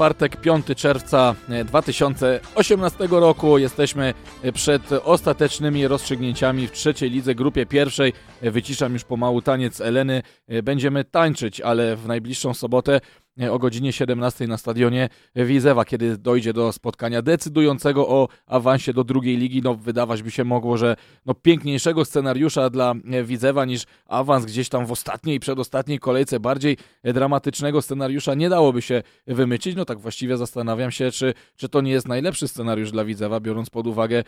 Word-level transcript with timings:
czwartek, 0.00 0.36
5 0.36 0.66
czerwca 0.76 1.34
2018 1.64 3.08
roku. 3.10 3.58
Jesteśmy 3.58 4.14
przed 4.54 4.92
ostatecznymi 4.92 5.88
rozstrzygnięciami 5.88 6.66
w 6.66 6.72
trzeciej 6.72 7.10
lidze, 7.10 7.34
grupie 7.34 7.66
pierwszej. 7.66 8.12
Wyciszam 8.42 8.92
już 8.92 9.04
pomału 9.04 9.42
taniec 9.42 9.80
Eleny. 9.80 10.22
Będziemy 10.62 11.04
tańczyć, 11.04 11.60
ale 11.60 11.96
w 11.96 12.06
najbliższą 12.06 12.54
sobotę 12.54 13.00
o 13.48 13.58
godzinie 13.58 13.92
17 13.92 14.46
na 14.46 14.58
stadionie 14.58 15.08
Wizewa, 15.36 15.84
kiedy 15.84 16.18
dojdzie 16.18 16.52
do 16.52 16.72
spotkania 16.72 17.22
decydującego 17.22 18.08
o 18.08 18.28
awansie 18.46 18.92
do 18.92 19.04
drugiej 19.04 19.36
ligi. 19.36 19.62
No, 19.62 19.74
wydawać 19.74 20.22
by 20.22 20.30
się 20.30 20.44
mogło, 20.44 20.76
że 20.76 20.96
no, 21.26 21.34
piękniejszego 21.34 22.04
scenariusza 22.04 22.70
dla 22.70 22.94
Wizewa 23.24 23.64
niż 23.64 23.84
awans 24.06 24.44
gdzieś 24.44 24.68
tam 24.68 24.86
w 24.86 24.92
ostatniej, 24.92 25.40
przedostatniej 25.40 25.98
kolejce, 25.98 26.40
bardziej 26.40 26.76
dramatycznego 27.04 27.82
scenariusza 27.82 28.34
nie 28.34 28.48
dałoby 28.48 28.82
się 28.82 29.02
wymycić. 29.26 29.76
No 29.76 29.84
tak 29.84 29.98
właściwie 29.98 30.36
zastanawiam 30.36 30.90
się, 30.90 31.10
czy, 31.10 31.34
czy 31.56 31.68
to 31.68 31.80
nie 31.80 31.90
jest 31.90 32.08
najlepszy 32.08 32.48
scenariusz 32.48 32.90
dla 32.90 33.04
Widzewa, 33.04 33.40
biorąc 33.40 33.70
pod 33.70 33.86
uwagę 33.86 34.24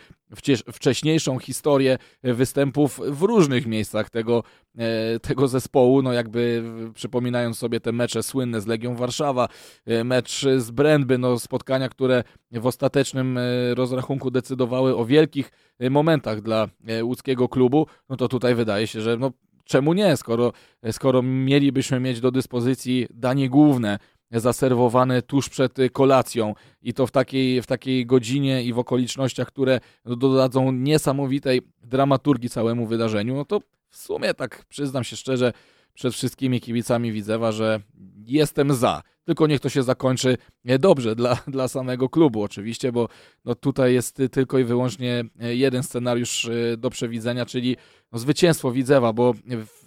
wcześniejszą 0.73 1.39
historię 1.39 1.97
występów 2.23 3.01
w 3.07 3.21
różnych 3.21 3.65
miejscach 3.65 4.09
tego, 4.09 4.43
e, 4.77 5.19
tego 5.19 5.47
zespołu, 5.47 6.01
no 6.01 6.13
jakby 6.13 6.63
przypominając 6.93 7.57
sobie 7.57 7.79
te 7.79 7.91
mecze 7.91 8.23
słynne 8.23 8.61
z 8.61 8.67
Legią 8.67 8.95
Warszawa, 9.03 9.47
e, 9.85 10.03
mecz 10.03 10.45
z 10.57 10.71
Brędby, 10.71 11.17
no 11.17 11.39
spotkania, 11.39 11.89
które 11.89 12.23
w 12.51 12.65
ostatecznym 12.65 13.37
e, 13.37 13.41
rozrachunku 13.75 14.31
decydowały 14.31 14.97
o 14.97 15.05
wielkich 15.05 15.51
momentach 15.89 16.41
dla 16.41 16.67
łódzkiego 17.01 17.49
klubu, 17.49 17.87
no 18.09 18.15
to 18.17 18.27
tutaj 18.27 18.55
wydaje 18.55 18.87
się, 18.87 19.01
że 19.01 19.17
no 19.17 19.31
czemu 19.65 19.93
nie, 19.93 20.17
skoro, 20.17 20.53
skoro 20.91 21.21
mielibyśmy 21.21 21.99
mieć 21.99 22.19
do 22.19 22.31
dyspozycji 22.31 23.07
danie 23.09 23.49
główne 23.49 23.99
zaserwowane 24.31 25.21
tuż 25.21 25.49
przed 25.49 25.77
kolacją 25.93 26.53
i 26.81 26.93
to 26.93 27.07
w 27.07 27.11
takiej, 27.11 27.61
w 27.61 27.65
takiej 27.67 28.05
godzinie 28.05 28.63
i 28.63 28.73
w 28.73 28.79
okolicznościach, 28.79 29.47
które 29.47 29.79
dodadzą 30.05 30.71
niesamowitej 30.71 31.61
dramaturgii 31.83 32.49
całemu 32.49 32.87
wydarzeniu, 32.87 33.35
no 33.35 33.45
to 33.45 33.59
w 33.89 33.97
sumie 33.97 34.33
tak 34.33 34.65
przyznam 34.65 35.03
się 35.03 35.15
szczerze 35.15 35.53
przed 35.93 36.13
wszystkimi 36.13 36.61
kibicami 36.61 37.11
Widzewa, 37.11 37.51
że 37.51 37.81
jestem 38.25 38.73
za. 38.73 39.03
Tylko 39.25 39.47
niech 39.47 39.59
to 39.59 39.69
się 39.69 39.83
zakończy 39.83 40.37
dobrze 40.79 41.15
dla, 41.15 41.35
dla 41.47 41.67
samego 41.67 42.09
klubu 42.09 42.43
oczywiście, 42.43 42.91
bo 42.91 43.09
no 43.45 43.55
tutaj 43.55 43.93
jest 43.93 44.21
tylko 44.31 44.59
i 44.59 44.63
wyłącznie 44.63 45.23
jeden 45.39 45.83
scenariusz 45.83 46.45
e, 46.45 46.77
do 46.77 46.89
przewidzenia, 46.89 47.45
czyli 47.45 47.77
no 48.13 48.19
zwycięstwo 48.19 48.71
Widzewa, 48.71 49.13
bo 49.13 49.33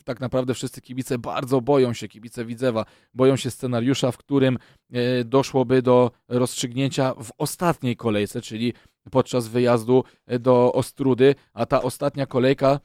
tak 0.04 0.20
naprawdę 0.20 0.54
wszyscy 0.54 0.80
kibice 0.80 1.18
bardzo 1.18 1.60
boją 1.60 1.92
się, 1.92 2.08
kibice 2.08 2.44
Widzewa, 2.44 2.84
boją 3.14 3.36
się 3.36 3.50
scenariusza, 3.50 4.12
w 4.12 4.16
którym 4.16 4.58
e, 4.92 5.24
doszłoby 5.24 5.82
do 5.82 6.10
rozstrzygnięcia 6.28 7.14
w 7.14 7.30
ostatniej 7.38 7.96
kolejce, 7.96 8.40
czyli 8.40 8.72
podczas 9.10 9.48
wyjazdu 9.48 10.04
e, 10.26 10.38
do 10.38 10.72
Ostrudy, 10.72 11.34
a 11.52 11.66
ta 11.66 11.82
ostatnia 11.82 12.26
kolejka 12.26 12.80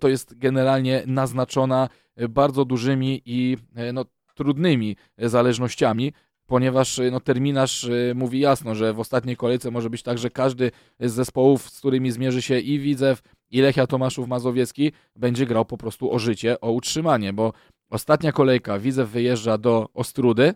to 0.00 0.08
jest 0.08 0.38
generalnie 0.38 1.02
naznaczona 1.06 1.88
bardzo 2.28 2.64
dużymi 2.64 3.22
i 3.24 3.56
no, 3.92 4.04
trudnymi 4.34 4.96
zależnościami, 5.18 6.12
ponieważ 6.46 7.00
no, 7.12 7.20
terminarz 7.20 7.90
mówi 8.14 8.40
jasno, 8.40 8.74
że 8.74 8.92
w 8.92 9.00
ostatniej 9.00 9.36
kolejce 9.36 9.70
może 9.70 9.90
być 9.90 10.02
tak, 10.02 10.18
że 10.18 10.30
każdy 10.30 10.70
z 11.00 11.12
zespołów, 11.12 11.70
z 11.70 11.78
którymi 11.78 12.10
zmierzy 12.10 12.42
się 12.42 12.58
i 12.58 12.78
Widzew, 12.78 13.22
i 13.50 13.60
Lechia 13.60 13.86
Tomaszów 13.86 14.28
Mazowiecki 14.28 14.92
będzie 15.16 15.46
grał 15.46 15.64
po 15.64 15.76
prostu 15.76 16.12
o 16.12 16.18
życie, 16.18 16.60
o 16.60 16.72
utrzymanie, 16.72 17.32
bo 17.32 17.52
ostatnia 17.90 18.32
kolejka 18.32 18.78
Widzew 18.78 19.10
wyjeżdża 19.10 19.58
do 19.58 19.88
Ostrudy, 19.94 20.54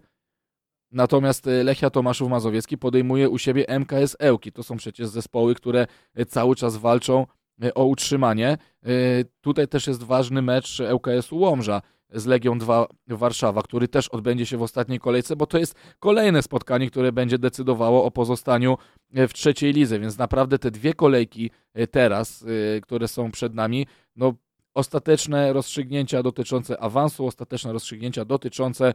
natomiast 0.92 1.46
Lechia 1.64 1.90
Tomaszów 1.90 2.30
Mazowiecki 2.30 2.78
podejmuje 2.78 3.28
u 3.28 3.38
siebie 3.38 3.64
MKS 3.68 4.16
Ełki. 4.18 4.52
To 4.52 4.62
są 4.62 4.76
przecież 4.76 5.08
zespoły, 5.08 5.54
które 5.54 5.86
cały 6.28 6.56
czas 6.56 6.76
walczą 6.76 7.26
o 7.74 7.84
utrzymanie. 7.84 8.58
Tutaj 9.40 9.68
też 9.68 9.86
jest 9.86 10.02
ważny 10.02 10.42
mecz 10.42 10.82
ŁKS-u 10.94 11.38
Łomża 11.38 11.82
z 12.12 12.26
Legią 12.26 12.58
2 12.58 12.86
Warszawa, 13.08 13.62
który 13.62 13.88
też 13.88 14.08
odbędzie 14.08 14.46
się 14.46 14.56
w 14.56 14.62
ostatniej 14.62 14.98
kolejce, 14.98 15.36
bo 15.36 15.46
to 15.46 15.58
jest 15.58 15.74
kolejne 15.98 16.42
spotkanie, 16.42 16.90
które 16.90 17.12
będzie 17.12 17.38
decydowało 17.38 18.04
o 18.04 18.10
pozostaniu 18.10 18.78
e, 19.14 19.28
w 19.28 19.32
trzeciej 19.32 19.72
lidze, 19.72 19.98
więc 19.98 20.18
naprawdę 20.18 20.58
te 20.58 20.70
dwie 20.70 20.94
kolejki 20.94 21.50
e, 21.74 21.86
teraz, 21.86 22.44
e, 22.76 22.80
które 22.80 23.08
są 23.08 23.30
przed 23.30 23.54
nami, 23.54 23.86
no 24.16 24.34
ostateczne 24.74 25.52
rozstrzygnięcia 25.52 26.22
dotyczące 26.22 26.80
awansu, 26.80 27.26
ostateczne 27.26 27.72
rozstrzygnięcia 27.72 28.24
dotyczące 28.24 28.94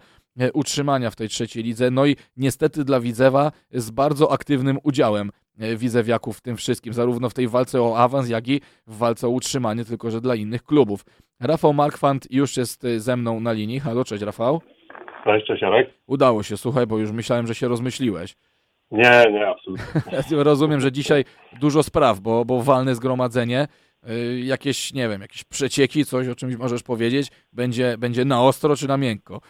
utrzymania 0.54 1.10
w 1.10 1.16
tej 1.16 1.30
trzeciej 1.30 1.64
lidze, 1.64 1.92
no 1.92 2.06
i 2.06 2.16
niestety 2.38 2.84
dla 2.84 3.00
Widzewa 3.00 3.52
z 3.72 3.92
bardzo 3.92 4.32
aktywnym 4.32 4.78
udziałem 4.84 5.32
Widzewiaków 5.58 6.38
w 6.38 6.42
tym 6.42 6.58
wszystkim, 6.58 6.94
zarówno 6.94 7.30
w 7.30 7.34
tej 7.34 7.48
walce 7.48 7.82
o 7.82 7.98
awans, 7.98 8.30
jak 8.30 8.48
i 8.48 8.62
w 8.88 8.98
walce 8.98 9.28
o 9.28 9.30
utrzymanie, 9.30 9.86
tylko 9.86 10.12
że 10.12 10.22
dla 10.22 10.36
innych 10.36 10.64
klubów. 10.64 11.06
Rafał 11.40 11.74
Markwant 11.74 12.32
już 12.32 12.58
jest 12.58 12.84
y, 12.84 13.00
ze 13.00 13.18
mną 13.18 13.40
na 13.40 13.52
linii. 13.52 13.80
Halo, 13.80 14.04
cześć 14.04 14.24
Rafał. 14.24 14.62
Cześć, 15.24 15.48
cześć 15.48 15.62
Jarek. 15.62 15.90
Udało 16.08 16.44
się, 16.44 16.58
słuchaj, 16.58 16.88
bo 16.88 16.98
już 16.98 17.12
myślałem, 17.12 17.48
że 17.48 17.56
się 17.56 17.68
rozmyśliłeś. 17.68 18.36
Nie, 18.92 19.26
nie, 19.32 19.48
absolutnie. 19.48 20.44
Rozumiem, 20.44 20.82
że 20.82 20.92
dzisiaj 20.92 21.24
dużo 21.60 21.84
spraw, 21.84 22.20
bo, 22.20 22.46
bo 22.46 22.62
walne 22.62 22.96
zgromadzenie, 22.96 23.68
jakieś, 24.44 24.94
nie 24.94 25.10
wiem, 25.10 25.22
jakieś 25.22 25.44
przecieki, 25.44 26.06
coś 26.06 26.28
o 26.28 26.36
czymś 26.36 26.56
możesz 26.58 26.84
powiedzieć, 26.84 27.28
będzie, 27.54 27.96
będzie 27.98 28.26
na 28.26 28.44
ostro 28.44 28.76
czy 28.76 28.88
na 28.88 28.98
miękko? 28.98 29.42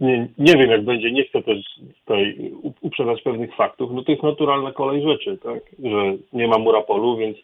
Nie, 0.00 0.28
nie 0.38 0.52
wiem, 0.56 0.70
jak 0.70 0.84
będzie, 0.84 1.12
nie 1.12 1.24
chcę 1.24 1.42
też 1.42 1.58
tutaj 2.04 2.52
uprzedzać 2.80 3.22
pewnych 3.22 3.56
faktów. 3.56 3.90
No 3.92 4.02
to 4.02 4.12
jest 4.12 4.22
naturalna 4.22 4.72
kolej 4.72 5.02
rzeczy, 5.02 5.38
tak? 5.42 5.62
Że 5.84 6.16
nie 6.32 6.48
ma 6.48 6.58
murapolu, 6.58 7.16
więc 7.16 7.36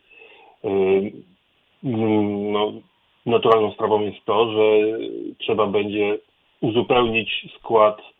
yy, 0.64 1.12
no, 2.52 2.72
naturalną 3.26 3.72
sprawą 3.72 4.00
jest 4.00 4.24
to, 4.24 4.52
że 4.52 4.98
trzeba 5.38 5.66
będzie 5.66 6.18
uzupełnić 6.60 7.46
skład 7.58 8.13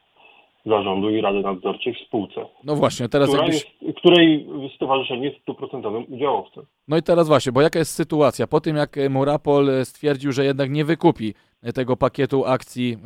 zarządu 0.66 1.10
i 1.10 1.20
rady 1.20 1.40
nadzorczej 1.40 1.94
w 1.94 1.98
spółce. 1.98 2.46
No 2.64 2.76
właśnie, 2.76 3.08
teraz 3.08 3.28
która 3.28 3.42
jakbyś... 3.42 3.66
jest, 3.82 3.98
której 3.98 4.46
stowarzyszenie 4.76 5.26
jest 5.26 5.40
stuprocentowym 5.42 6.04
udziałowcem. 6.08 6.64
No 6.88 6.96
i 6.96 7.02
teraz 7.02 7.28
właśnie, 7.28 7.52
bo 7.52 7.62
jaka 7.62 7.78
jest 7.78 7.94
sytuacja? 7.94 8.46
Po 8.46 8.60
tym 8.60 8.76
jak 8.76 8.96
Murapol 9.10 9.68
stwierdził, 9.84 10.32
że 10.32 10.44
jednak 10.44 10.70
nie 10.70 10.84
wykupi 10.84 11.34
tego 11.74 11.96
pakietu 11.96 12.44
akcji 12.46 12.92
e, 12.92 12.96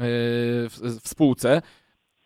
w, 0.68 1.00
w 1.04 1.08
spółce, 1.08 1.62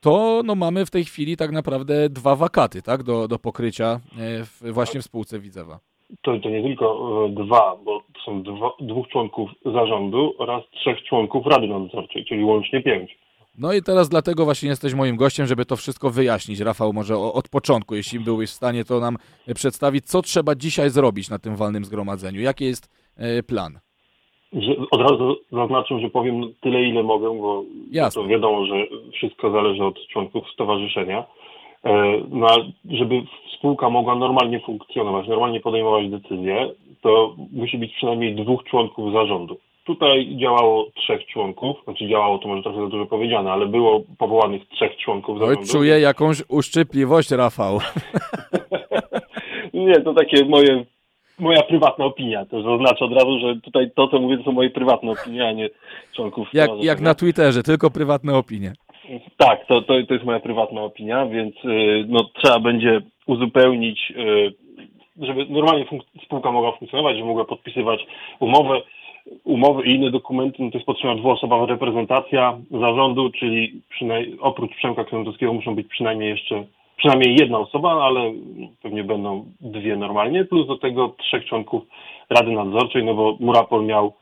to 0.01 0.43
no, 0.45 0.55
mamy 0.55 0.87
w 0.87 0.91
tej 0.91 1.05
chwili 1.05 1.37
tak 1.37 1.53
naprawdę 1.53 2.09
dwa 2.09 2.37
wakaty 2.37 2.83
tak, 2.83 3.03
do, 3.03 3.29
do 3.29 3.39
pokrycia 3.39 4.01
e, 4.19 4.45
w, 4.45 4.73
właśnie 4.73 5.01
w 5.01 5.05
spółce 5.05 5.41
Widzewa 5.41 5.79
to, 6.23 6.39
to 6.39 6.49
nie 6.51 6.63
tylko 6.63 6.87
e, 7.27 7.29
dwa, 7.29 7.77
bo 7.85 8.01
to 8.01 8.21
są 8.25 8.43
dwa, 8.43 8.73
dwóch 8.81 9.09
członków 9.09 9.51
zarządu 9.65 10.35
oraz 10.39 10.63
trzech 10.71 11.03
członków 11.03 11.47
Rady 11.47 11.69
Nadzorczej, 11.69 12.25
czyli 12.25 12.45
łącznie 12.45 12.83
pięć. 12.83 13.19
No 13.59 13.73
i 13.73 13.83
teraz 13.83 14.09
dlatego 14.09 14.45
właśnie 14.45 14.69
jesteś 14.69 14.95
moim 14.95 15.17
gościem, 15.17 15.47
żeby 15.47 15.65
to 15.65 15.77
wszystko 15.77 16.11
wyjaśnić. 16.11 16.61
Rafał, 16.61 16.93
może 16.93 17.17
od 17.17 17.49
początku, 17.49 17.95
jeśli 17.95 18.21
byłeś 18.21 18.51
w 18.51 18.53
stanie, 18.53 18.85
to 18.85 19.01
nam 19.01 19.17
przedstawić, 19.55 20.05
co 20.05 20.23
trzeba 20.23 20.55
dzisiaj 20.55 20.91
zrobić 20.91 21.31
na 21.31 21.39
tym 21.39 21.57
walnym 21.57 21.85
zgromadzeniu. 21.85 22.41
Jaki 22.41 22.65
jest 22.65 23.13
e, 23.17 23.43
plan? 23.43 23.79
Od 24.91 25.01
razu 25.01 25.37
zaznaczę, 25.53 26.01
że 26.01 26.11
powiem 26.11 26.55
tyle, 26.61 26.83
ile 26.83 27.03
mogę, 27.03 27.39
bo 27.39 27.65
Jasne. 27.91 28.23
to 28.23 28.29
wiadomo, 28.29 28.67
że 28.67 28.75
wszystko 29.13 29.51
zależy 29.51 29.85
od 29.85 30.07
członków 30.07 30.51
stowarzyszenia. 30.55 31.25
E, 31.85 32.23
no, 32.31 32.47
żeby 32.91 33.23
spółka 33.59 33.91
mogła 33.91 34.15
normalnie 34.15 34.61
funkcjonować, 34.61 35.29
normalnie 35.29 35.61
podejmować 35.61 36.11
decyzje, 36.11 36.71
to 37.01 37.37
musi 37.53 37.79
być 37.79 37.93
przynajmniej 37.95 38.35
dwóch 38.35 38.65
członków 38.65 39.13
zarządu. 39.13 39.57
Tutaj 39.85 40.37
działało 40.37 40.87
trzech 40.95 41.27
członków, 41.27 41.77
znaczy 41.85 42.09
działało 42.09 42.39
to 42.39 42.49
może 42.49 42.63
trochę 42.63 42.81
za 42.81 42.87
dużo 42.87 43.07
powiedziane, 43.07 43.53
ale 43.53 43.67
było 43.67 44.03
powołanych 44.19 44.69
trzech 44.69 44.97
członków. 44.97 45.43
Oj, 45.43 45.57
czuję 45.73 46.01
jakąś 46.01 46.43
uszczypliwość, 46.49 47.31
Rafał. 47.31 47.79
Nie, 49.75 50.01
to 50.01 50.15
takie 50.15 50.45
moje, 50.45 50.85
moja 51.39 51.63
prywatna 51.63 52.05
opinia. 52.05 52.47
To 52.47 52.63
zaznaczę 52.63 53.05
od 53.05 53.13
razu, 53.13 53.39
że 53.39 53.61
tutaj 53.61 53.91
to, 53.95 54.09
co 54.09 54.21
mówię, 54.21 54.39
to 54.39 54.45
są 54.45 54.53
moje 54.53 54.71
prywatne 54.71 55.11
opinie, 55.11 55.49
a 55.49 55.53
nie 55.53 55.69
członków. 56.17 56.49
Jak, 56.53 56.71
jak 56.83 57.01
na 57.01 57.15
Twitterze, 57.15 57.63
tylko 57.63 57.91
prywatne 57.91 58.37
opinie. 58.37 58.73
Tak, 59.37 59.67
to, 59.67 59.83
to, 59.83 59.95
to 60.09 60.15
jest 60.15 60.27
moja 60.27 60.41
prywatna 60.41 60.83
opinia, 60.83 61.27
więc 61.27 61.55
y, 61.65 62.05
no, 62.09 62.31
trzeba 62.43 62.61
będzie 62.61 63.01
uzupełnić, 63.27 64.13
y, 64.17 64.55
żeby 65.27 65.47
normalnie 65.49 65.85
spółka 66.25 66.53
mogła 66.53 66.73
funkcjonować, 66.73 67.17
żeby 67.17 67.29
mogła 67.29 67.45
podpisywać 67.45 68.07
umowę, 68.41 68.81
umowy 69.45 69.85
i 69.85 69.95
inne 69.95 70.11
dokumenty, 70.11 70.63
no 70.63 70.71
to 70.71 70.79
jest 70.79 70.87
potrzebna 70.87 71.17
dwuosobowa 71.17 71.67
reprezentacja 71.67 72.59
zarządu, 72.71 73.31
czyli 73.31 73.83
oprócz 74.41 74.77
Przemka 74.77 75.05
Kwiatowskiego 75.05 75.53
muszą 75.53 75.75
być 75.75 75.87
przynajmniej 75.89 76.31
jeszcze 76.31 76.65
przynajmniej 76.97 77.37
jedna 77.41 77.59
osoba, 77.59 78.05
ale 78.05 78.33
pewnie 78.83 79.05
będą 79.05 79.45
dwie 79.61 79.97
normalnie, 79.97 80.45
plus 80.45 80.67
do 80.67 80.79
tego 80.79 81.15
trzech 81.19 81.45
członków 81.45 81.83
Rady 82.31 82.51
Nadzorczej, 82.51 83.05
no 83.05 83.15
bo 83.15 83.37
Murapol 83.41 83.85
miał 83.85 84.13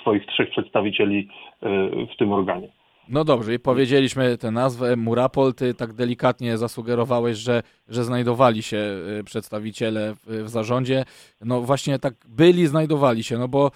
swoich 0.00 0.26
trzech 0.26 0.50
przedstawicieli 0.50 1.28
y, 1.62 2.06
w 2.14 2.16
tym 2.18 2.32
organie. 2.32 2.68
No 3.08 3.24
dobrze, 3.24 3.54
i 3.54 3.58
powiedzieliśmy 3.58 4.38
tę 4.38 4.50
nazwę 4.50 4.96
Murapol, 4.96 5.54
ty 5.54 5.74
tak 5.74 5.92
delikatnie 5.92 6.58
zasugerowałeś, 6.58 7.36
że, 7.36 7.62
że 7.88 8.04
znajdowali 8.04 8.62
się 8.62 8.76
y, 9.20 9.24
przedstawiciele 9.24 10.14
w 10.26 10.48
zarządzie. 10.48 11.04
No 11.44 11.60
właśnie 11.60 11.98
tak 11.98 12.14
byli, 12.28 12.66
znajdowali 12.66 13.24
się, 13.24 13.38
no 13.38 13.48
bo 13.48 13.70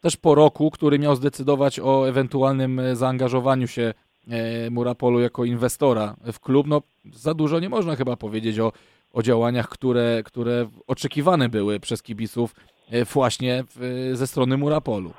też 0.00 0.16
po 0.16 0.34
roku, 0.34 0.70
który 0.70 0.98
miał 0.98 1.16
zdecydować 1.16 1.80
o 1.80 2.08
ewentualnym 2.08 2.80
zaangażowaniu 2.92 3.66
się 3.66 3.94
e, 4.30 4.70
Murapolu 4.70 5.20
jako 5.20 5.44
inwestora 5.44 6.16
w 6.32 6.40
klub, 6.40 6.66
no 6.66 6.82
za 7.12 7.34
dużo 7.34 7.60
nie 7.60 7.68
można 7.68 7.96
chyba 7.96 8.16
powiedzieć 8.16 8.58
o, 8.58 8.72
o 9.12 9.22
działaniach, 9.22 9.68
które, 9.68 10.22
które 10.24 10.66
oczekiwane 10.86 11.48
były 11.48 11.80
przez 11.80 12.02
kibiców 12.02 12.54
e, 12.90 13.04
właśnie 13.04 13.64
ze 14.12 14.26
strony 14.26 14.56
Murapolu. 14.56 15.12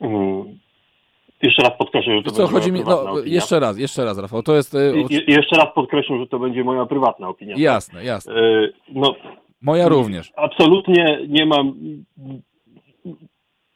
Mm. 0.00 0.58
Jeszcze 1.42 1.62
raz 1.62 1.72
podkreślę, 1.78 2.16
że 2.16 2.22
to 2.22 2.30
Co 2.30 2.36
będzie 2.42 2.52
chodzi 2.52 2.72
mi, 2.72 2.80
no, 2.80 2.96
prywatna 2.96 3.30
jeszcze 3.30 3.60
raz, 3.60 3.78
jeszcze 3.78 4.04
raz, 4.04 4.18
Rafał, 4.18 4.42
to 4.42 4.56
jest... 4.56 4.74
e, 4.74 5.00
I, 5.10 5.32
jeszcze 5.32 5.56
raz 5.56 5.74
podkreślę, 5.74 6.18
że 6.18 6.26
to 6.26 6.38
będzie 6.38 6.64
moja 6.64 6.86
prywatna 6.86 7.28
opinia. 7.28 7.54
Jasne, 7.58 8.04
jasne. 8.04 8.34
E, 8.34 8.68
No, 8.88 9.14
Moja 9.62 9.88
również. 9.88 10.32
absolutnie 10.36 11.18
nie 11.28 11.46
mam. 11.46 11.74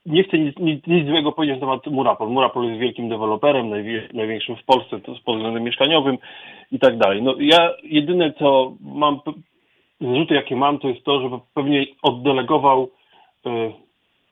Nie 0.06 0.24
chcę 0.24 0.38
nic, 0.38 0.58
nic, 0.58 0.86
nic 0.86 1.08
złego 1.08 1.32
powiedzieć 1.32 1.56
na 1.56 1.60
temat 1.60 1.86
Murapol. 1.86 2.28
Murapol 2.28 2.64
jest 2.64 2.80
wielkim 2.80 3.08
deweloperem, 3.08 3.70
największym 4.14 4.56
w 4.56 4.64
Polsce 4.64 5.00
to 5.00 5.14
pod 5.24 5.36
względem 5.36 5.62
mieszkaniowym 5.62 6.18
i 6.72 6.78
tak 6.78 6.98
dalej. 6.98 7.22
No 7.22 7.34
ja 7.38 7.70
jedyne 7.82 8.32
co 8.32 8.72
mam, 8.80 9.20
zarzuty 10.00 10.34
jakie 10.34 10.56
mam, 10.56 10.78
to 10.78 10.88
jest 10.88 11.04
to, 11.04 11.20
że 11.20 11.38
pewnie 11.54 11.86
oddelegował 12.02 12.90
e, 13.46 13.72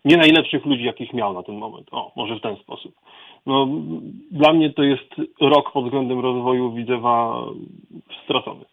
nie 0.04 0.16
najlepszych 0.16 0.64
ludzi, 0.66 0.84
jakich 0.84 1.12
miał 1.12 1.32
na 1.32 1.42
ten 1.42 1.54
moment. 1.54 1.88
O, 1.92 2.12
może 2.16 2.36
w 2.36 2.42
ten 2.42 2.56
sposób. 2.56 2.94
No, 3.46 3.68
dla 4.30 4.52
mnie 4.52 4.70
to 4.70 4.82
jest 4.82 5.14
rok 5.40 5.72
pod 5.72 5.84
względem 5.84 6.20
rozwoju 6.20 6.72
Widzewa 6.72 7.44
stracony. 8.24 8.64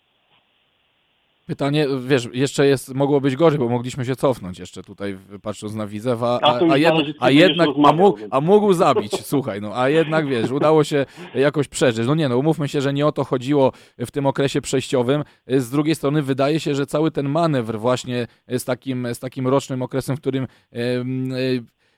Pytanie, 1.45 1.87
wiesz, 2.07 2.29
jeszcze 2.33 2.67
jest, 2.67 2.93
mogło 2.93 3.21
być 3.21 3.35
gorzej, 3.35 3.59
bo 3.59 3.69
mogliśmy 3.69 4.05
się 4.05 4.15
cofnąć 4.15 4.59
jeszcze 4.59 4.83
tutaj, 4.83 5.17
patrząc 5.41 5.73
na 5.73 5.87
Widzewa, 5.87 6.39
A 6.41 6.59
a, 6.71 6.77
jed, 6.77 6.93
a 7.19 7.29
jednak, 7.29 7.69
a 7.85 7.93
mógł, 7.93 8.19
a 8.31 8.41
mógł 8.41 8.73
zabić, 8.73 9.11
słuchaj, 9.31 9.61
no, 9.61 9.77
a 9.77 9.89
jednak, 9.89 10.27
wiesz, 10.27 10.51
udało 10.51 10.83
się 10.83 11.05
jakoś 11.35 11.67
przeżyć. 11.67 12.07
No 12.07 12.15
nie, 12.15 12.29
no, 12.29 12.37
umówmy 12.37 12.67
się, 12.67 12.81
że 12.81 12.93
nie 12.93 13.07
o 13.07 13.11
to 13.11 13.23
chodziło 13.23 13.71
w 13.97 14.11
tym 14.11 14.25
okresie 14.25 14.61
przejściowym. 14.61 15.23
Z 15.47 15.69
drugiej 15.69 15.95
strony 15.95 16.21
wydaje 16.21 16.59
się, 16.59 16.75
że 16.75 16.85
cały 16.85 17.11
ten 17.11 17.29
manewr 17.29 17.79
właśnie 17.79 18.27
z 18.47 18.65
takim, 18.65 19.07
z 19.13 19.19
takim 19.19 19.47
rocznym 19.47 19.81
okresem, 19.81 20.17
w 20.17 20.19
którym 20.19 20.47
em, 20.71 21.31
e, 21.31 21.37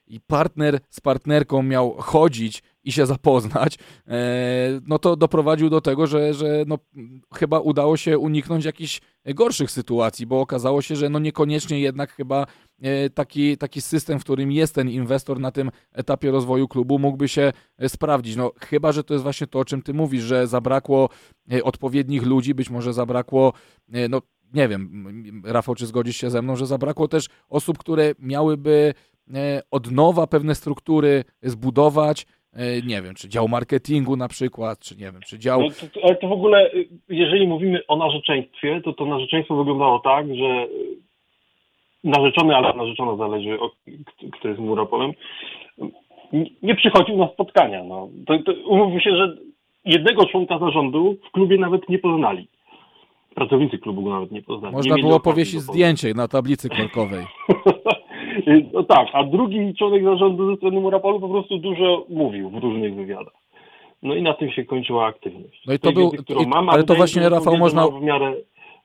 i 0.08 0.20
partner 0.20 0.80
z 0.90 1.02
partnerką 1.02 1.64
miał 1.64 1.96
chodzić 1.98 2.64
i 2.84 2.92
się 2.92 3.06
zapoznać, 3.06 3.78
e, 4.08 4.82
no 4.88 5.00
to 5.00 5.16
doprowadził 5.16 5.70
do 5.70 5.82
tego, 5.82 6.08
że, 6.08 6.34
że 6.34 6.64
no, 6.68 6.78
chyba 7.34 7.60
udało 7.60 7.98
się 7.98 8.18
uniknąć 8.18 8.66
jakichś 8.66 9.02
gorszych 9.26 9.72
sytuacji, 9.72 10.26
bo 10.26 10.42
okazało 10.42 10.82
się, 10.82 10.96
że 10.96 11.10
no 11.10 11.20
niekoniecznie 11.20 11.80
jednak 11.80 12.12
chyba 12.12 12.46
e, 12.82 13.10
taki, 13.10 13.58
taki 13.58 13.82
system, 13.82 14.20
w 14.20 14.24
którym 14.24 14.52
jest 14.52 14.76
ten 14.76 14.90
inwestor 14.90 15.40
na 15.40 15.52
tym 15.52 15.72
etapie 15.92 16.32
rozwoju 16.32 16.68
klubu, 16.68 17.00
mógłby 17.00 17.28
się 17.28 17.54
e, 17.78 17.90
sprawdzić. 17.90 18.36
No 18.36 18.52
chyba, 18.60 18.92
że 18.92 19.04
to 19.04 19.14
jest 19.14 19.24
właśnie 19.24 19.48
to, 19.48 19.60
o 19.60 19.66
czym 19.66 19.82
ty 19.82 19.94
mówisz, 19.94 20.24
że 20.24 20.48
zabrakło 20.48 21.10
odpowiednich 21.64 22.24
ludzi, 22.24 22.56
być 22.56 22.70
może 22.70 22.94
zabrakło, 22.94 23.54
no 24.10 24.22
nie 24.54 24.68
wiem, 24.68 25.42
Rafał, 25.46 25.76
czy 25.76 25.86
zgodzisz 25.86 26.18
się 26.18 26.30
ze 26.30 26.42
mną, 26.42 26.56
że 26.56 26.66
zabrakło 26.66 27.08
też 27.08 27.28
osób, 27.50 27.78
które 27.78 28.14
miałyby 28.20 28.94
od 29.72 29.91
nowa 29.91 30.27
pewne 30.27 30.55
struktury 30.55 31.24
zbudować, 31.41 32.25
e, 32.53 32.82
nie 32.82 33.01
wiem, 33.01 33.15
czy 33.15 33.29
dział 33.29 33.48
marketingu 33.48 34.15
na 34.15 34.27
przykład, 34.27 34.79
czy 34.79 34.96
nie 34.96 35.12
wiem, 35.12 35.22
czy 35.27 35.39
dział... 35.39 35.62
No, 35.62 35.67
to, 35.94 36.00
ale 36.03 36.15
to 36.15 36.27
w 36.27 36.32
ogóle, 36.32 36.74
y, 36.74 36.88
jeżeli 37.10 37.48
mówimy 37.48 37.88
o 37.88 37.96
narzeczeństwie, 37.98 38.82
to 38.84 38.94
to 38.94 39.05
narzeczeństwo 39.05 39.55
wyglądało 39.55 40.00
tak, 40.00 40.27
że 40.36 40.46
y, 40.46 40.67
narzeczony, 42.03 42.55
ale 42.55 42.74
narzeczona 42.74 43.15
zależy, 43.15 43.60
o, 43.60 43.70
k- 43.70 44.27
kto 44.39 44.48
jest 44.48 44.60
Murapolem, 44.60 45.12
n- 46.34 46.46
nie 46.62 46.75
przychodził 46.75 47.17
na 47.17 47.27
spotkania. 47.27 47.84
No. 47.84 48.10
To, 48.27 48.39
to, 48.39 48.51
umówmy 48.67 49.01
się, 49.01 49.15
że 49.17 49.38
jednego 49.86 50.25
członka 50.25 50.60
zarządu 50.60 51.17
w 51.27 51.32
klubie 51.32 51.58
nawet 51.58 51.89
nie 51.89 52.00
poznali. 52.00 52.48
Pracownicy 53.36 53.77
klubu 53.77 54.01
go 54.03 54.10
nawet 54.10 54.32
nie 54.32 54.41
poznali. 54.41 54.72
Nie 54.74 54.77
Można 54.77 54.96
mieli 54.96 55.08
było 55.08 55.20
powiesić 55.20 55.60
zdjęcie 55.60 56.13
na 56.13 56.27
tablicy 56.27 56.70
korkowej. 56.70 57.25
No 58.74 58.84
tak, 58.84 59.08
a 59.13 59.24
drugi 59.24 59.74
członek 59.77 60.04
zarządu 60.04 60.50
ze 60.51 60.58
strony 60.58 60.80
Murapolu 60.82 61.20
po 61.20 61.30
prostu 61.30 61.58
dużo 61.58 62.06
mówił 62.10 62.50
w 62.50 62.56
różnych 62.56 62.96
wywiadach. 62.96 63.34
No 64.04 64.15
i 64.15 64.22
na 64.22 64.34
tym 64.34 64.51
się 64.51 64.65
kończyła 64.65 65.06
aktywność. 65.06 65.63
No 65.68 65.74
i 65.74 65.80
to 65.80 65.92
był- 65.92 66.12
wiedzy, 66.12 66.24
i- 66.44 66.48
mam, 66.48 66.70
ale 66.70 66.84
to 66.84 66.96
właśnie, 66.96 67.30
Rafał, 67.30 67.58
można- 67.58 67.88
W 67.88 68.01
miarę, 68.01 68.34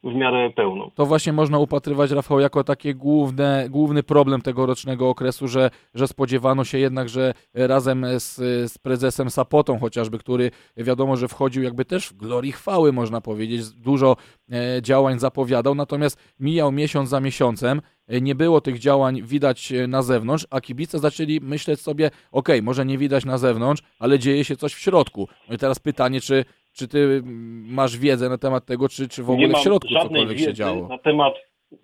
w 0.04 0.14
miarę 0.14 0.50
pełną. 0.50 0.90
To 0.94 1.06
właśnie 1.06 1.32
można 1.32 1.58
upatrywać, 1.58 2.10
Rafał, 2.10 2.40
jako 2.40 2.64
taki 2.64 2.94
główne, 2.94 3.66
główny 3.70 4.02
problem 4.02 4.40
tegorocznego 4.42 5.08
okresu, 5.08 5.48
że, 5.48 5.70
że 5.94 6.06
spodziewano 6.08 6.64
się 6.64 6.78
jednak, 6.78 7.08
że 7.08 7.34
razem 7.54 8.06
z, 8.18 8.34
z 8.72 8.78
prezesem 8.78 9.30
Sapotą 9.30 9.78
chociażby, 9.78 10.18
który 10.18 10.50
wiadomo, 10.76 11.16
że 11.16 11.28
wchodził 11.28 11.62
jakby 11.62 11.84
też 11.84 12.06
w 12.08 12.16
glorii 12.16 12.52
chwały, 12.52 12.92
można 12.92 13.20
powiedzieć, 13.20 13.70
dużo 13.70 14.16
e, 14.52 14.82
działań 14.82 15.18
zapowiadał, 15.18 15.74
natomiast 15.74 16.34
mijał 16.40 16.72
miesiąc 16.72 17.08
za 17.08 17.20
miesiącem, 17.20 17.80
nie 18.20 18.34
było 18.34 18.60
tych 18.60 18.78
działań 18.78 19.22
widać 19.22 19.72
e, 19.72 19.86
na 19.86 20.02
zewnątrz, 20.02 20.46
a 20.50 20.60
kibice 20.60 20.98
zaczęli 20.98 21.40
myśleć 21.42 21.80
sobie, 21.80 22.10
okej, 22.32 22.62
może 22.62 22.84
nie 22.84 22.98
widać 22.98 23.24
na 23.24 23.38
zewnątrz, 23.38 23.82
ale 23.98 24.18
dzieje 24.18 24.44
się 24.44 24.56
coś 24.56 24.74
w 24.74 24.78
środku. 24.78 25.28
No 25.48 25.54
i 25.54 25.58
teraz 25.58 25.78
pytanie, 25.78 26.20
czy, 26.20 26.44
czy 26.72 26.88
ty 26.88 27.22
masz 27.68 27.98
wiedzę 27.98 28.28
na 28.28 28.38
temat 28.38 28.66
tego, 28.66 28.88
czy, 28.88 29.08
czy 29.08 29.22
w 29.22 29.30
ogóle 29.30 29.48
w 29.48 29.58
środku 29.58 29.88
cokolwiek 29.88 30.38
się 30.38 30.54
działo? 30.54 30.88
Na 30.88 30.98
temat, 30.98 31.34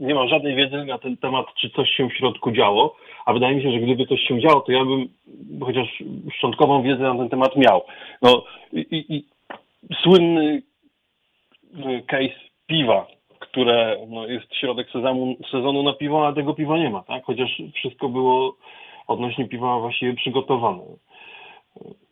nie 0.01 0.15
mam 0.15 0.29
żadnej 0.29 0.57
wiedzy 0.57 0.85
na 0.85 0.99
ten 0.99 1.17
temat, 1.17 1.47
czy 1.61 1.71
coś 1.71 1.91
się 1.91 2.09
w 2.09 2.17
środku 2.17 2.53
działo, 2.53 2.97
a 3.27 3.33
wydaje 3.33 3.57
mi 3.57 3.63
się, 3.63 3.73
że 3.73 3.79
gdyby 3.79 4.07
coś 4.07 4.21
się 4.21 4.41
działo, 4.41 4.61
to 4.61 4.73
ja 4.73 4.85
bym 4.85 5.09
chociaż 5.61 6.03
szczątkową 6.37 6.83
wiedzę 6.83 7.03
na 7.03 7.17
ten 7.17 7.29
temat 7.29 7.57
miał. 7.57 7.83
No 8.23 8.45
i, 8.73 9.05
i, 9.09 9.25
słynny 10.03 10.63
y, 11.75 12.03
case 12.07 12.41
piwa, 12.67 13.07
które 13.41 14.07
no, 14.09 14.27
jest 14.27 14.55
środek 14.55 14.91
sezonu, 14.91 15.37
sezonu 15.51 15.83
na 15.83 15.93
piwo, 15.93 16.27
a 16.27 16.33
tego 16.33 16.55
piwa 16.55 16.79
nie 16.79 16.91
ma, 16.91 17.03
tak? 17.03 17.25
Chociaż 17.25 17.63
wszystko 17.75 18.09
było 18.09 18.57
odnośnie 19.07 19.49
piwa 19.49 19.79
właściwie 19.81 20.15
przygotowane. 20.15 20.83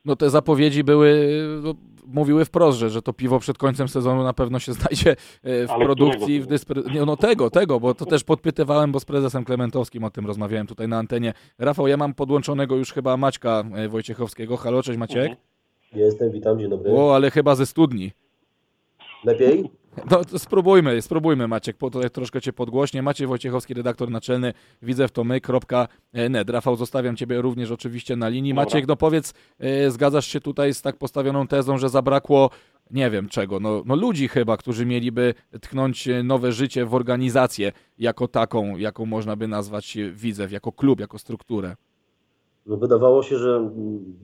No 0.04 0.16
te 0.16 0.30
zapowiedzi 0.30 0.84
były, 0.84 1.28
no, 1.62 1.74
mówiły 2.06 2.44
wprost, 2.44 2.78
że, 2.78 2.90
że 2.90 3.02
to 3.02 3.12
piwo 3.12 3.38
przed 3.38 3.58
końcem 3.58 3.88
sezonu 3.88 4.22
na 4.22 4.32
pewno 4.32 4.58
się 4.58 4.72
znajdzie 4.72 5.10
e, 5.42 5.66
w 5.66 5.70
Ale 5.70 5.84
produkcji, 5.84 6.40
w 6.40 6.46
dyspre... 6.46 6.82
nie, 6.94 7.04
no 7.04 7.16
tego, 7.16 7.50
tego, 7.50 7.80
bo 7.80 7.94
to 7.94 8.06
też 8.06 8.24
podpytywałem, 8.24 8.92
bo 8.92 9.00
z 9.00 9.04
prezesem 9.04 9.44
Klementowskim 9.44 10.04
o 10.04 10.10
tym 10.10 10.26
rozmawiałem 10.26 10.66
tutaj 10.66 10.88
na 10.88 10.98
antenie. 10.98 11.32
Rafał, 11.58 11.86
ja 11.86 11.96
mam 11.96 12.14
podłączonego 12.14 12.76
już 12.76 12.92
chyba 12.92 13.16
Maćka 13.16 13.64
e, 13.74 13.88
Wojciechowskiego. 13.88 14.56
Halo, 14.56 14.82
cześć 14.82 14.98
Maciek. 14.98 15.22
Mhm. 15.22 15.36
Jestem, 15.94 16.30
witam, 16.30 16.58
dzień 16.58 16.70
dobry. 16.70 16.92
O, 16.92 17.14
ale 17.14 17.30
chyba 17.30 17.54
ze 17.54 17.66
studni. 17.66 18.10
Lepiej? 19.24 19.70
No 20.10 20.38
spróbujmy, 20.38 21.02
spróbujmy 21.02 21.48
Maciek, 21.48 21.76
po, 21.76 21.90
tutaj 21.90 22.10
troszkę 22.10 22.40
Cię 22.40 22.52
podgłośnie. 22.52 23.02
Maciej 23.02 23.26
Wojciechowski, 23.26 23.74
redaktor 23.74 24.10
naczelny, 24.10 24.52
widzę 24.82 25.08
w 25.08 25.12
to 25.12 25.24
my.net. 25.24 26.50
Rafał, 26.50 26.76
zostawiam 26.76 27.16
Ciebie 27.16 27.42
również 27.42 27.70
oczywiście 27.70 28.16
na 28.16 28.28
linii. 28.28 28.52
Dobra. 28.52 28.64
Maciek, 28.64 28.88
no 28.88 28.96
powiedz, 28.96 29.34
e, 29.58 29.90
zgadzasz 29.90 30.26
się 30.26 30.40
tutaj 30.40 30.74
z 30.74 30.82
tak 30.82 30.96
postawioną 30.96 31.46
tezą, 31.46 31.78
że 31.78 31.88
zabrakło, 31.88 32.50
nie 32.90 33.10
wiem 33.10 33.28
czego, 33.28 33.60
no, 33.60 33.82
no 33.86 33.96
ludzi 33.96 34.28
chyba, 34.28 34.56
którzy 34.56 34.86
mieliby 34.86 35.34
tchnąć 35.60 36.08
e, 36.08 36.22
nowe 36.22 36.52
życie 36.52 36.84
w 36.86 36.94
organizację 36.94 37.72
jako 37.98 38.28
taką, 38.28 38.76
jaką 38.76 39.06
można 39.06 39.36
by 39.36 39.48
nazwać 39.48 39.96
e, 39.96 40.10
Widzew, 40.10 40.52
jako 40.52 40.72
klub, 40.72 41.00
jako 41.00 41.18
strukturę. 41.18 41.76
No, 42.66 42.76
wydawało 42.76 43.22
się, 43.22 43.38
że 43.38 43.70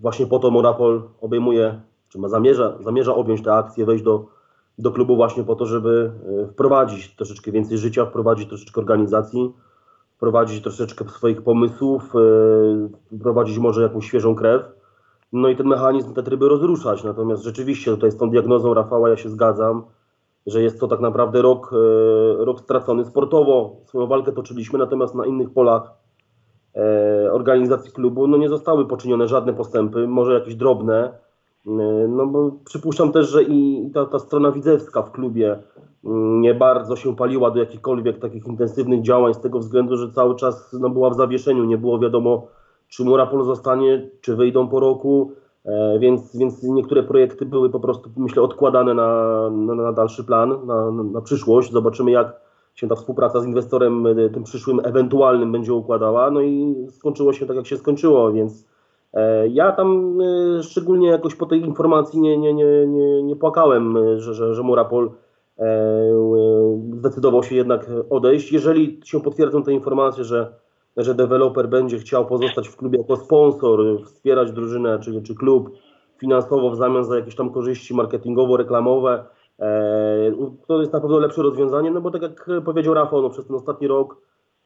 właśnie 0.01 0.27
po 0.27 0.39
to 0.39 0.51
Monapol 0.51 1.09
obejmuje, 1.21 1.81
czy 2.09 2.19
ma 2.19 2.29
zamierza, 2.29 2.79
zamierza 2.81 3.15
objąć 3.15 3.43
tę 3.43 3.53
akcję, 3.53 3.85
wejść 3.85 4.05
do, 4.05 4.40
do 4.81 4.91
klubu 4.91 5.17
właśnie 5.17 5.45
po 5.45 5.55
to, 5.55 5.67
żeby 5.67 6.13
e, 6.43 6.47
wprowadzić 6.47 7.17
troszeczkę 7.17 7.53
więcej 7.53 7.79
życia, 7.79 8.07
wprowadzić 8.07 8.49
troszeczkę 8.49 8.81
organizacji, 8.81 9.53
wprowadzić 10.17 10.63
troszeczkę 10.63 11.09
swoich 11.09 11.43
pomysłów, 11.43 12.15
e, 13.13 13.17
wprowadzić 13.19 13.59
może 13.59 13.83
jakąś 13.83 14.07
świeżą 14.07 14.35
krew. 14.35 14.63
No 15.33 15.49
i 15.49 15.57
ten 15.57 15.67
mechanizm, 15.67 16.15
te 16.15 16.23
tryby 16.23 16.49
rozruszać. 16.49 17.05
Natomiast 17.05 17.43
rzeczywiście 17.43 17.91
tutaj 17.91 18.11
z 18.11 18.17
tą 18.17 18.31
diagnozą 18.31 18.75
Rafała 18.75 19.09
ja 19.09 19.17
się 19.17 19.29
zgadzam, 19.29 19.83
że 20.47 20.63
jest 20.63 20.81
to 20.81 20.89
tak 20.89 21.01
naprawdę 21.01 21.43
rok, 21.43 21.73
e, 21.73 22.45
rok 22.45 22.61
stracony 22.61 23.05
sportowo. 23.05 23.77
Swoją 23.85 24.07
walkę 24.07 24.33
toczyliśmy, 24.33 24.79
natomiast 24.79 25.15
na 25.15 25.27
innych 25.27 25.51
polach 25.51 26.01
organizacji 27.33 27.93
klubu 27.93 28.27
no 28.27 28.37
nie 28.37 28.49
zostały 28.49 28.87
poczynione 28.87 29.29
żadne 29.29 29.53
postępy, 29.53 30.09
może 30.09 30.35
jakieś 30.35 30.55
drobne. 30.55 31.13
E, 31.67 32.09
No 32.09 32.27
bo 32.27 32.51
przypuszczam 32.65 33.13
też, 33.13 33.29
że 33.29 33.43
i 33.43 33.91
ta, 33.95 34.07
ta 34.07 34.19
strona 34.19 34.53
widzewska 34.53 35.03
w 35.03 35.13
klubie 35.13 35.59
mm, 36.05 36.41
nie 36.41 36.55
bardzo 36.55 36.97
się 36.97 37.17
paliła 37.17 37.51
do 37.51 37.61
jakichkolwiek 37.61 38.19
takich 38.19 38.47
intensywnych 38.47 39.03
działań 39.03 39.35
z 39.35 39.41
tego 39.41 39.59
względu, 39.59 39.97
że 39.97 40.13
cały 40.13 40.37
czas 40.37 40.77
no, 40.81 40.91
była 40.91 41.11
w 41.11 41.17
zawieszeniu. 41.17 41.65
Nie 41.65 41.79
było 41.79 41.99
wiadomo, 41.99 42.47
czy 42.89 43.05
Murapol 43.05 43.45
zostanie, 43.45 44.11
czy 44.21 44.37
wyjdą 44.37 44.69
po 44.69 44.81
roku. 44.81 45.33
E, 45.65 45.99
więc, 45.99 46.37
więc 46.37 46.63
niektóre 46.63 47.03
projekty 47.03 47.47
były 47.47 47.71
po 47.71 47.81
prostu, 47.81 48.11
myślę, 48.17 48.43
odkładane 48.43 48.95
na, 48.95 49.51
na, 49.51 49.75
na 49.75 49.93
dalszy 49.93 50.25
plan, 50.25 50.67
na, 50.67 50.91
na 50.91 51.21
przyszłość. 51.21 51.73
Zobaczymy, 51.73 52.11
jak 52.11 52.41
się 52.75 52.89
ta 52.89 52.95
współpraca 52.95 53.41
z 53.41 53.47
inwestorem, 53.47 54.07
e, 54.07 54.31
tym 54.31 54.45
przyszłym, 54.45 54.81
ewentualnym 54.85 55.53
będzie 55.53 55.75
układała. 55.75 56.31
No 56.31 56.41
i 56.41 56.75
skończyło 56.91 57.33
się 57.33 57.47
tak, 57.47 57.57
jak 57.57 57.67
się 57.67 57.77
skończyło, 57.77 58.33
więc 58.33 58.70
ja 59.49 59.73
tam 59.73 60.19
szczególnie 60.63 61.09
jakoś 61.09 61.35
po 61.35 61.47
tej 61.47 61.61
informacji 61.61 62.21
nie, 62.21 62.39
nie, 62.39 62.55
nie, 62.55 62.87
nie, 62.87 63.23
nie 63.23 63.37
płakałem, 63.37 63.99
że, 64.21 64.35
że, 64.35 64.55
że 64.55 64.63
Murapol 64.63 65.11
zdecydował 66.97 67.43
się 67.43 67.57
jednak 67.57 67.87
odejść. 68.11 68.53
Jeżeli 68.53 69.01
się 69.05 69.21
potwierdzą 69.21 69.63
te 69.63 69.73
informacje, 69.73 70.25
że 70.25 70.53
że 70.97 71.15
deweloper 71.15 71.69
będzie 71.69 71.99
chciał 71.99 72.27
pozostać 72.27 72.69
w 72.69 72.77
klubie 72.77 72.99
jako 72.99 73.17
sponsor, 73.17 74.03
wspierać 74.05 74.53
drużynę 74.53 74.99
czy, 74.99 75.23
czy 75.23 75.35
klub 75.35 75.71
finansowo 76.19 76.71
w 76.71 76.77
zamian 76.77 77.05
za 77.05 77.17
jakieś 77.17 77.37
tam 77.37 77.51
korzyści 77.51 77.95
marketingowo-reklamowe, 77.95 79.25
e, 79.59 80.33
to 80.67 80.81
jest 80.81 80.93
na 80.93 81.01
pewno 81.01 81.19
lepsze 81.19 81.43
rozwiązanie, 81.43 81.91
no 81.91 82.01
bo 82.01 82.11
tak 82.11 82.23
jak 82.23 82.51
powiedział 82.65 82.95
Rafał, 82.95 83.23
no 83.23 83.31
przez 83.31 83.47
ten 83.47 83.57
ostatni 83.57 83.87
rok 83.87 84.17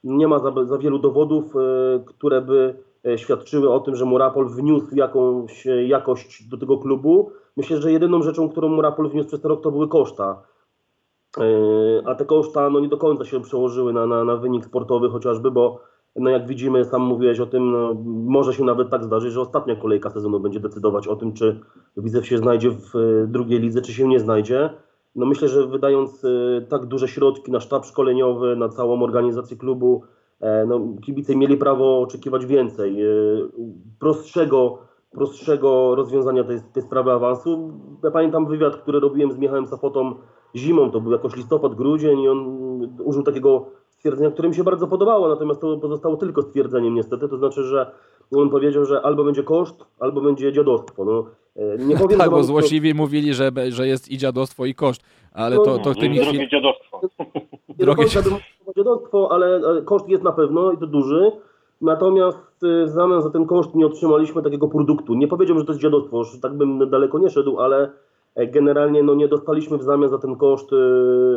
nie 0.04 0.28
ma 0.28 0.38
za, 0.38 0.52
za 0.64 0.78
wielu 0.78 0.98
dowodów, 0.98 1.56
e, 1.56 1.60
które 2.06 2.40
by 2.42 2.74
e, 2.78 2.93
świadczyły 3.16 3.72
o 3.72 3.80
tym, 3.80 3.96
że 3.96 4.04
Murapol 4.04 4.48
wniósł 4.48 4.96
jakąś 4.96 5.66
jakość 5.86 6.48
do 6.48 6.56
tego 6.56 6.78
klubu. 6.78 7.30
Myślę, 7.56 7.76
że 7.76 7.92
jedyną 7.92 8.22
rzeczą, 8.22 8.48
którą 8.48 8.68
Murapol 8.68 9.10
wniósł 9.10 9.28
przez 9.28 9.40
ten 9.40 9.48
rok, 9.48 9.62
to 9.62 9.70
były 9.70 9.88
koszta. 9.88 10.42
A 12.04 12.14
te 12.14 12.24
koszta 12.24 12.70
no, 12.70 12.80
nie 12.80 12.88
do 12.88 12.96
końca 12.96 13.24
się 13.24 13.40
przełożyły 13.40 13.92
na, 13.92 14.06
na, 14.06 14.24
na 14.24 14.36
wynik 14.36 14.64
sportowy 14.64 15.08
chociażby, 15.08 15.50
bo 15.50 15.80
no 16.16 16.30
jak 16.30 16.46
widzimy, 16.46 16.84
sam 16.84 17.02
mówiłeś 17.02 17.40
o 17.40 17.46
tym, 17.46 17.72
no, 17.72 17.94
może 18.06 18.54
się 18.54 18.64
nawet 18.64 18.90
tak 18.90 19.04
zdarzyć, 19.04 19.32
że 19.32 19.40
ostatnia 19.40 19.76
kolejka 19.76 20.10
sezonu 20.10 20.40
będzie 20.40 20.60
decydować 20.60 21.08
o 21.08 21.16
tym, 21.16 21.32
czy 21.32 21.60
Widzew 21.96 22.26
się 22.26 22.38
znajdzie 22.38 22.70
w 22.70 22.96
e, 22.96 23.26
drugiej 23.26 23.60
lidze, 23.60 23.82
czy 23.82 23.92
się 23.92 24.08
nie 24.08 24.20
znajdzie. 24.20 24.70
No 25.14 25.26
myślę, 25.26 25.48
że 25.48 25.66
wydając 25.66 26.24
e, 26.24 26.28
tak 26.68 26.86
duże 26.86 27.08
środki 27.08 27.52
na 27.52 27.60
sztab 27.60 27.86
szkoleniowy, 27.86 28.56
na 28.56 28.68
całą 28.68 29.02
organizację 29.02 29.56
klubu, 29.56 30.02
e, 30.04 30.23
no, 30.66 30.80
kibice 31.02 31.36
mieli 31.36 31.56
prawo 31.56 32.00
oczekiwać 32.00 32.46
więcej, 32.46 32.96
prostszego, 33.98 34.78
prostszego 35.10 35.94
rozwiązania 35.94 36.44
tej, 36.44 36.58
tej 36.72 36.82
sprawy 36.82 37.12
awansu. 37.12 37.72
Ja 38.04 38.10
pamiętam 38.10 38.46
wywiad, 38.46 38.76
który 38.76 39.00
robiłem 39.00 39.32
z 39.32 39.38
Michałem 39.38 39.66
Safotą 39.66 40.14
zimą, 40.56 40.90
to 40.90 41.00
był 41.00 41.12
jakoś 41.12 41.36
listopad, 41.36 41.74
grudzień 41.74 42.20
i 42.20 42.28
on 42.28 42.58
użył 43.04 43.22
takiego 43.22 43.66
stwierdzenia, 43.88 44.30
które 44.30 44.48
mi 44.48 44.54
się 44.54 44.64
bardzo 44.64 44.86
podobało, 44.86 45.28
natomiast 45.28 45.60
to 45.60 45.76
pozostało 45.78 46.16
tylko 46.16 46.42
stwierdzeniem 46.42 46.94
niestety, 46.94 47.28
to 47.28 47.38
znaczy, 47.38 47.64
że 47.64 47.90
on 48.36 48.50
powiedział, 48.50 48.84
że 48.84 49.02
albo 49.02 49.24
będzie 49.24 49.42
koszt, 49.42 49.84
albo 50.00 50.20
będzie 50.20 50.52
dziadostwo. 50.52 51.04
No, 51.04 51.26
e, 51.56 51.78
nie 51.78 51.96
powiem, 51.96 52.18
tak, 52.18 52.30
bo 52.30 52.44
złośliwi 52.44 52.90
to... 52.90 52.96
mówili, 52.96 53.34
że, 53.34 53.50
że 53.68 53.86
jest 53.86 54.10
i 54.10 54.18
dziadostwo 54.18 54.66
i 54.66 54.74
koszt, 54.74 55.02
ale 55.32 55.56
to, 55.56 55.78
to 55.78 55.92
w 55.92 55.96
tymi 55.96 56.18
chwilami... 56.18 56.48
dziadostwo. 56.48 57.00
Nie 57.78 57.86
do 57.86 57.94
końca 57.94 58.22
dziadostwo, 58.76 59.32
ale 59.32 59.60
koszt 59.84 60.08
jest 60.08 60.24
na 60.24 60.32
pewno 60.32 60.72
i 60.72 60.78
to 60.78 60.86
duży, 60.86 61.32
natomiast 61.80 62.64
e, 62.64 62.84
w 62.86 62.90
zamian 62.90 63.22
za 63.22 63.30
ten 63.30 63.46
koszt 63.46 63.74
nie 63.74 63.86
otrzymaliśmy 63.86 64.42
takiego 64.42 64.68
produktu. 64.68 65.14
Nie 65.14 65.28
powiedziałbym, 65.28 65.60
że 65.60 65.66
to 65.66 65.72
jest 65.72 65.82
dziadostwo, 65.82 66.18
już 66.18 66.40
tak 66.40 66.54
bym 66.54 66.90
daleko 66.90 67.18
nie 67.18 67.30
szedł, 67.30 67.58
ale 67.58 67.90
e, 68.34 68.46
generalnie 68.46 69.02
no, 69.02 69.14
nie 69.14 69.28
dostaliśmy 69.28 69.78
w 69.78 69.82
zamian 69.82 70.10
za 70.10 70.18
ten 70.18 70.36
koszt 70.36 70.70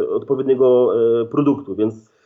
odpowiedniego 0.10 0.94
produktu, 1.32 1.76
więc 1.76 2.18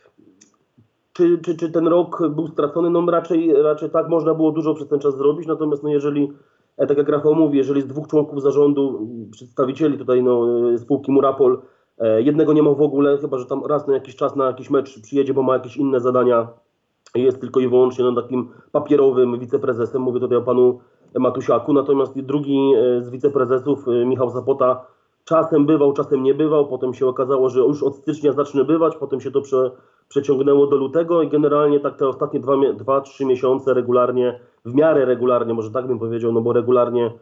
czy, 1.12 1.38
czy, 1.38 1.56
czy 1.56 1.70
ten 1.70 1.88
rok 1.88 2.28
był 2.30 2.46
stracony? 2.46 2.90
No 2.90 3.06
raczej, 3.10 3.62
raczej 3.62 3.90
tak, 3.90 4.08
można 4.08 4.34
było 4.34 4.52
dużo 4.52 4.74
przez 4.74 4.88
ten 4.88 5.00
czas 5.00 5.16
zrobić, 5.16 5.46
natomiast 5.46 5.82
no 5.82 5.88
jeżeli, 5.88 6.32
tak 6.76 6.98
jak 6.98 7.08
Rafał 7.08 7.34
mówi, 7.34 7.58
jeżeli 7.58 7.82
z 7.82 7.86
dwóch 7.86 8.06
członków 8.06 8.42
zarządu, 8.42 9.08
przedstawicieli 9.30 9.98
tutaj 9.98 10.22
no, 10.22 10.46
spółki 10.78 11.12
Murapol, 11.12 11.58
jednego 12.18 12.52
nie 12.52 12.62
ma 12.62 12.70
w 12.70 12.82
ogóle, 12.82 13.18
chyba 13.18 13.38
że 13.38 13.46
tam 13.46 13.66
raz 13.66 13.86
na 13.86 13.94
jakiś 13.94 14.16
czas 14.16 14.36
na 14.36 14.46
jakiś 14.46 14.70
mecz 14.70 15.00
przyjedzie, 15.00 15.34
bo 15.34 15.42
ma 15.42 15.54
jakieś 15.54 15.76
inne 15.76 16.00
zadania, 16.00 16.48
jest 17.14 17.40
tylko 17.40 17.60
i 17.60 17.68
wyłącznie 17.68 18.04
no, 18.04 18.22
takim 18.22 18.48
papierowym 18.72 19.38
wiceprezesem, 19.38 20.02
mówię 20.02 20.20
tutaj 20.20 20.38
o 20.38 20.42
panu 20.42 20.80
Matusiaku, 21.18 21.72
natomiast 21.72 22.20
drugi 22.20 22.72
z 23.00 23.10
wiceprezesów, 23.10 23.84
Michał 24.06 24.30
Zapota, 24.30 24.86
czasem 25.24 25.66
bywał, 25.66 25.92
czasem 25.92 26.22
nie 26.22 26.34
bywał, 26.34 26.66
potem 26.66 26.94
się 26.94 27.06
okazało, 27.06 27.48
że 27.48 27.60
już 27.60 27.82
od 27.82 27.96
stycznia 27.96 28.32
zacznie 28.32 28.64
bywać, 28.64 28.96
potem 28.96 29.20
się 29.20 29.30
to 29.30 29.40
prze, 29.40 29.70
przeciągnęło 30.08 30.66
do 30.66 30.76
lutego 30.76 31.22
i 31.22 31.28
generalnie 31.28 31.80
tak 31.80 31.96
te 31.96 32.08
ostatnie 32.08 32.40
dwa, 32.40 32.56
dwa, 32.74 33.00
trzy 33.00 33.24
miesiące 33.24 33.74
regularnie, 33.74 34.40
w 34.64 34.74
miarę 34.74 35.04
regularnie, 35.04 35.54
może 35.54 35.70
tak 35.70 35.86
bym 35.86 35.98
powiedział, 35.98 36.32
no 36.32 36.40
bo 36.40 36.52
regularnie 36.52 37.12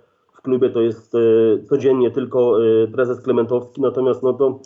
w 0.40 0.42
klubie 0.42 0.70
to 0.70 0.80
jest 0.80 1.14
e, 1.14 1.18
codziennie 1.64 2.11
tylko 2.11 2.64
e, 2.64 2.87
prezes 2.87 3.20
Klementowski, 3.20 3.80
natomiast 3.80 4.23
no 4.23 4.32
to 4.32 4.61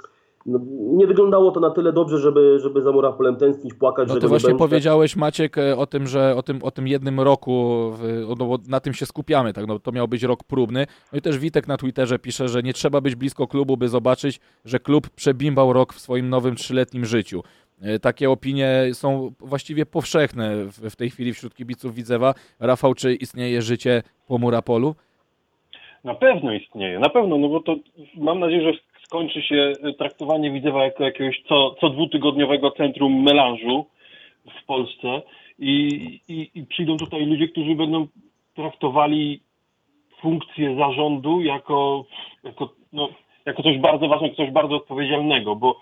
no, 0.46 0.60
nie 0.70 1.06
wyglądało 1.06 1.50
to 1.50 1.60
na 1.60 1.70
tyle 1.70 1.92
dobrze, 1.92 2.18
żeby, 2.18 2.58
żeby 2.58 2.82
za 2.82 2.92
Murapolem 2.92 3.36
tęsknić, 3.36 3.74
płakać. 3.74 4.08
No 4.08 4.16
ty 4.16 4.28
właśnie 4.28 4.54
powiedziałeś 4.54 5.16
Maciek 5.16 5.58
e, 5.58 5.76
o 5.76 5.86
tym, 5.86 6.06
że 6.06 6.36
o 6.36 6.42
tym, 6.42 6.58
o 6.62 6.70
tym 6.70 6.88
jednym 6.88 7.20
roku, 7.20 7.90
no, 8.38 8.58
na 8.68 8.80
tym 8.80 8.94
się 8.94 9.06
skupiamy, 9.06 9.52
tak? 9.52 9.66
no, 9.66 9.78
to 9.78 9.92
miał 9.92 10.08
być 10.08 10.22
rok 10.22 10.44
próbny. 10.44 10.86
No 11.12 11.18
i 11.18 11.22
też 11.22 11.38
Witek 11.38 11.68
na 11.68 11.76
Twitterze 11.76 12.18
pisze, 12.18 12.48
że 12.48 12.62
nie 12.62 12.72
trzeba 12.72 13.00
być 13.00 13.14
blisko 13.14 13.46
klubu, 13.46 13.76
by 13.76 13.88
zobaczyć, 13.88 14.40
że 14.64 14.80
klub 14.80 15.10
przebimbał 15.10 15.72
rok 15.72 15.94
w 15.94 16.00
swoim 16.00 16.28
nowym 16.28 16.56
trzyletnim 16.56 17.04
życiu. 17.04 17.42
Takie 18.00 18.30
opinie 18.30 18.90
są 18.92 19.32
właściwie 19.40 19.86
powszechne 19.86 20.64
w, 20.90 20.96
tej 20.96 21.10
chwili 21.10 21.34
wśród 21.34 21.54
kibiców 21.54 21.94
Widzewa. 21.94 22.34
Rafał, 22.60 22.94
czy 22.94 23.14
istnieje 23.14 23.62
życie 23.62 24.02
po 24.26 24.38
Murapolu? 24.38 24.94
Na 26.04 26.14
pewno 26.14 26.52
istnieje, 26.52 26.98
na 26.98 27.08
pewno, 27.08 27.38
no 27.38 27.48
bo 27.48 27.60
to 27.60 27.76
mam 28.14 28.40
nadzieję, 28.40 28.72
że 28.72 28.78
skończy 29.02 29.42
się 29.42 29.72
traktowanie 29.98 30.50
Widzewa 30.50 30.84
jako 30.84 31.04
jakiegoś 31.04 31.42
co, 31.48 31.74
co 31.80 31.90
dwutygodniowego 31.90 32.70
centrum 32.70 33.22
melanżu 33.22 33.86
w 34.62 34.66
Polsce 34.66 35.22
i, 35.58 35.88
i, 36.28 36.50
i 36.54 36.66
przyjdą 36.66 36.96
tutaj 36.96 37.26
ludzie, 37.26 37.48
którzy 37.48 37.74
będą 37.74 38.06
traktowali 38.54 39.40
funkcję 40.20 40.76
zarządu 40.76 41.40
jako, 41.40 42.04
jako, 42.44 42.68
no, 42.92 43.08
jako 43.46 43.62
coś 43.62 43.78
bardzo 43.78 44.08
ważnego, 44.08 44.34
coś 44.34 44.50
bardzo 44.50 44.76
odpowiedzialnego, 44.76 45.56
bo 45.56 45.80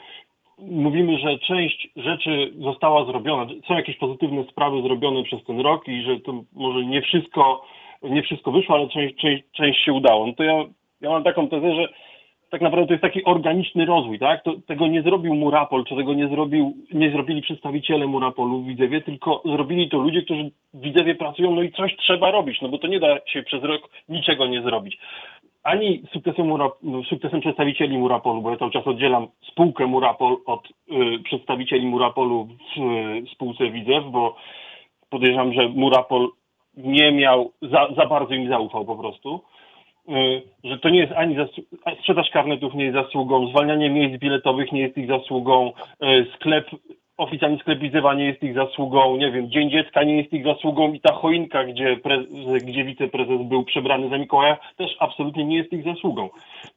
mówimy, 0.58 1.18
że 1.18 1.38
część 1.38 1.88
rzeczy 1.96 2.52
została 2.58 3.04
zrobiona, 3.04 3.46
są 3.68 3.74
jakieś 3.74 3.96
pozytywne 3.96 4.44
sprawy 4.44 4.82
zrobione 4.82 5.22
przez 5.22 5.44
ten 5.44 5.60
rok 5.60 5.88
i 5.88 6.02
że 6.02 6.20
to 6.20 6.42
może 6.52 6.86
nie 6.86 7.02
wszystko, 7.02 7.64
nie 8.02 8.22
wszystko 8.22 8.52
wyszło, 8.52 8.74
ale 8.74 8.88
część, 8.88 9.16
część, 9.16 9.44
część 9.52 9.84
się 9.84 9.92
udało. 9.92 10.26
No 10.26 10.32
to 10.32 10.42
ja, 10.44 10.64
ja 11.00 11.10
mam 11.10 11.24
taką 11.24 11.48
tezę, 11.48 11.74
że 11.74 11.88
tak 12.50 12.60
naprawdę 12.60 12.86
to 12.86 12.92
jest 12.92 13.02
taki 13.02 13.24
organiczny 13.24 13.86
rozwój, 13.86 14.18
tak? 14.18 14.42
To, 14.42 14.54
tego 14.66 14.86
nie 14.86 15.02
zrobił 15.02 15.34
Murapol, 15.34 15.84
czy 15.84 15.96
tego 15.96 16.14
nie, 16.14 16.28
zrobił, 16.28 16.76
nie 16.92 17.10
zrobili 17.10 17.42
przedstawiciele 17.42 18.06
Murapolu 18.06 18.60
w 18.60 18.66
Widzewie, 18.66 19.00
tylko 19.00 19.42
zrobili 19.44 19.88
to 19.88 19.98
ludzie, 19.98 20.22
którzy 20.22 20.50
w 20.74 20.80
Widzewie 20.80 21.14
pracują, 21.14 21.54
no 21.54 21.62
i 21.62 21.72
coś 21.72 21.96
trzeba 21.96 22.30
robić, 22.30 22.60
no 22.62 22.68
bo 22.68 22.78
to 22.78 22.86
nie 22.86 23.00
da 23.00 23.18
się 23.26 23.42
przez 23.42 23.62
rok 23.62 23.90
niczego 24.08 24.46
nie 24.46 24.62
zrobić 24.62 24.98
ani 25.62 26.02
sukcesem, 26.12 26.48
no, 26.82 27.02
sukcesem 27.08 27.40
przedstawicieli 27.40 27.98
Murapolu, 27.98 28.42
bo 28.42 28.50
ja 28.50 28.56
cały 28.56 28.70
czas 28.70 28.86
oddzielam 28.86 29.28
spółkę 29.50 29.86
Murapol 29.86 30.36
od 30.46 30.68
y, 30.68 31.22
przedstawicieli 31.24 31.86
Murapolu 31.86 32.44
w 32.44 32.80
y, 32.80 33.34
spółce 33.34 33.70
Widzew, 33.70 34.04
bo 34.10 34.36
podejrzewam, 35.10 35.52
że 35.52 35.68
Murapol 35.68 36.28
nie 36.76 37.12
miał, 37.12 37.52
za, 37.62 37.88
za 37.96 38.06
bardzo 38.06 38.34
im 38.34 38.48
zaufał 38.48 38.84
po 38.84 38.96
prostu, 38.96 39.40
y, 40.08 40.42
że 40.64 40.78
to 40.78 40.88
nie 40.88 40.98
jest 40.98 41.12
ani 41.12 41.36
sprzedaż 42.00 42.30
karnetów 42.30 42.74
nie 42.74 42.84
jest 42.84 42.96
zasługą, 42.96 43.48
zwalnianie 43.48 43.90
miejsc 43.90 44.20
biletowych 44.20 44.72
nie 44.72 44.80
jest 44.80 44.98
ich 44.98 45.08
zasługą, 45.08 45.72
y, 46.02 46.26
sklep 46.34 46.70
oficjalny 47.16 47.58
sklep 47.58 47.80
nie 48.16 48.24
jest 48.24 48.42
ich 48.42 48.54
zasługą, 48.54 49.16
nie 49.16 49.32
wiem, 49.32 49.50
Dzień 49.50 49.70
Dziecka 49.70 50.04
nie 50.04 50.16
jest 50.16 50.32
ich 50.32 50.44
zasługą 50.44 50.92
i 50.92 51.00
ta 51.00 51.12
choinka, 51.12 51.64
gdzie, 51.64 51.96
pre, 51.96 52.24
gdzie 52.64 52.84
wiceprezes 52.84 53.42
był 53.42 53.64
przebrany 53.64 54.08
za 54.08 54.18
Mikołaja, 54.18 54.56
też 54.76 54.96
absolutnie 54.98 55.44
nie 55.44 55.56
jest 55.56 55.72
ich 55.72 55.84
zasługą. 55.84 56.28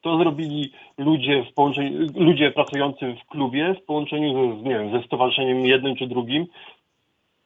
To 0.02 0.18
zrobili 0.18 0.72
ludzie 0.98 1.44
w 1.44 1.54
połączeniu, 1.54 2.08
ludzie 2.16 2.52
pracujący 2.52 3.16
w 3.24 3.30
klubie 3.30 3.74
w 3.74 3.86
połączeniu 3.86 4.34
ze, 4.34 4.70
nie 4.70 4.80
wiem, 4.80 4.92
ze 4.92 5.08
stowarzyszeniem 5.08 5.66
jednym 5.66 5.96
czy 5.96 6.08
drugim 6.08 6.46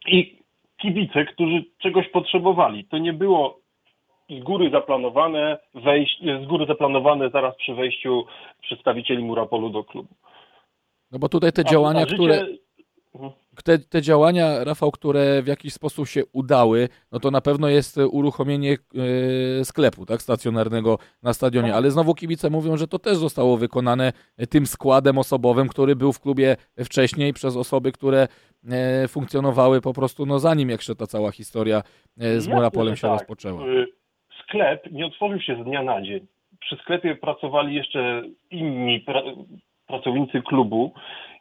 i 0.07 0.38
kibice, 0.81 1.25
którzy 1.25 1.63
czegoś 1.77 2.09
potrzebowali. 2.09 2.85
To 2.85 2.97
nie 2.97 3.13
było 3.13 3.59
z 4.29 4.43
góry 4.43 4.69
zaplanowane 4.69 5.57
wejść, 5.73 6.23
z 6.43 6.45
góry 6.45 6.65
zaplanowane 6.65 7.29
zaraz 7.29 7.55
przy 7.55 7.73
wejściu 7.73 8.25
przedstawicieli 8.61 9.23
Murapolu 9.23 9.69
do 9.69 9.83
klubu. 9.83 10.15
No 11.11 11.19
bo 11.19 11.29
tutaj 11.29 11.51
te 11.51 11.63
działania, 11.63 11.99
życie... 11.99 12.15
które 12.15 12.45
te, 13.63 13.79
te 13.79 14.01
działania, 14.01 14.63
Rafał, 14.63 14.91
które 14.91 15.41
w 15.41 15.47
jakiś 15.47 15.73
sposób 15.73 16.07
się 16.07 16.21
udały, 16.33 16.89
no 17.11 17.19
to 17.19 17.31
na 17.31 17.41
pewno 17.41 17.67
jest 17.67 17.97
uruchomienie 17.97 18.73
e, 19.59 19.65
sklepu 19.65 20.05
tak, 20.05 20.21
stacjonarnego 20.21 20.97
na 21.23 21.33
stadionie, 21.33 21.75
ale 21.75 21.91
znowu 21.91 22.15
kibice 22.15 22.49
mówią, 22.49 22.77
że 22.77 22.87
to 22.87 22.99
też 22.99 23.17
zostało 23.17 23.57
wykonane 23.57 24.13
tym 24.49 24.65
składem 24.65 25.17
osobowym, 25.17 25.67
który 25.67 25.95
był 25.95 26.13
w 26.13 26.19
klubie 26.19 26.55
wcześniej 26.85 27.33
przez 27.33 27.55
osoby, 27.55 27.91
które 27.91 28.27
e, 28.69 29.07
funkcjonowały 29.07 29.81
po 29.81 29.93
prostu 29.93 30.25
no 30.25 30.39
zanim 30.39 30.69
jeszcze 30.69 30.95
ta 30.95 31.07
cała 31.07 31.31
historia 31.31 31.81
e, 32.19 32.41
z 32.41 32.47
Murapolem 32.47 32.95
się 32.95 33.01
tak. 33.01 33.11
rozpoczęła. 33.11 33.63
sklep 34.43 34.91
nie 34.91 35.05
otworzył 35.05 35.39
się 35.39 35.61
z 35.61 35.65
dnia 35.65 35.83
na 35.83 36.01
dzień. 36.01 36.27
Przy 36.59 36.75
sklepie 36.75 37.15
pracowali 37.15 37.75
jeszcze 37.75 38.23
inni 38.51 38.99
pra 38.99 39.21
pracownicy 39.87 40.41
klubu 40.41 40.93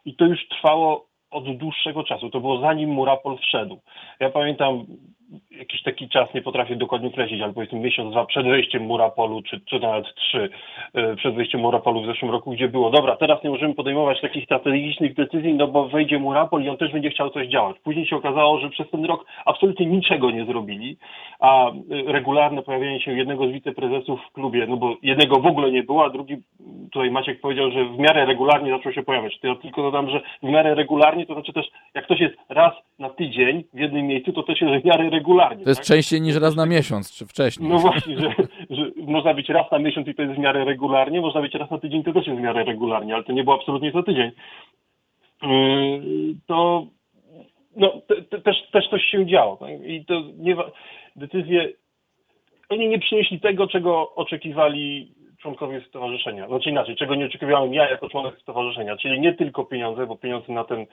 i 0.05 0.15
to 0.15 0.25
już 0.25 0.47
trwało 0.47 1.08
od 1.31 1.57
dłuższego 1.57 2.03
czasu. 2.03 2.29
To 2.29 2.39
było 2.39 2.59
zanim 2.59 2.89
Murapol 2.89 3.37
wszedł. 3.37 3.79
Ja 4.19 4.29
pamiętam 4.29 4.85
jakiś 5.59 5.83
taki 5.83 6.09
czas, 6.09 6.33
nie 6.33 6.41
potrafię 6.41 6.75
dokładnie 6.75 7.07
określić, 7.07 7.41
ale 7.41 7.53
powiedzmy 7.53 7.79
miesiąc, 7.79 8.11
dwa 8.11 8.25
przed 8.25 8.45
wejściem 8.45 8.83
Murapolu, 8.83 9.41
czy, 9.41 9.59
czy 9.59 9.79
nawet 9.79 10.15
trzy 10.15 10.49
e, 10.93 11.15
przed 11.15 11.35
wejściem 11.35 11.61
Murapolu 11.61 12.01
w 12.01 12.05
zeszłym 12.05 12.31
roku, 12.31 12.51
gdzie 12.51 12.67
było, 12.67 12.89
dobra, 12.89 13.15
teraz 13.15 13.43
nie 13.43 13.49
możemy 13.49 13.73
podejmować 13.73 14.21
takich 14.21 14.45
strategicznych 14.45 15.15
decyzji, 15.15 15.53
no 15.53 15.67
bo 15.67 15.87
wejdzie 15.87 16.19
Murapol 16.19 16.63
i 16.63 16.69
on 16.69 16.77
też 16.77 16.91
będzie 16.91 17.09
chciał 17.09 17.29
coś 17.29 17.47
działać. 17.47 17.75
Później 17.83 18.05
się 18.05 18.15
okazało, 18.15 18.59
że 18.59 18.69
przez 18.69 18.89
ten 18.89 19.05
rok 19.05 19.25
absolutnie 19.45 19.85
niczego 19.85 20.31
nie 20.31 20.45
zrobili, 20.45 20.97
a 21.39 21.69
e, 21.69 21.73
regularne 22.05 22.63
pojawienie 22.63 23.01
się 23.01 23.17
jednego 23.17 23.47
z 23.47 23.51
wiceprezesów 23.51 24.19
w 24.29 24.31
klubie, 24.31 24.67
no 24.67 24.77
bo 24.77 24.95
jednego 25.01 25.39
w 25.39 25.45
ogóle 25.45 25.71
nie 25.71 25.83
było, 25.83 26.05
a 26.05 26.09
drugi, 26.09 26.37
tutaj 26.91 27.11
Maciek 27.11 27.41
powiedział, 27.41 27.71
że 27.71 27.85
w 27.85 27.99
miarę 27.99 28.25
regularnie 28.25 28.71
zaczął 28.71 28.93
się 28.93 29.03
pojawiać. 29.03 29.39
Ja 29.43 29.55
tylko 29.55 29.81
dodam, 29.81 30.09
że 30.09 30.21
w 30.43 30.49
miarę 30.49 30.75
regularnie, 30.75 31.25
to 31.25 31.33
znaczy 31.33 31.53
też, 31.53 31.65
jak 31.93 32.05
ktoś 32.05 32.19
jest 32.19 32.35
raz 32.49 32.73
na 32.99 33.09
tydzień 33.09 33.63
w 33.73 33.79
jednym 33.79 34.07
miejscu, 34.07 34.33
to 34.33 34.43
też 34.43 34.61
jest 34.61 34.83
w 34.83 34.85
miarę 34.85 35.09
regularnie. 35.09 35.48
To 35.49 35.69
jest 35.69 35.79
tak? 35.79 35.87
częściej 35.87 36.21
niż 36.21 36.35
raz 36.35 36.55
na 36.55 36.65
miesiąc, 36.65 37.17
czy 37.17 37.25
wcześniej. 37.25 37.69
No 37.69 37.77
właśnie, 37.77 38.19
że, 38.19 38.33
że 38.69 38.91
można 38.97 39.33
być 39.33 39.49
raz 39.49 39.71
na 39.71 39.79
miesiąc 39.79 40.07
i 40.07 40.15
to 40.15 40.21
jest 40.21 40.35
w 40.35 40.39
miarę 40.39 40.65
regularnie, 40.65 41.21
można 41.21 41.41
być 41.41 41.53
raz 41.53 41.71
na 41.71 41.77
tydzień, 41.77 42.03
to 42.03 42.13
też 42.13 42.27
jest 42.27 42.39
w 42.39 42.43
miarę 42.43 42.63
regularnie, 42.63 43.15
ale 43.15 43.23
to 43.23 43.31
nie 43.31 43.43
było 43.43 43.55
absolutnie 43.55 43.91
co 43.91 44.03
tydzień. 44.03 44.31
Yy, 45.43 46.35
To 46.47 46.85
no, 47.75 48.01
te, 48.07 48.21
te, 48.21 48.41
też, 48.41 48.55
też 48.71 48.89
coś 48.89 49.03
się 49.05 49.25
działo. 49.25 49.57
Tak? 49.57 49.69
I 49.85 50.05
to 50.05 50.21
nie, 50.37 50.55
decyzje, 51.15 51.69
oni 52.69 52.87
nie 52.87 52.99
przynieśli 52.99 53.39
tego, 53.39 53.67
czego 53.67 54.15
oczekiwali 54.15 55.11
członkowie 55.41 55.81
stowarzyszenia. 55.81 56.47
Znaczy 56.47 56.69
inaczej, 56.69 56.95
czego 56.95 57.15
nie 57.15 57.25
oczekiwałem 57.25 57.73
ja 57.73 57.89
jako 57.89 58.09
członek 58.09 58.39
stowarzyszenia, 58.41 58.97
czyli 58.97 59.19
nie 59.19 59.33
tylko 59.33 59.65
pieniądze, 59.65 60.07
bo 60.07 60.17
pieniądze 60.17 60.53
na 60.53 60.63
ten, 60.63 60.85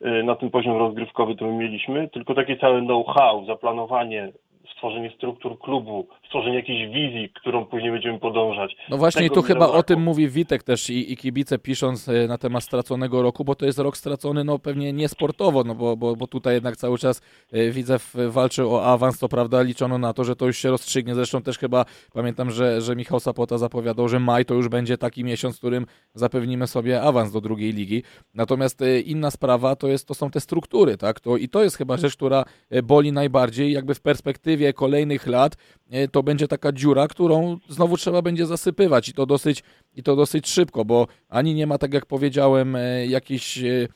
yy, 0.00 0.22
na 0.22 0.34
ten 0.34 0.50
poziom 0.50 0.76
rozgrywkowy 0.76 1.36
to 1.36 1.44
my 1.44 1.52
mieliśmy, 1.52 2.08
tylko 2.08 2.34
takie 2.34 2.56
całe 2.56 2.80
know-how, 2.80 3.44
zaplanowanie, 3.44 4.32
stworzenie 4.76 5.10
struktur 5.16 5.58
klubu, 5.58 6.08
stworzenie 6.26 6.56
jakiejś 6.56 6.94
wizji, 6.94 7.30
którą 7.40 7.64
później 7.66 7.92
będziemy 7.92 8.18
podążać. 8.18 8.76
No 8.90 8.96
właśnie 8.96 9.22
Tego 9.22 9.34
tu 9.34 9.42
chyba 9.42 9.58
o 9.58 9.62
zabrakło. 9.62 9.82
tym 9.82 10.00
mówi 10.02 10.28
Witek 10.28 10.62
też 10.62 10.90
i, 10.90 11.12
i 11.12 11.16
kibice 11.16 11.58
pisząc 11.58 12.08
e, 12.08 12.26
na 12.28 12.38
temat 12.38 12.64
straconego 12.64 13.22
roku, 13.22 13.44
bo 13.44 13.54
to 13.54 13.66
jest 13.66 13.78
rok 13.78 13.96
stracony 13.96 14.44
no 14.44 14.58
pewnie 14.58 14.92
nie 14.92 15.08
sportowo, 15.08 15.64
no 15.64 15.74
bo, 15.74 15.96
bo, 15.96 16.16
bo 16.16 16.26
tutaj 16.26 16.54
jednak 16.54 16.76
cały 16.76 16.98
czas 16.98 17.22
e, 17.52 17.70
Widzew 17.70 18.14
walczył 18.28 18.74
o 18.74 18.84
awans, 18.84 19.18
to 19.18 19.28
prawda 19.28 19.62
liczono 19.62 19.98
na 19.98 20.12
to, 20.12 20.24
że 20.24 20.36
to 20.36 20.46
już 20.46 20.58
się 20.58 20.70
rozstrzygnie, 20.70 21.14
zresztą 21.14 21.42
też 21.42 21.58
chyba 21.58 21.84
pamiętam, 22.12 22.50
że, 22.50 22.80
że 22.80 22.96
Michał 22.96 23.20
Sapota 23.20 23.58
zapowiadał, 23.58 24.08
że 24.08 24.20
maj 24.20 24.44
to 24.44 24.54
już 24.54 24.68
będzie 24.68 24.98
taki 24.98 25.24
miesiąc, 25.24 25.56
w 25.56 25.58
którym 25.58 25.86
zapewnimy 26.14 26.66
sobie 26.66 27.02
awans 27.02 27.32
do 27.32 27.40
drugiej 27.40 27.72
ligi, 27.72 28.02
natomiast 28.34 28.82
e, 28.82 29.00
inna 29.00 29.30
sprawa 29.30 29.76
to, 29.76 29.88
jest, 29.88 30.08
to 30.08 30.14
są 30.14 30.30
te 30.30 30.40
struktury, 30.40 30.96
tak, 30.96 31.20
to, 31.20 31.36
i 31.36 31.48
to 31.48 31.62
jest 31.62 31.76
chyba 31.76 31.96
rzecz, 31.96 32.16
która 32.16 32.44
boli 32.82 33.12
najbardziej, 33.12 33.72
jakby 33.72 33.94
w 33.94 34.00
perspektywie 34.00 34.57
kolejnych 34.74 35.26
lat 35.26 35.56
e, 35.90 36.08
to 36.08 36.22
będzie 36.22 36.48
taka 36.48 36.72
dziura, 36.72 37.08
którą 37.08 37.58
znowu 37.68 37.96
trzeba 37.96 38.22
będzie 38.22 38.46
zasypywać 38.46 39.08
i 39.08 39.12
to 39.12 39.26
dosyć, 39.26 39.62
i 39.94 40.02
to 40.02 40.16
dosyć 40.16 40.48
szybko, 40.48 40.84
bo 40.84 41.06
ani 41.28 41.54
nie 41.54 41.66
ma, 41.66 41.78
tak 41.78 41.94
jak 41.94 42.06
powiedziałem, 42.06 42.76
e, 42.76 43.06
jakichś 43.06 43.58
e, 43.58 43.88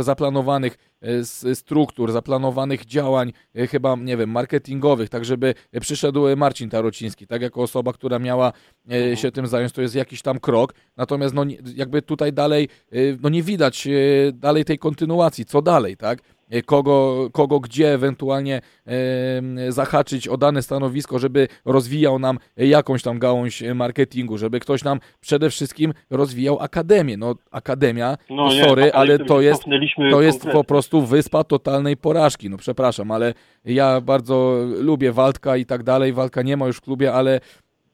zaplanowanych 0.00 0.76
struktur, 1.54 2.12
zaplanowanych 2.12 2.84
działań, 2.84 3.32
chyba, 3.70 3.96
nie 3.96 4.16
wiem, 4.16 4.30
marketingowych, 4.30 5.08
tak 5.08 5.24
żeby 5.24 5.54
przyszedł 5.80 6.36
Marcin 6.36 6.70
Tarociński, 6.70 7.26
tak 7.26 7.42
jako 7.42 7.62
osoba, 7.62 7.92
która 7.92 8.18
miała 8.18 8.52
e, 8.92 9.16
się 9.16 9.32
tym 9.32 9.46
zająć, 9.46 9.72
to 9.72 9.82
jest 9.82 9.94
jakiś 9.94 10.22
tam 10.22 10.40
krok, 10.40 10.74
natomiast 10.96 11.34
no, 11.34 11.44
jakby 11.74 12.02
tutaj 12.02 12.32
dalej, 12.32 12.68
no 13.22 13.28
nie 13.28 13.42
widać 13.42 13.88
dalej 14.32 14.64
tej 14.64 14.78
kontynuacji, 14.78 15.44
co 15.44 15.62
dalej, 15.62 15.96
tak? 15.96 16.18
E, 16.50 16.62
Kogo, 16.62 17.28
kogo 17.32 17.60
gdzie 17.60 17.94
ewentualnie 17.94 18.60
zahaczyć 19.68 20.28
o 20.28 20.36
dane 20.36 20.62
stanowisko, 20.62 21.18
żeby 21.18 21.48
rozwijał 21.64 22.18
nam 22.18 22.38
jakąś 22.56 23.02
tam 23.02 23.18
gałąź 23.18 23.62
marketingu, 23.74 24.38
żeby 24.38 24.60
ktoś 24.60 24.84
nam 24.84 25.00
przede 25.20 25.50
wszystkim 25.50 25.94
rozwijał 26.10 26.60
akademię. 26.60 27.16
No 27.16 27.34
akademia, 27.50 28.16
no, 28.30 28.52
nie, 28.52 28.64
sorry, 28.64 28.92
ale 28.92 29.18
to 29.18 29.40
jest, 29.40 29.64
to 30.10 30.22
jest 30.22 30.46
po 30.46 30.64
prostu 30.64 31.02
wyspa 31.02 31.44
totalnej 31.44 31.96
porażki. 31.96 32.50
No 32.50 32.56
przepraszam, 32.56 33.10
ale 33.10 33.34
ja 33.64 34.00
bardzo 34.00 34.64
lubię 34.80 35.12
Waldka 35.12 35.56
i 35.56 35.66
tak 35.66 35.82
dalej. 35.82 36.12
Waldka 36.12 36.42
nie 36.42 36.56
ma 36.56 36.66
już 36.66 36.76
w 36.76 36.80
klubie, 36.80 37.12
ale 37.12 37.40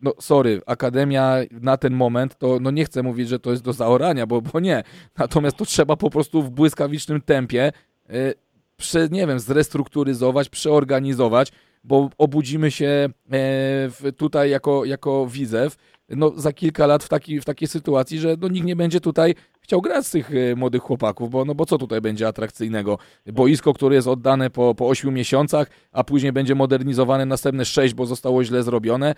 no 0.02 0.12
sorry, 0.20 0.60
Akademia 0.66 1.36
na 1.50 1.76
ten 1.76 1.94
moment, 1.94 2.38
to 2.38 2.58
no 2.60 2.70
nie 2.70 2.84
chcę 2.84 3.02
mówić, 3.02 3.28
że 3.28 3.38
to 3.38 3.50
jest 3.50 3.62
do 3.62 3.72
zaorania, 3.72 4.26
bo, 4.26 4.40
bo 4.40 4.60
nie. 4.60 4.82
Natomiast 5.18 5.56
to 5.56 5.64
trzeba 5.64 5.96
po 5.96 6.10
prostu 6.10 6.42
w 6.42 6.50
błyskawicznym 6.50 7.20
tempie 7.20 7.72
y, 8.10 8.34
prze, 8.76 9.08
nie 9.10 9.26
wiem, 9.26 9.40
zrestrukturyzować, 9.40 10.48
przeorganizować, 10.48 11.52
bo 11.84 12.10
obudzimy 12.18 12.70
się 12.70 13.08
e, 13.32 14.12
tutaj 14.12 14.50
jako, 14.50 14.84
jako 14.84 15.26
Widzew 15.26 15.76
no, 16.08 16.32
za 16.36 16.52
kilka 16.52 16.86
lat 16.86 17.04
w, 17.04 17.08
taki, 17.08 17.40
w 17.40 17.44
takiej 17.44 17.68
sytuacji, 17.68 18.18
że 18.18 18.36
no, 18.40 18.48
nikt 18.48 18.66
nie 18.66 18.76
będzie 18.76 19.00
tutaj 19.00 19.34
chciał 19.60 19.80
grać 19.80 20.06
z 20.06 20.10
tych 20.10 20.30
e, 20.34 20.56
młodych 20.56 20.82
chłopaków, 20.82 21.30
bo, 21.30 21.44
no, 21.44 21.54
bo 21.54 21.66
co 21.66 21.78
tutaj 21.78 22.00
będzie 22.00 22.28
atrakcyjnego? 22.28 22.98
Boisko, 23.26 23.74
które 23.74 23.94
jest 23.94 24.08
oddane 24.08 24.50
po, 24.50 24.74
po 24.74 24.88
8 24.88 25.14
miesiącach, 25.14 25.70
a 25.92 26.04
później 26.04 26.32
będzie 26.32 26.54
modernizowane 26.54 27.26
następne 27.26 27.64
6, 27.64 27.94
bo 27.94 28.06
zostało 28.06 28.44
źle 28.44 28.62
zrobione. 28.62 29.14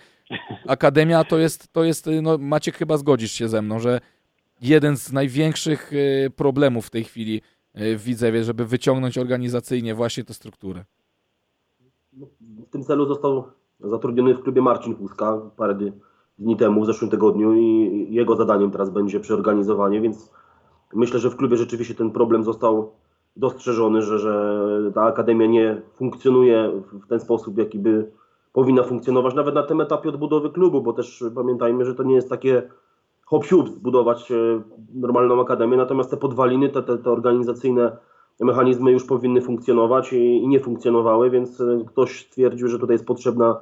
Akademia 0.66 1.24
to 1.24 1.38
jest, 1.38 1.72
to 1.72 1.84
jest 1.84 2.08
e, 2.08 2.22
no, 2.22 2.38
Maciek 2.38 2.76
chyba 2.76 2.96
zgodzisz 2.96 3.32
się 3.32 3.48
ze 3.48 3.62
mną, 3.62 3.78
że 3.78 4.00
jeden 4.60 4.96
z 4.96 5.12
największych 5.12 5.92
problemów 6.36 6.86
w 6.86 6.90
tej 6.90 7.04
chwili 7.04 7.42
w 7.78 8.02
Widzewie, 8.02 8.44
żeby 8.44 8.64
wyciągnąć 8.64 9.18
organizacyjnie 9.18 9.94
właśnie 9.94 10.24
tę 10.24 10.34
strukturę. 10.34 10.84
W 12.66 12.70
tym 12.70 12.84
celu 12.84 13.06
został 13.06 13.44
zatrudniony 13.80 14.34
w 14.34 14.42
klubie 14.42 14.62
Marcin 14.62 14.94
Puska 14.94 15.40
parę 15.56 15.74
dni- 15.74 15.92
dni 16.38 16.56
temu, 16.56 16.82
w 16.82 16.86
zeszłym 16.86 17.10
tygodniu 17.10 17.54
i 17.54 18.06
jego 18.10 18.36
zadaniem 18.36 18.70
teraz 18.70 18.90
będzie 18.90 19.20
przeorganizowanie, 19.20 20.00
więc 20.00 20.30
myślę, 20.94 21.20
że 21.20 21.30
w 21.30 21.36
klubie 21.36 21.56
rzeczywiście 21.56 21.94
ten 21.94 22.10
problem 22.10 22.44
został 22.44 22.92
dostrzeżony, 23.36 24.02
że, 24.02 24.18
że 24.18 24.92
ta 24.94 25.02
akademia 25.02 25.46
nie 25.46 25.82
funkcjonuje 25.96 26.72
w 26.92 27.06
ten 27.06 27.20
sposób, 27.20 27.58
jaki 27.58 27.78
by 27.78 28.10
powinna 28.52 28.82
funkcjonować, 28.82 29.34
nawet 29.34 29.54
na 29.54 29.62
tym 29.62 29.80
etapie 29.80 30.08
odbudowy 30.08 30.50
klubu, 30.50 30.82
bo 30.82 30.92
też 30.92 31.24
pamiętajmy, 31.34 31.84
że 31.84 31.94
to 31.94 32.02
nie 32.02 32.14
jest 32.14 32.28
takie 32.28 32.62
hop 33.30 33.44
siup 33.44 33.68
zbudować 33.68 34.32
e, 34.32 34.34
normalną 34.94 35.40
akademię, 35.40 35.76
natomiast 35.76 36.10
te 36.10 36.16
podwaliny, 36.16 36.68
te, 36.68 36.82
te, 36.82 36.98
te 36.98 37.10
organizacyjne 37.10 37.96
mechanizmy 38.40 38.92
już 38.92 39.04
powinny 39.04 39.40
funkcjonować 39.40 40.12
i, 40.12 40.36
i 40.36 40.48
nie 40.48 40.60
funkcjonowały, 40.60 41.30
więc 41.30 41.60
e, 41.60 41.84
ktoś 41.86 42.26
stwierdził, 42.26 42.68
że 42.68 42.78
tutaj 42.78 42.94
jest 42.94 43.06
potrzebna 43.06 43.60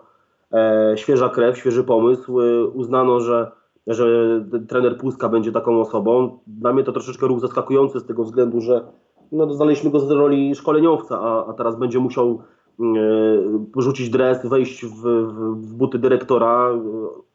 e, 0.53 0.93
świeża 0.97 1.29
krew, 1.29 1.59
świeży 1.59 1.85
pomysł. 1.85 2.41
E, 2.41 2.65
uznano, 2.65 3.21
że, 3.21 3.53
że 3.87 4.07
trener 4.69 4.99
Puska 4.99 5.29
będzie 5.29 5.53
taką 5.53 5.81
osobą. 5.81 6.39
Dla 6.47 6.73
mnie 6.73 6.85
to 6.85 6.93
troszeczkę 6.93 7.27
ruch 7.27 7.41
zaskakujący 7.41 8.01
z 8.01 8.07
tego 8.07 8.25
względu, 8.25 8.61
że 8.61 8.85
no, 9.33 9.55
znaleźliśmy 9.55 9.91
go 9.91 10.01
z 10.01 10.11
roli 10.11 10.55
szkoleniowca, 10.55 11.21
a, 11.21 11.47
a 11.47 11.53
teraz 11.53 11.77
będzie 11.77 11.99
musiał 11.99 12.43
porzucić 13.73 14.11
dres, 14.11 14.47
wejść 14.47 14.85
w, 14.85 15.03
w, 15.03 15.57
w 15.57 15.75
buty 15.75 15.99
dyrektora, 15.99 16.71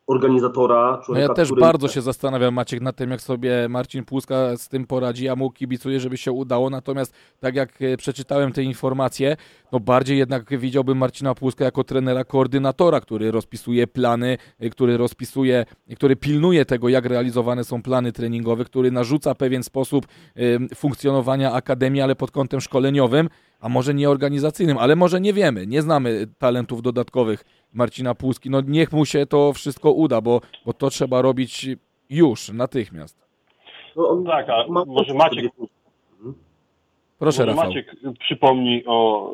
organizatora, 0.07 0.91
No 0.97 1.03
człowieka, 1.05 1.27
ja 1.27 1.33
też 1.33 1.47
który... 1.47 1.61
bardzo 1.61 1.87
się 1.87 2.01
zastanawiam, 2.01 2.53
Maciek, 2.53 2.81
nad 2.81 2.95
tym, 2.95 3.11
jak 3.11 3.21
sobie 3.21 3.69
Marcin 3.69 4.05
Płuska 4.05 4.57
z 4.57 4.67
tym 4.67 4.87
poradzi. 4.87 5.25
Ja 5.25 5.35
mu 5.35 5.51
kibicuję, 5.51 5.99
żeby 5.99 6.17
się 6.17 6.31
udało, 6.31 6.69
natomiast 6.69 7.13
tak 7.39 7.55
jak 7.55 7.81
e, 7.81 7.97
przeczytałem 7.97 8.51
te 8.51 8.63
informacje, 8.63 9.37
no 9.71 9.79
bardziej 9.79 10.17
jednak 10.17 10.59
widziałbym 10.59 10.97
Marcina 10.97 11.35
Płuska 11.35 11.65
jako 11.65 11.83
trenera 11.83 12.23
koordynatora, 12.23 13.01
który 13.01 13.31
rozpisuje 13.31 13.87
plany, 13.87 14.37
e, 14.59 14.69
który 14.69 14.97
rozpisuje, 14.97 15.65
e, 15.87 15.95
który 15.95 16.15
pilnuje 16.15 16.65
tego, 16.65 16.89
jak 16.89 17.05
realizowane 17.05 17.63
są 17.63 17.81
plany 17.81 18.11
treningowe, 18.11 18.65
który 18.65 18.91
narzuca 18.91 19.35
pewien 19.35 19.63
sposób 19.63 20.07
funkcjonowania 20.75 21.51
akademii, 21.53 22.01
ale 22.01 22.15
pod 22.15 22.31
kątem 22.31 22.61
szkoleniowym, 22.61 23.29
a 23.59 23.69
może 23.69 23.93
nie 23.93 24.09
organizacyjnym, 24.09 24.77
ale 24.77 24.95
może 24.95 25.21
nie 25.21 25.33
wiemy, 25.33 25.67
nie 25.67 25.81
znamy 25.81 26.27
talentów 26.37 26.81
dodatkowych 26.81 27.43
Marcina 27.73 28.15
Płuski. 28.15 28.49
No 28.49 28.61
niech 28.67 28.91
mu 28.91 29.05
się 29.05 29.25
to 29.25 29.53
wszystko 29.53 29.91
uda, 29.91 30.21
bo, 30.21 30.41
bo 30.65 30.73
to 30.73 30.89
trzeba 30.89 31.21
robić 31.21 31.65
już, 32.09 32.49
natychmiast. 32.49 33.27
No, 33.95 34.09
on 34.09 34.25
Tak, 34.25 34.49
a 34.49 34.67
ma- 34.67 34.85
może 34.85 35.13
Maciek- 35.13 35.49
Proszę, 37.19 37.41
Może 37.41 37.51
Rafał. 37.51 37.65
Maciek 37.67 37.95
przypomni 38.19 38.83
o, 38.85 39.31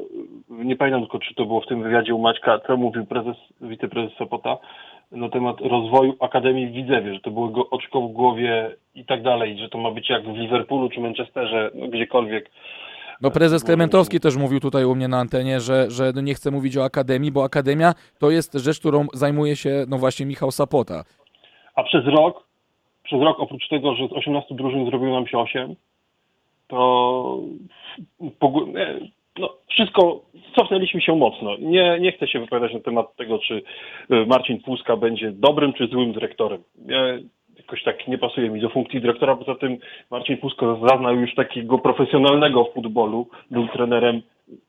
nie 0.50 0.76
pamiętam 0.76 1.02
tylko, 1.02 1.20
czy 1.20 1.36
to 1.36 1.46
było 1.46 1.62
w 1.62 1.68
tym 1.68 1.84
wywiadzie 1.84 2.16
u 2.16 2.20
Maćka, 2.22 2.60
co 2.68 2.78
mówił 2.78 3.06
prezes, 3.06 3.36
wiceprezes 3.62 4.18
Sopota 4.18 4.58
na 5.12 5.30
temat 5.30 5.62
rozwoju 5.62 6.14
Akademii 6.20 6.68
w 6.68 6.72
Widzewie, 6.72 7.14
że 7.14 7.20
to 7.20 7.32
było 7.32 7.48
go 7.48 7.70
oczko 7.70 8.02
w 8.02 8.12
głowie 8.12 8.76
i 8.96 9.06
tak 9.06 9.24
dalej, 9.24 9.58
że 9.58 9.70
to 9.70 9.78
ma 9.78 9.92
być 9.92 10.10
jak 10.10 10.24
w 10.24 10.38
Liverpoolu 10.38 10.90
czy 10.90 11.00
Manchesterze, 11.00 11.72
no, 11.76 11.88
gdziekolwiek. 11.88 12.50
No 13.22 13.32
prezes 13.32 13.64
Klementowski 13.64 14.20
też 14.20 14.38
mówił 14.38 14.60
tutaj 14.60 14.86
u 14.86 14.96
mnie 14.96 15.08
na 15.08 15.18
antenie, 15.18 15.60
że, 15.60 15.92
że 15.92 16.12
no 16.16 16.22
nie 16.22 16.34
chce 16.34 16.52
mówić 16.52 16.78
o 16.78 16.84
akademii, 16.84 17.32
bo 17.32 17.44
akademia 17.44 17.94
to 18.20 18.32
jest 18.32 18.54
rzecz, 18.54 18.80
którą 18.80 19.08
zajmuje 19.14 19.56
się 19.56 19.86
no 19.88 19.98
właśnie 19.98 20.26
Michał 20.26 20.52
Sapota. 20.52 21.04
A 21.76 21.84
przez 21.84 22.06
rok, 22.06 22.44
przez 23.04 23.22
rok 23.22 23.40
oprócz 23.40 23.68
tego, 23.68 23.96
że 23.96 24.08
z 24.08 24.12
18 24.12 24.56
drużyn 24.56 24.86
zrobiło 24.86 25.14
nam 25.14 25.28
się 25.28 25.38
8, 25.38 25.76
to 26.68 27.40
no, 29.40 29.54
wszystko, 29.70 30.22
cofnęliśmy 30.56 31.02
się 31.02 31.16
mocno. 31.16 31.58
Nie, 31.58 31.98
nie 32.00 32.12
chcę 32.12 32.28
się 32.28 32.40
wypowiadać 32.40 32.74
na 32.74 32.80
temat 32.80 33.16
tego, 33.16 33.40
czy 33.40 33.54
y, 34.12 34.26
Marcin 34.26 34.62
Płuska 34.62 34.98
będzie 34.98 35.32
dobrym 35.32 35.74
czy 35.74 35.88
złym 35.88 36.14
dyrektorem. 36.14 36.64
Ja, 37.68 37.72
jakoś 37.72 37.84
tak 37.84 38.08
nie 38.08 38.18
pasuje 38.18 38.50
mi 38.50 38.62
do 38.62 38.70
funkcji 38.70 39.02
dyrektora, 39.02 39.36
poza 39.36 39.56
tym 39.56 39.78
Marcin 40.12 40.38
Płuska 40.38 40.66
zaznał 40.90 41.16
już 41.16 41.36
takiego 41.36 41.78
profesjonalnego 41.78 42.64
w 42.64 42.74
futbolu, 42.74 43.28
był 43.52 43.68
trenerem 43.68 44.22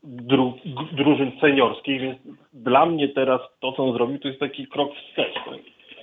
dru, 0.02 0.52
drużyn 0.92 1.32
seniorskich, 1.40 2.00
więc 2.00 2.18
dla 2.52 2.87
mnie 2.87 3.08
teraz 3.08 3.40
to, 3.61 3.72
co 3.72 3.84
on 3.84 3.92
zrobił, 3.92 4.18
to 4.18 4.28
jest 4.28 4.40
taki 4.40 4.66
krok 4.66 4.90
wstecz. 4.94 5.34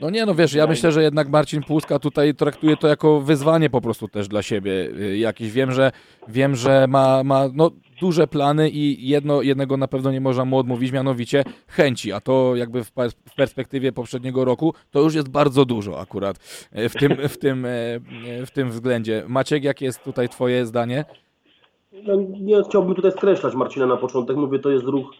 No 0.01 0.10
nie, 0.10 0.25
no 0.25 0.36
wiesz, 0.36 0.53
ja 0.53 0.67
myślę, 0.67 0.91
że 0.91 1.03
jednak 1.03 1.29
Marcin 1.29 1.63
Płuska 1.63 1.99
tutaj 1.99 2.36
traktuje 2.36 2.77
to 2.77 2.88
jako 2.88 3.21
wyzwanie 3.21 3.69
po 3.69 3.81
prostu 3.81 4.08
też 4.08 4.27
dla 4.27 4.41
siebie 4.41 4.71
y, 4.71 5.17
jakieś. 5.17 5.51
Wiem, 5.51 5.71
że 5.71 5.91
wiem, 6.27 6.55
że 6.55 6.88
ma, 6.88 7.23
ma 7.23 7.43
no, 7.53 7.71
duże 8.01 8.27
plany 8.27 8.69
i 8.69 9.08
jedno, 9.10 9.41
jednego 9.41 9.77
na 9.77 9.88
pewno 9.88 10.12
nie 10.12 10.21
można 10.21 10.45
mu 10.45 10.58
odmówić, 10.58 10.91
mianowicie 10.91 11.43
chęci, 11.67 12.12
a 12.12 12.19
to 12.19 12.55
jakby 12.55 12.84
w, 12.84 12.91
perspektywie 13.36 13.91
poprzedniego 13.91 14.45
roku 14.45 14.73
to 14.91 14.99
już 14.99 15.15
jest 15.15 15.29
bardzo 15.29 15.65
dużo 15.65 15.99
akurat 15.99 16.67
e, 16.71 16.89
w 16.89 16.93
tym, 16.93 17.17
w 17.29 17.38
tym, 17.38 17.65
e, 17.65 17.69
w 18.45 18.51
tym 18.53 18.69
względzie. 18.69 19.23
Maciek, 19.27 19.63
jakie 19.63 19.86
jest 19.86 20.03
tutaj 20.03 20.29
twoje 20.29 20.65
zdanie? 20.65 21.05
No, 22.03 22.15
nie 22.39 22.63
chciałbym 22.69 22.95
tutaj 22.95 23.12
skreślać 23.12 23.55
Marcina 23.55 23.86
na 23.86 23.97
początek. 23.97 24.38
Mówię, 24.38 24.60
to 24.60 24.69
jest 24.69 24.86
ruch 24.86 25.12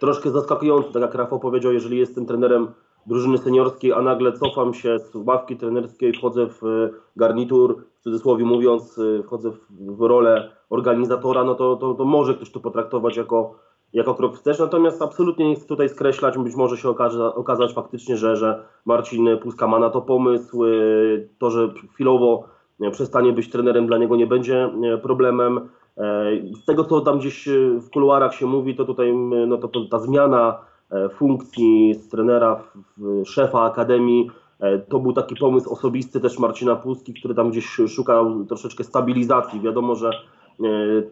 troszkę 0.00 0.30
zaskakujący, 0.30 0.92
tak 0.92 1.02
jak 1.02 1.14
Rafał 1.14 1.40
powiedział, 1.40 1.72
jeżeli 1.72 1.98
jestem 1.98 2.26
trenerem 2.26 2.68
drużyny 3.06 3.38
seniorskiej, 3.38 3.92
a 3.92 4.02
nagle 4.02 4.32
cofam 4.32 4.74
się 4.74 4.98
z 4.98 5.14
ławki 5.14 5.56
trenerskiej, 5.56 6.12
wchodzę 6.12 6.46
w 6.46 6.64
e, 6.64 6.90
garnitur, 7.16 7.84
w 8.00 8.02
cudzysłowie 8.02 8.44
mówiąc, 8.44 8.98
e, 8.98 9.22
wchodzę 9.22 9.50
w, 9.70 10.00
rolę 10.00 10.50
organizatora, 10.70 11.44
no 11.44 11.54
to, 11.54 11.76
to, 11.76 11.94
to 11.94 12.04
może 12.04 12.34
ktoś 12.34 12.50
to 12.50 12.60
potraktować 12.60 13.16
jako, 13.16 13.54
jako 13.92 14.14
krok 14.14 14.36
wstecz. 14.36 14.58
Natomiast 14.58 15.02
absolutnie 15.02 15.48
nie 15.48 15.54
chcę 15.54 15.66
tutaj 15.66 15.88
skreślać, 15.88 16.38
być 16.38 16.56
może 16.56 16.76
się 16.76 16.88
okaże, 16.88 17.34
okazać 17.34 17.72
faktycznie, 17.74 18.16
że, 18.16 18.36
że 18.36 18.62
Marcin 18.84 19.38
Puska 19.42 19.66
ma 19.66 19.78
na 19.78 19.90
to 19.90 20.02
pomysł, 20.02 20.64
e, 20.64 20.68
to, 21.38 21.50
że 21.50 21.68
chwilowo 21.94 22.44
przestanie 22.92 23.32
być 23.32 23.50
trenerem 23.50 23.86
dla 23.86 23.98
niego 23.98 24.16
nie 24.16 24.26
będzie 24.26 24.70
problemem. 25.02 25.68
Z 26.62 26.64
tego, 26.64 26.84
co 26.84 27.00
tam 27.00 27.18
gdzieś 27.18 27.48
w 27.80 27.90
kuluarach 27.90 28.34
się 28.34 28.46
mówi, 28.46 28.74
to 28.74 28.84
tutaj 28.84 29.16
no 29.46 29.56
to, 29.56 29.68
to 29.68 29.84
ta 29.84 29.98
zmiana 29.98 30.58
funkcji 31.10 31.94
z 31.94 32.08
trenera 32.08 32.62
szefa 33.24 33.62
akademii. 33.62 34.30
E, 34.60 34.78
to 34.78 34.98
był 34.98 35.12
taki 35.12 35.36
pomysł 35.36 35.72
osobisty 35.72 36.20
też 36.20 36.38
Marcina 36.38 36.76
Płuski, 36.76 37.14
który 37.14 37.34
tam 37.34 37.50
gdzieś 37.50 37.66
szukał 37.88 38.44
troszeczkę 38.44 38.84
stabilizacji. 38.84 39.60
Wiadomo, 39.60 39.94
że 39.94 40.10
e, 40.10 40.12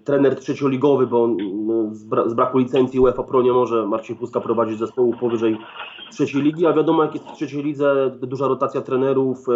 trener 0.04 0.36
trzecioligowy, 0.36 1.06
bo 1.06 1.28
no, 1.54 1.94
z 2.26 2.34
braku 2.34 2.58
licencji 2.58 3.00
UEFA 3.00 3.22
Pro 3.22 3.42
nie 3.42 3.52
może 3.52 3.86
Marcin 3.86 4.16
Puska 4.16 4.40
prowadzić 4.40 4.78
zespołu 4.78 5.14
powyżej 5.20 5.58
trzeciej 6.10 6.42
ligi, 6.42 6.66
a 6.66 6.72
wiadomo 6.72 7.02
jak 7.02 7.14
jest 7.14 7.26
w 7.26 7.32
trzeciej 7.32 7.62
lidze, 7.62 8.10
duża 8.20 8.48
rotacja 8.48 8.80
trenerów, 8.80 9.46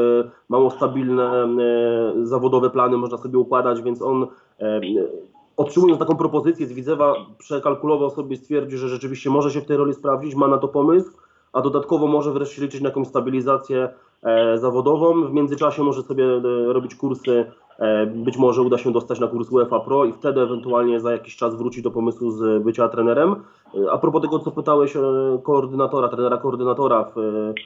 mało 0.49 0.71
stabilne 0.71 1.49
zawodowe 2.23 2.71
plany 2.71 2.97
można 2.97 3.19
sobie 3.19 3.39
układać, 3.39 3.83
więc 3.83 4.03
on 4.03 4.27
otrzymując 5.59 5.99
taką 5.99 6.17
propozycję 6.17 6.67
z 6.67 6.73
Widzewa, 6.73 7.15
przekalkulował 7.39 8.11
sobie, 8.11 8.37
stwierdził, 8.37 8.79
że 8.79 8.89
rzeczywiście 8.89 9.31
może 9.31 9.51
się 9.51 9.61
w 9.61 9.67
tej 9.67 9.77
roli 9.77 9.95
sprawdzić, 9.95 10.35
ma 10.35 10.49
na 10.49 10.59
to 10.59 10.69
pomysł, 10.69 11.11
a 11.53 11.61
dodatkowo 11.61 12.07
może 12.07 12.33
wreszcie 12.33 12.63
liczyć 12.63 12.81
na 12.81 12.89
jakąś 12.89 13.09
stabilizację 13.09 13.89
e, 14.23 14.59
zawodową. 14.59 15.25
W 15.25 15.33
międzyczasie 15.33 15.83
może 15.83 16.03
sobie 16.03 16.25
e, 16.25 16.41
robić 16.73 16.95
kursy, 16.95 17.53
e, 17.79 18.07
być 18.07 18.37
może 18.37 18.63
uda 18.63 18.79
się 18.79 18.93
dostać 18.93 19.21
na 19.21 19.27
kurs 19.27 19.51
UEFA 19.51 19.81
Pro 19.81 20.05
i 20.05 20.13
wtedy 20.13 20.41
ewentualnie 20.41 21.01
za 21.01 21.13
jakiś 21.13 21.37
czas 21.37 21.55
wrócić 21.55 21.83
do 21.83 21.91
pomysłu 21.91 22.31
z 22.31 22.63
bycia 22.63 22.89
trenerem. 22.89 23.37
E, 23.75 23.93
a 23.93 23.99
propos 23.99 24.23
tego, 24.23 24.39
co 24.39 24.51
pytałeś 24.51 24.97
e, 24.97 25.01
koordynatora, 25.43 26.09
trenera 26.09 26.37
koordynatora 26.37 27.05
w, 27.05 27.15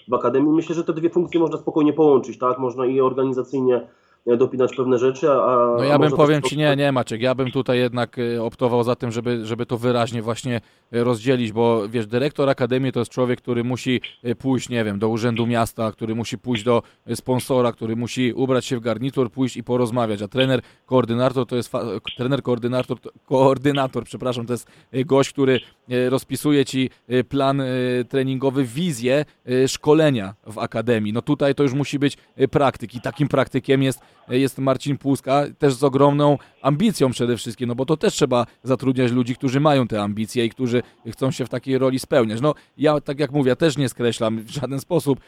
w 0.08 0.14
Akademii, 0.14 0.52
myślę, 0.52 0.74
że 0.74 0.84
te 0.84 0.92
dwie 0.92 1.10
funkcje 1.10 1.40
można 1.40 1.58
spokojnie 1.58 1.92
połączyć, 1.92 2.38
tak? 2.38 2.58
Można 2.58 2.86
i 2.86 3.00
organizacyjnie 3.00 3.86
dopinać 4.26 4.76
pewne 4.76 4.98
rzeczy, 4.98 5.30
a... 5.30 5.74
No 5.78 5.84
ja 5.84 5.98
bym, 5.98 6.12
powiem 6.12 6.42
Ci, 6.42 6.56
nie, 6.56 6.76
nie 6.76 6.92
Maciek, 6.92 7.22
ja 7.22 7.34
bym 7.34 7.50
tutaj 7.50 7.78
jednak 7.78 8.18
y, 8.18 8.42
optował 8.42 8.84
za 8.84 8.96
tym, 8.96 9.12
żeby, 9.12 9.46
żeby 9.46 9.66
to 9.66 9.78
wyraźnie 9.78 10.22
właśnie 10.22 10.60
y, 10.94 11.04
rozdzielić, 11.04 11.52
bo 11.52 11.88
wiesz, 11.88 12.06
dyrektor 12.06 12.48
Akademii 12.48 12.92
to 12.92 13.00
jest 13.00 13.10
człowiek, 13.10 13.40
który 13.40 13.64
musi 13.64 14.00
y, 14.24 14.34
pójść, 14.34 14.68
nie 14.68 14.84
wiem, 14.84 14.98
do 14.98 15.08
Urzędu 15.08 15.46
Miasta, 15.46 15.92
który 15.92 16.14
musi 16.14 16.38
pójść 16.38 16.64
do 16.64 16.82
sponsora, 17.14 17.72
który 17.72 17.96
musi 17.96 18.32
ubrać 18.32 18.64
się 18.64 18.76
w 18.76 18.80
garnitur, 18.80 19.30
pójść 19.30 19.56
i 19.56 19.64
porozmawiać, 19.64 20.22
a 20.22 20.28
trener, 20.28 20.60
koordynator 20.86 21.46
to 21.46 21.56
jest, 21.56 21.72
trener, 22.16 22.42
koordynator, 22.42 22.96
koordynator, 23.26 24.04
przepraszam, 24.04 24.46
to 24.46 24.52
jest 24.52 24.70
gość, 24.92 25.32
który 25.32 25.60
rozpisuje 26.08 26.64
Ci 26.64 26.90
plan 27.28 27.62
treningowy, 28.08 28.64
wizję 28.64 29.24
szkolenia 29.66 30.34
w 30.46 30.58
Akademii. 30.58 31.12
No 31.12 31.22
tutaj 31.22 31.54
to 31.54 31.62
już 31.62 31.72
musi 31.72 31.98
być 31.98 32.16
praktyk 32.50 32.94
i 32.94 33.00
takim 33.00 33.28
praktykiem 33.28 33.82
jest 33.82 34.00
jest 34.28 34.58
Marcin 34.58 34.98
Płuska, 34.98 35.44
też 35.58 35.74
z 35.74 35.84
ogromną 35.84 36.38
ambicją 36.62 37.10
przede 37.10 37.36
wszystkim, 37.36 37.68
no 37.68 37.74
bo 37.74 37.86
to 37.86 37.96
też 37.96 38.14
trzeba 38.14 38.46
zatrudniać 38.62 39.12
ludzi, 39.12 39.36
którzy 39.36 39.60
mają 39.60 39.88
te 39.88 40.02
ambicje 40.02 40.44
i 40.44 40.50
którzy 40.50 40.82
chcą 41.10 41.30
się 41.30 41.46
w 41.46 41.48
takiej 41.48 41.78
roli 41.78 41.98
spełniać. 41.98 42.40
No 42.40 42.54
ja, 42.78 43.00
tak 43.00 43.20
jak 43.20 43.32
mówię, 43.32 43.56
też 43.56 43.76
nie 43.76 43.88
skreślam 43.88 44.40
w 44.40 44.50
żaden 44.50 44.80
sposób 44.80 45.20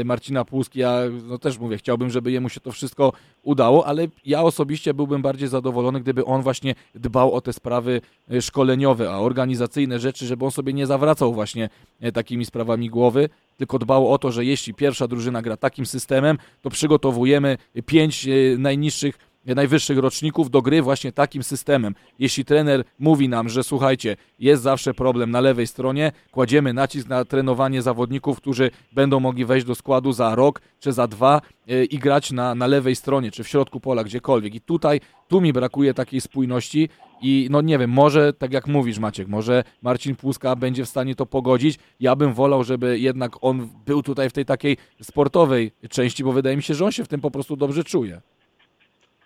e, 0.00 0.04
Marcina 0.04 0.44
Płuski, 0.44 0.80
ja 0.80 1.00
no 1.28 1.38
też 1.38 1.58
mówię, 1.58 1.78
chciałbym, 1.78 2.10
żeby 2.10 2.32
jemu 2.32 2.48
się 2.48 2.60
to 2.60 2.72
wszystko 2.72 3.12
udało, 3.42 3.86
ale 3.86 4.06
ja 4.24 4.42
osobiście 4.42 4.94
byłbym 4.94 5.22
bardziej 5.22 5.48
zadowolony, 5.48 6.00
gdyby 6.00 6.24
on 6.24 6.42
właśnie 6.42 6.74
dbał 6.94 7.32
o 7.32 7.40
te 7.40 7.52
sprawy 7.52 8.00
e, 8.30 8.42
szkoleniowe, 8.42 9.10
a 9.10 9.18
organizacyjne 9.18 9.98
rzeczy, 9.98 10.26
żeby 10.26 10.44
on 10.44 10.50
sobie 10.50 10.72
nie 10.72 10.86
zawracał 10.86 11.34
właśnie 11.34 11.68
e, 12.00 12.12
takimi 12.12 12.44
sprawami 12.44 12.90
głowy, 12.90 13.28
tylko 13.56 13.78
dbał 13.78 14.12
o 14.12 14.18
to, 14.18 14.32
że 14.32 14.44
jeśli 14.44 14.74
pierwsza 14.74 15.08
drużyna 15.08 15.42
gra 15.42 15.56
takim 15.56 15.86
systemem, 15.86 16.38
to 16.60 16.70
przygotowujemy 16.70 17.58
pięć 17.86 18.26
e, 18.28 18.58
najniższych 18.58 19.18
najwyższych 19.44 19.98
roczników 19.98 20.50
do 20.50 20.62
gry 20.62 20.82
właśnie 20.82 21.12
takim 21.12 21.42
systemem. 21.42 21.94
Jeśli 22.18 22.44
trener 22.44 22.84
mówi 22.98 23.28
nam, 23.28 23.48
że 23.48 23.64
słuchajcie, 23.64 24.16
jest 24.38 24.62
zawsze 24.62 24.94
problem 24.94 25.30
na 25.30 25.40
lewej 25.40 25.66
stronie, 25.66 26.12
kładziemy 26.30 26.72
nacisk 26.72 27.08
na 27.08 27.24
trenowanie 27.24 27.82
zawodników, 27.82 28.36
którzy 28.36 28.70
będą 28.92 29.20
mogli 29.20 29.44
wejść 29.44 29.66
do 29.66 29.74
składu 29.74 30.12
za 30.12 30.34
rok 30.34 30.60
czy 30.80 30.92
za 30.92 31.06
dwa 31.06 31.40
e, 31.68 31.84
i 31.84 31.98
grać 31.98 32.32
na, 32.32 32.54
na 32.54 32.66
lewej 32.66 32.96
stronie, 32.96 33.30
czy 33.30 33.44
w 33.44 33.48
środku 33.48 33.80
pola, 33.80 34.04
gdziekolwiek. 34.04 34.54
I 34.54 34.60
tutaj, 34.60 35.00
tu 35.28 35.40
mi 35.40 35.52
brakuje 35.52 35.94
takiej 35.94 36.20
spójności 36.20 36.88
i 37.22 37.48
no 37.50 37.60
nie 37.60 37.78
wiem, 37.78 37.90
może 37.90 38.32
tak 38.32 38.52
jak 38.52 38.66
mówisz 38.66 38.98
Maciek, 38.98 39.28
może 39.28 39.64
Marcin 39.82 40.16
Płuska 40.16 40.56
będzie 40.56 40.84
w 40.84 40.88
stanie 40.88 41.14
to 41.14 41.26
pogodzić. 41.26 41.78
Ja 42.00 42.16
bym 42.16 42.34
wolał, 42.34 42.64
żeby 42.64 42.98
jednak 42.98 43.32
on 43.40 43.68
był 43.86 44.02
tutaj 44.02 44.30
w 44.30 44.32
tej 44.32 44.44
takiej 44.44 44.76
sportowej 45.02 45.72
części, 45.90 46.24
bo 46.24 46.32
wydaje 46.32 46.56
mi 46.56 46.62
się, 46.62 46.74
że 46.74 46.84
on 46.84 46.92
się 46.92 47.04
w 47.04 47.08
tym 47.08 47.20
po 47.20 47.30
prostu 47.30 47.56
dobrze 47.56 47.84
czuje. 47.84 48.20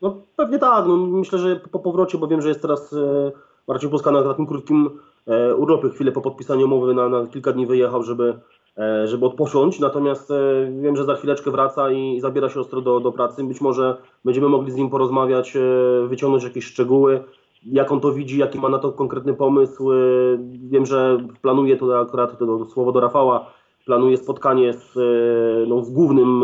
No 0.03 0.23
pewnie 0.37 0.59
tak, 0.59 0.87
no, 0.87 0.97
myślę, 0.97 1.39
że 1.39 1.57
po 1.57 1.79
powrocie, 1.79 2.19
bo 2.19 2.27
wiem, 2.27 2.43
że 2.43 2.49
jest 2.49 2.63
teraz 2.63 2.93
e, 2.93 3.33
Marcin 3.69 3.91
Płuska 3.91 4.11
na 4.11 4.23
takim 4.23 4.47
krótkim 4.47 4.91
e, 5.27 5.55
urlopie, 5.55 5.89
chwilę 5.89 6.13
po 6.13 6.21
podpisaniu 6.21 6.67
umowy 6.67 6.95
na, 6.95 7.09
na 7.09 7.27
kilka 7.27 7.53
dni 7.53 7.67
wyjechał, 7.67 8.03
żeby 8.03 8.39
e, 8.79 9.09
żeby 9.09 9.27
odpocząć, 9.27 9.81
natomiast 9.81 10.33
wiem, 10.83 10.97
że 10.97 11.05
za 11.05 11.15
chwileczkę 11.15 11.51
wraca 11.51 11.91
i 11.91 12.21
zabiera 12.21 12.49
się 12.49 12.61
ostro 12.61 12.81
do, 12.81 13.01
do 13.01 13.13
pracy. 13.13 13.45
Być 13.45 13.61
może 13.61 13.97
będziemy 14.25 14.49
mogli 14.49 14.73
z 14.73 14.77
nim 14.77 14.91
porozmawiać, 14.91 15.57
wyciągnąć 16.09 16.45
jakieś 16.45 16.65
szczegóły, 16.65 17.25
jak 17.67 17.93
on 17.93 18.01
to 18.01 18.13
widzi, 18.13 18.39
jaki 18.39 18.59
ma 18.59 18.69
na 18.69 18.79
to 18.79 18.93
konkretny 18.93 19.35
pomysł. 19.35 19.93
Y, 19.93 20.39
wiem, 20.71 20.87
że 20.87 21.19
planuje 21.43 21.77
to 21.77 22.01
akurat 22.01 22.39
to 22.39 22.65
słowo 22.65 22.93
do 22.93 23.01
Rafała, 23.01 23.51
planuje 23.85 24.17
spotkanie 24.17 24.73
z, 24.73 24.97
y, 24.97 25.67
no, 25.69 25.85
z 25.85 25.91
głównym 25.91 26.43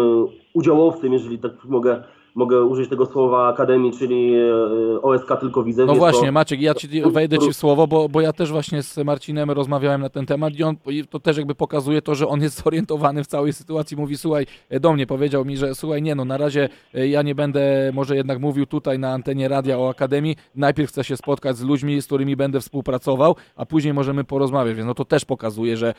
udziałowcem, 0.54 1.12
jeżeli 1.12 1.38
tak 1.38 1.52
mogę 1.64 2.02
mogę 2.35 2.64
użyć 2.64 2.90
tego 2.90 3.07
słowa 3.07 3.49
Akademii, 3.49 3.92
czyli 3.92 4.35
e, 4.35 5.03
OSK 5.03 5.40
tylko 5.40 5.62
widzę. 5.62 5.87
No 5.87 5.95
właśnie, 5.95 6.27
to... 6.27 6.33
Maciek, 6.33 6.61
ja 6.61 6.75
ci 6.75 6.88
wejdę 7.11 7.38
ci 7.38 7.51
w 7.51 7.57
słowo, 7.57 7.87
bo, 7.87 8.09
bo 8.09 8.21
ja 8.21 8.33
też 8.33 8.53
właśnie 8.53 8.83
z 8.83 8.97
Marcinem 8.97 9.51
rozmawiałem 9.51 10.01
na 10.01 10.09
ten 10.09 10.27
temat 10.27 10.55
i 10.55 10.62
on 10.62 10.77
to 11.11 11.21
też 11.21 11.37
jakby 11.37 11.55
pokazuje 11.55 12.03
to, 12.03 12.14
że 12.14 12.29
on 12.29 12.42
jest 12.42 12.62
zorientowany 12.64 13.25
w 13.25 13.27
całej 13.27 13.53
sytuacji. 13.53 13.97
Mówi, 13.97 14.16
słuchaj, 14.16 14.47
e, 14.71 14.81
do 14.81 14.92
mnie 14.92 15.07
powiedział 15.07 15.45
mi, 15.45 15.57
że 15.57 15.75
słuchaj, 15.75 16.03
nie 16.03 16.14
no, 16.14 16.25
na 16.25 16.37
razie 16.37 16.68
e, 16.95 17.09
ja 17.09 17.23
nie 17.23 17.35
będę 17.35 17.90
może 17.95 18.16
jednak 18.16 18.38
mówił 18.38 18.66
tutaj 18.66 18.99
na 18.99 19.12
antenie 19.12 19.49
radia 19.49 19.79
o 19.79 19.88
Akademii. 19.88 20.37
Najpierw 20.55 20.90
chcę 20.90 21.05
się 21.05 21.16
spotkać 21.16 21.57
z 21.57 21.62
ludźmi, 21.62 22.03
z 22.03 22.07
którymi 22.07 22.37
będę 22.37 22.61
współpracował, 22.61 23.37
a 23.57 23.66
później 23.66 23.95
możemy 23.95 24.25
porozmawiać. 24.25 24.77
Więc 24.77 24.87
no 24.87 24.95
to 24.95 25.05
też 25.05 25.25
pokazuje, 25.25 25.77
że 25.77 25.95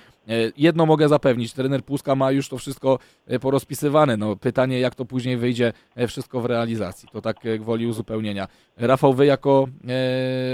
jedno 0.58 0.86
mogę 0.86 1.10
zapewnić, 1.10 1.54
trener 1.54 1.84
Puska 1.84 2.16
ma 2.16 2.32
już 2.32 2.50
to 2.50 2.58
wszystko 2.58 3.00
porozpisywane. 3.42 4.18
No 4.18 4.36
pytanie, 4.36 4.80
jak 4.80 4.96
to 4.96 5.06
później 5.06 5.38
wyjdzie 5.38 5.74
wszystko 6.08 6.23
wszystko 6.24 6.42
w 6.42 6.46
realizacji. 6.46 7.10
To 7.12 7.22
tak 7.22 7.38
gwoli 7.60 7.88
uzupełnienia. 7.88 8.48
Rafał, 8.78 9.14
wy 9.14 9.26
jako 9.26 9.68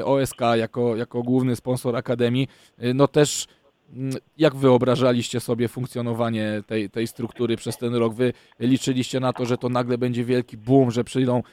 OSK, 0.06 0.42
jako, 0.56 0.96
jako 0.96 1.24
główny 1.24 1.56
sponsor 1.56 1.96
Akademii, 1.96 2.48
no 2.94 3.08
też 3.08 3.48
mm, 3.94 4.16
jak 4.38 4.56
wyobrażaliście 4.56 5.40
sobie 5.40 5.68
funkcjonowanie 5.68 6.64
tej, 6.68 6.90
tej 6.90 7.08
struktury 7.08 7.58
przez 7.58 7.78
ten 7.78 7.96
rok? 7.96 8.14
Wy 8.14 8.34
liczyliście 8.60 9.20
na 9.20 9.34
to, 9.34 9.46
że 9.46 9.58
to 9.58 9.70
nagle 9.70 9.98
będzie 9.98 10.26
wielki 10.26 10.58
boom, 10.58 10.92
że 10.92 11.04
przyjdą, 11.04 11.44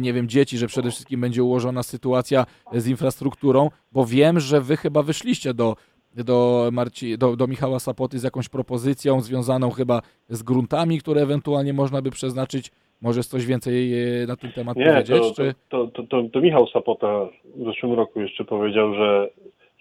nie 0.00 0.12
wiem, 0.12 0.28
dzieci, 0.28 0.58
że 0.58 0.66
przede 0.66 0.90
wszystkim 0.90 1.20
będzie 1.20 1.42
ułożona 1.42 1.82
sytuacja 1.82 2.46
z 2.72 2.86
infrastrukturą, 2.86 3.70
bo 3.92 4.06
wiem, 4.06 4.40
że 4.40 4.60
wy 4.60 4.76
chyba 4.76 5.02
wyszliście 5.02 5.54
do 5.54 5.76
do, 6.14 6.68
Marci, 6.72 7.18
do, 7.18 7.36
do 7.36 7.46
Michała 7.46 7.80
Sapoty 7.80 8.18
z 8.18 8.22
jakąś 8.22 8.48
propozycją 8.48 9.20
związaną 9.20 9.70
chyba 9.70 10.02
z 10.28 10.42
gruntami, 10.42 11.00
które 11.00 11.22
ewentualnie 11.22 11.72
można 11.72 12.02
by 12.02 12.10
przeznaczyć. 12.10 12.70
Możesz 13.02 13.26
coś 13.26 13.46
więcej 13.46 14.04
e, 14.22 14.26
na 14.26 14.36
ten 14.36 14.52
temat 14.52 14.76
Nie, 14.76 14.86
powiedzieć? 14.86 15.18
To, 15.18 15.34
czy... 15.34 15.54
to, 15.68 15.86
to, 15.86 16.02
to, 16.02 16.22
to 16.32 16.40
Michał 16.40 16.66
Sapota 16.66 17.26
w 17.56 17.64
zeszłym 17.64 17.92
roku 17.92 18.20
jeszcze 18.20 18.44
powiedział, 18.44 18.94
że 18.94 19.28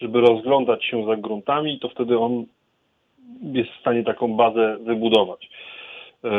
żeby 0.01 0.21
rozglądać 0.21 0.86
się 0.86 1.05
za 1.05 1.15
gruntami, 1.15 1.79
to 1.79 1.89
wtedy 1.89 2.19
on 2.19 2.45
jest 3.41 3.71
w 3.71 3.79
stanie 3.79 4.03
taką 4.03 4.36
bazę 4.36 4.77
wybudować. 4.86 5.49
E, 6.23 6.29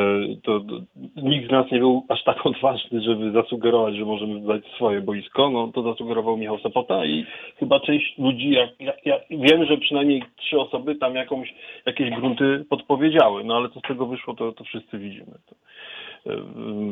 to, 0.43 0.61
to, 0.61 0.81
nikt 1.17 1.49
z 1.49 1.51
nas 1.51 1.71
nie 1.71 1.79
był 1.79 2.05
aż 2.09 2.25
tak 2.25 2.47
odważny, 2.47 3.03
żeby 3.03 3.33
zasugerować, 3.33 3.97
że 3.97 4.05
możemy 4.05 4.43
zdać 4.43 4.67
swoje 4.77 5.01
boisko. 5.01 5.51
No 5.51 5.69
to 5.75 5.83
zasugerował 5.83 6.37
Michał 6.37 6.59
Sapota 6.59 7.05
i 7.05 7.27
chyba 7.57 7.81
część 7.81 8.19
ludzi, 8.19 8.51
jak, 8.51 8.71
jak, 8.81 9.07
ja 9.07 9.19
wiem, 9.31 9.65
że 9.65 9.77
przynajmniej 9.77 10.23
trzy 10.37 10.61
osoby 10.61 10.95
tam 10.95 11.15
jakąś, 11.15 11.55
jakieś 11.87 12.11
grunty 12.11 12.65
podpowiedziały, 12.69 13.45
no 13.45 13.57
ale 13.57 13.69
co 13.69 13.81
z 13.81 13.83
tego 13.83 14.07
wyszło, 14.07 14.35
to, 14.35 14.53
to 14.53 14.65
wszyscy 14.65 14.99
widzimy. 14.99 15.33
To, 15.47 15.55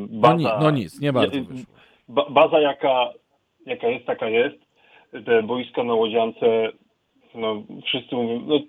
baza, 0.09 0.35
no, 0.35 0.37
ni, 0.37 0.63
no 0.63 0.71
nic, 0.71 1.01
nie 1.01 1.13
bardzo 1.13 1.37
baza 2.29 2.59
jaka, 2.59 3.09
jaka 3.65 3.87
jest, 3.87 4.05
taka 4.05 4.29
jest. 4.29 4.55
Te 5.25 5.43
boiska 5.43 5.83
na 5.83 5.93
Łodziance, 5.93 6.71
no 7.35 7.63
wszyscy 7.85 8.15
mówią, 8.15 8.41
no 8.45 8.59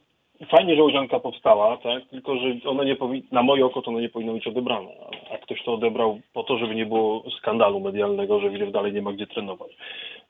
fajnie, 0.51 0.77
że 0.77 0.83
łodzianka 0.83 1.20
powstała, 1.20 1.77
tak? 1.77 2.09
tylko 2.09 2.37
że 2.37 2.70
ona 2.70 2.85
nie 2.85 2.96
na 3.33 3.42
moje 3.42 3.66
oko 3.66 3.83
to 3.83 3.90
nie 3.90 4.09
powinno 4.09 4.33
być 4.33 4.46
odebrane. 4.46 4.90
A 5.35 5.38
ktoś 5.38 5.62
to 5.64 5.75
odebrał 5.75 6.20
po 6.33 6.42
to, 6.42 6.59
żeby 6.59 6.75
nie 6.75 6.87
było 6.87 7.25
skandalu 7.38 7.81
medialnego, 7.81 8.40
że 8.40 8.51
Wilew 8.51 8.72
dalej 8.72 8.92
nie 8.92 9.03
ma 9.03 9.12
gdzie 9.12 9.27
trenować. 9.27 9.77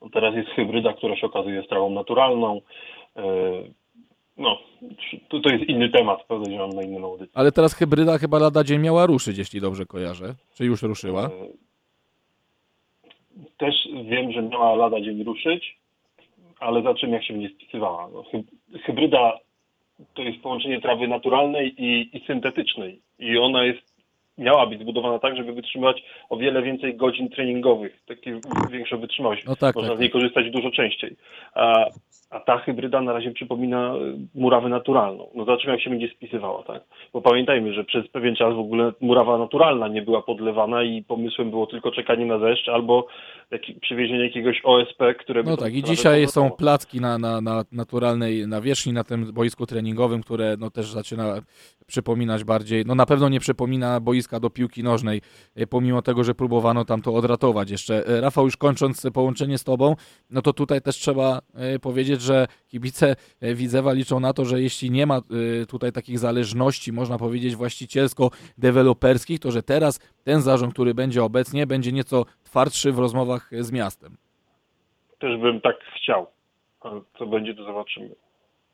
No 0.02 0.08
teraz 0.12 0.34
jest 0.34 0.48
hybryda, 0.48 0.92
która 0.92 1.16
się 1.16 1.26
okazuje 1.26 1.62
strawą 1.62 1.90
naturalną. 1.90 2.60
No, 4.36 4.58
to, 5.28 5.40
to 5.40 5.50
jest 5.50 5.64
inny 5.64 5.88
temat, 5.88 6.24
podejrzewam 6.24 6.70
na 6.70 6.82
inną 6.82 7.04
audycję. 7.04 7.32
Ale 7.34 7.52
teraz 7.52 7.74
hybryda 7.74 8.18
chyba 8.18 8.38
lada 8.38 8.64
dzień 8.64 8.80
miała 8.80 9.06
ruszyć, 9.06 9.38
jeśli 9.38 9.60
dobrze 9.60 9.86
kojarzę. 9.86 10.34
Czy 10.54 10.64
już 10.64 10.82
ruszyła? 10.82 11.24
E, 11.24 11.30
też 13.58 13.74
wiem, 14.04 14.32
że 14.32 14.42
miała 14.42 14.76
lada 14.76 15.00
dzień 15.00 15.24
ruszyć, 15.24 15.78
ale 16.60 16.82
za 16.82 16.94
czym 16.94 17.10
jak 17.10 17.24
się 17.24 17.34
w 17.34 17.38
nie 17.38 17.48
spisywała. 17.48 18.08
No, 18.12 18.24
hybryda 18.84 19.38
to 20.14 20.22
jest 20.22 20.42
połączenie 20.42 20.80
trawy 20.80 21.08
naturalnej 21.08 21.74
i, 21.78 22.16
i 22.16 22.26
syntetycznej. 22.26 23.00
I 23.18 23.38
ona 23.38 23.64
jest 23.64 23.91
miała 24.38 24.66
być 24.66 24.80
zbudowana 24.80 25.18
tak, 25.18 25.36
żeby 25.36 25.52
wytrzymywać 25.52 26.04
o 26.28 26.36
wiele 26.36 26.62
więcej 26.62 26.96
godzin 26.96 27.28
treningowych, 27.28 28.02
takie 28.06 28.40
większą 28.70 28.98
wytrzymałość. 29.00 29.44
No 29.44 29.56
tak, 29.56 29.74
Można 29.74 29.90
tak, 29.90 29.98
z 29.98 30.00
niej 30.00 30.10
tak. 30.10 30.20
korzystać 30.20 30.50
dużo 30.50 30.70
częściej. 30.70 31.16
A, 31.54 31.86
a 32.30 32.40
ta 32.40 32.58
hybryda 32.58 33.00
na 33.00 33.12
razie 33.12 33.30
przypomina 33.30 33.94
murawę 34.34 34.68
naturalną. 34.68 35.28
No 35.34 35.44
zobaczymy, 35.44 35.72
jak 35.72 35.82
się 35.82 35.90
będzie 35.90 36.08
spisywała, 36.08 36.62
tak? 36.62 36.82
Bo 37.12 37.22
pamiętajmy, 37.22 37.74
że 37.74 37.84
przez 37.84 38.08
pewien 38.08 38.36
czas 38.36 38.54
w 38.54 38.58
ogóle 38.58 38.92
murawa 39.00 39.38
naturalna 39.38 39.88
nie 39.88 40.02
była 40.02 40.22
podlewana 40.22 40.82
i 40.82 41.02
pomysłem 41.02 41.50
było 41.50 41.66
tylko 41.66 41.90
czekanie 41.90 42.26
na 42.26 42.38
deszcz 42.38 42.68
albo 42.68 43.06
jak, 43.50 43.62
przywiezienie 43.80 44.24
jakiegoś 44.24 44.60
OSP, 44.64 45.14
które... 45.18 45.42
No 45.42 45.56
tak, 45.56 45.74
i 45.74 45.82
dzisiaj 45.82 46.28
są 46.28 46.50
placki 46.50 47.00
na, 47.00 47.18
na, 47.18 47.40
na 47.40 47.64
naturalnej 47.72 48.48
nawierzchni, 48.48 48.92
na 48.92 49.04
tym 49.04 49.32
boisku 49.32 49.66
treningowym, 49.66 50.22
które 50.22 50.56
no 50.58 50.70
też 50.70 50.86
zaczyna 50.86 51.34
przypominać 51.86 52.44
bardziej, 52.44 52.84
no 52.86 52.94
na 52.94 53.06
pewno 53.06 53.28
nie 53.28 53.40
przypomina 53.40 54.00
boiska 54.22 54.40
do 54.40 54.50
piłki 54.50 54.82
nożnej, 54.82 55.20
e, 55.56 55.66
pomimo 55.66 56.02
tego, 56.02 56.24
że 56.24 56.34
próbowano 56.34 56.84
tam 56.84 57.02
to 57.02 57.14
odratować 57.14 57.70
jeszcze. 57.70 58.06
E, 58.06 58.20
Rafał, 58.20 58.44
już 58.44 58.56
kończąc 58.56 59.06
połączenie 59.14 59.58
z 59.58 59.64
Tobą, 59.64 59.96
no 60.30 60.42
to 60.42 60.52
tutaj 60.52 60.80
też 60.82 60.96
trzeba 60.96 61.40
e, 61.54 61.78
powiedzieć, 61.78 62.22
że 62.22 62.46
kibice 62.68 63.16
Widzewa 63.42 63.92
liczą 63.92 64.20
na 64.20 64.32
to, 64.32 64.44
że 64.44 64.62
jeśli 64.62 64.90
nie 64.90 65.06
ma 65.06 65.20
tutaj 65.68 65.92
takich 65.92 66.18
zależności, 66.18 66.92
można 66.92 67.18
powiedzieć 67.18 67.56
właścicielsko-deweloperskich, 67.56 69.38
to 69.38 69.50
że 69.50 69.62
teraz 69.62 70.00
ten 70.24 70.40
zarząd, 70.40 70.72
który 70.72 70.94
będzie 70.94 71.24
obecnie, 71.24 71.66
będzie 71.66 71.92
nieco 71.92 72.24
twardszy 72.44 72.92
w 72.92 72.98
rozmowach 72.98 73.50
z 73.60 73.72
miastem. 73.72 74.16
Też 75.18 75.40
bym 75.40 75.60
tak 75.60 75.76
chciał. 75.96 76.26
Co 77.18 77.26
będzie, 77.26 77.54
to 77.54 77.64
zobaczymy. 77.64 78.14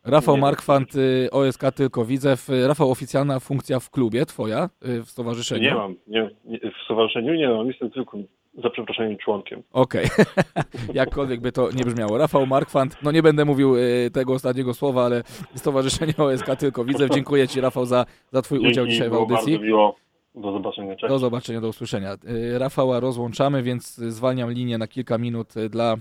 Rafał 0.09 0.35
nie 0.35 0.41
Markwant, 0.41 0.95
y, 0.95 1.29
OSK 1.31 1.63
tylko 1.77 2.05
Widzew. 2.05 2.49
Rafał, 2.67 2.91
oficjalna 2.91 3.41
funkcja 3.41 3.81
w 3.81 3.91
klubie 3.91 4.27
twoja, 4.27 4.69
y, 4.89 5.03
w 5.03 5.11
stowarzyszeniu? 5.11 5.63
Nie 5.63 5.75
mam. 5.75 5.95
Nie, 6.07 6.31
nie, 6.45 6.59
w 6.59 6.85
stowarzyszeniu 6.85 7.35
nie 7.35 7.49
mam. 7.49 7.67
Jestem 7.67 7.91
tylko 7.91 8.19
za 8.63 8.71
przeproszeniem 8.71 9.17
członkiem. 9.17 9.63
Okej, 9.73 10.05
okay. 10.05 10.25
jakkolwiek 10.95 11.41
by 11.41 11.53
to 11.53 11.69
nie 11.73 11.85
brzmiało. 11.85 12.19
Rafał 12.19 12.47
Markwant, 12.47 12.97
no 13.03 13.13
nie 13.13 13.23
będę 13.23 13.45
mówił 13.45 13.77
y, 13.77 14.11
tego 14.13 14.33
ostatniego 14.33 14.75
słowa, 14.75 15.05
ale 15.05 15.23
Stowarzyszenie 15.55 16.15
OSK 16.17 16.47
tylko 16.59 16.85
Widzew. 16.85 17.11
Dziękuję 17.11 17.49
Ci 17.49 17.61
Rafał 17.61 17.87
za, 17.87 18.07
za 18.33 18.43
Twój 18.43 18.59
Dzięki, 18.59 18.73
udział 18.73 18.87
dzisiaj 18.87 19.11
w 19.11 19.15
audycji. 19.15 19.61
Do 20.35 20.53
zobaczenia. 20.53 20.97
Cześć. 20.97 21.13
Do 21.13 21.19
zobaczenia, 21.19 21.61
do 21.61 21.69
usłyszenia. 21.69 22.17
Rafała 22.59 23.01
rozłączamy, 23.01 23.63
więc 23.63 23.95
zwalniam 23.95 24.53
linię 24.53 24.79
na 24.79 24.87
kilka 24.87 25.19
minut 25.19 25.55
dla 25.71 25.97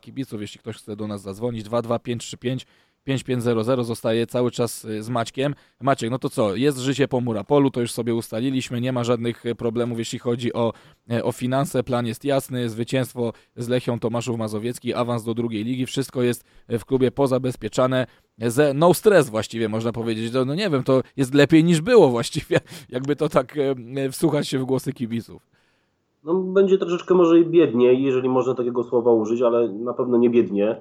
kibiców, 0.00 0.40
jeśli 0.40 0.60
ktoś 0.60 0.76
chce 0.76 0.96
do 0.96 1.06
nas 1.06 1.22
zadzwonić. 1.22 1.62
22535 1.62 2.66
5500 3.04 3.86
zostaje 3.86 4.26
cały 4.26 4.50
czas 4.50 4.84
y, 4.84 5.02
z 5.02 5.08
Maćkiem. 5.08 5.54
Maciek, 5.80 6.10
no 6.10 6.18
to 6.18 6.30
co, 6.30 6.56
jest 6.56 6.78
życie 6.78 7.08
po 7.08 7.20
Murapolu, 7.20 7.70
to 7.70 7.80
już 7.80 7.92
sobie 7.92 8.14
ustaliliśmy, 8.14 8.80
nie 8.80 8.92
ma 8.92 9.04
żadnych 9.04 9.46
y, 9.46 9.54
problemów, 9.54 9.98
jeśli 9.98 10.18
chodzi 10.18 10.52
o, 10.52 10.72
y, 11.12 11.24
o 11.24 11.32
finanse, 11.32 11.82
plan 11.82 12.06
jest 12.06 12.24
jasny, 12.24 12.68
zwycięstwo 12.68 13.32
z 13.56 13.68
Lechią 13.68 13.98
Tomaszów 13.98 14.38
Mazowiecki, 14.38 14.94
awans 14.94 15.24
do 15.24 15.34
drugiej 15.34 15.64
ligi, 15.64 15.86
wszystko 15.86 16.22
jest 16.22 16.44
w 16.68 16.84
klubie 16.84 17.10
pozabezpieczane, 17.10 18.06
ze 18.38 18.74
no 18.74 18.94
stres 18.94 19.30
właściwie 19.30 19.68
można 19.68 19.92
powiedzieć, 19.92 20.32
no, 20.32 20.44
no 20.44 20.54
nie 20.54 20.70
wiem, 20.70 20.82
to 20.82 21.02
jest 21.16 21.34
lepiej 21.34 21.64
niż 21.64 21.80
było 21.80 22.08
właściwie, 22.08 22.60
jakby 22.88 23.16
to 23.16 23.28
tak 23.28 23.54
wsłuchać 24.10 24.48
się 24.48 24.58
w 24.58 24.64
głosy 24.64 24.92
kibiców. 24.92 25.46
No, 26.24 26.34
będzie 26.34 26.78
troszeczkę 26.78 27.14
może 27.14 27.38
i 27.38 27.46
biedniej, 27.46 28.02
jeżeli 28.02 28.28
można 28.28 28.54
takiego 28.54 28.84
słowa 28.84 29.12
użyć, 29.12 29.42
ale 29.42 29.68
na 29.68 29.94
pewno 29.94 30.16
nie 30.16 30.30
biednie 30.30 30.76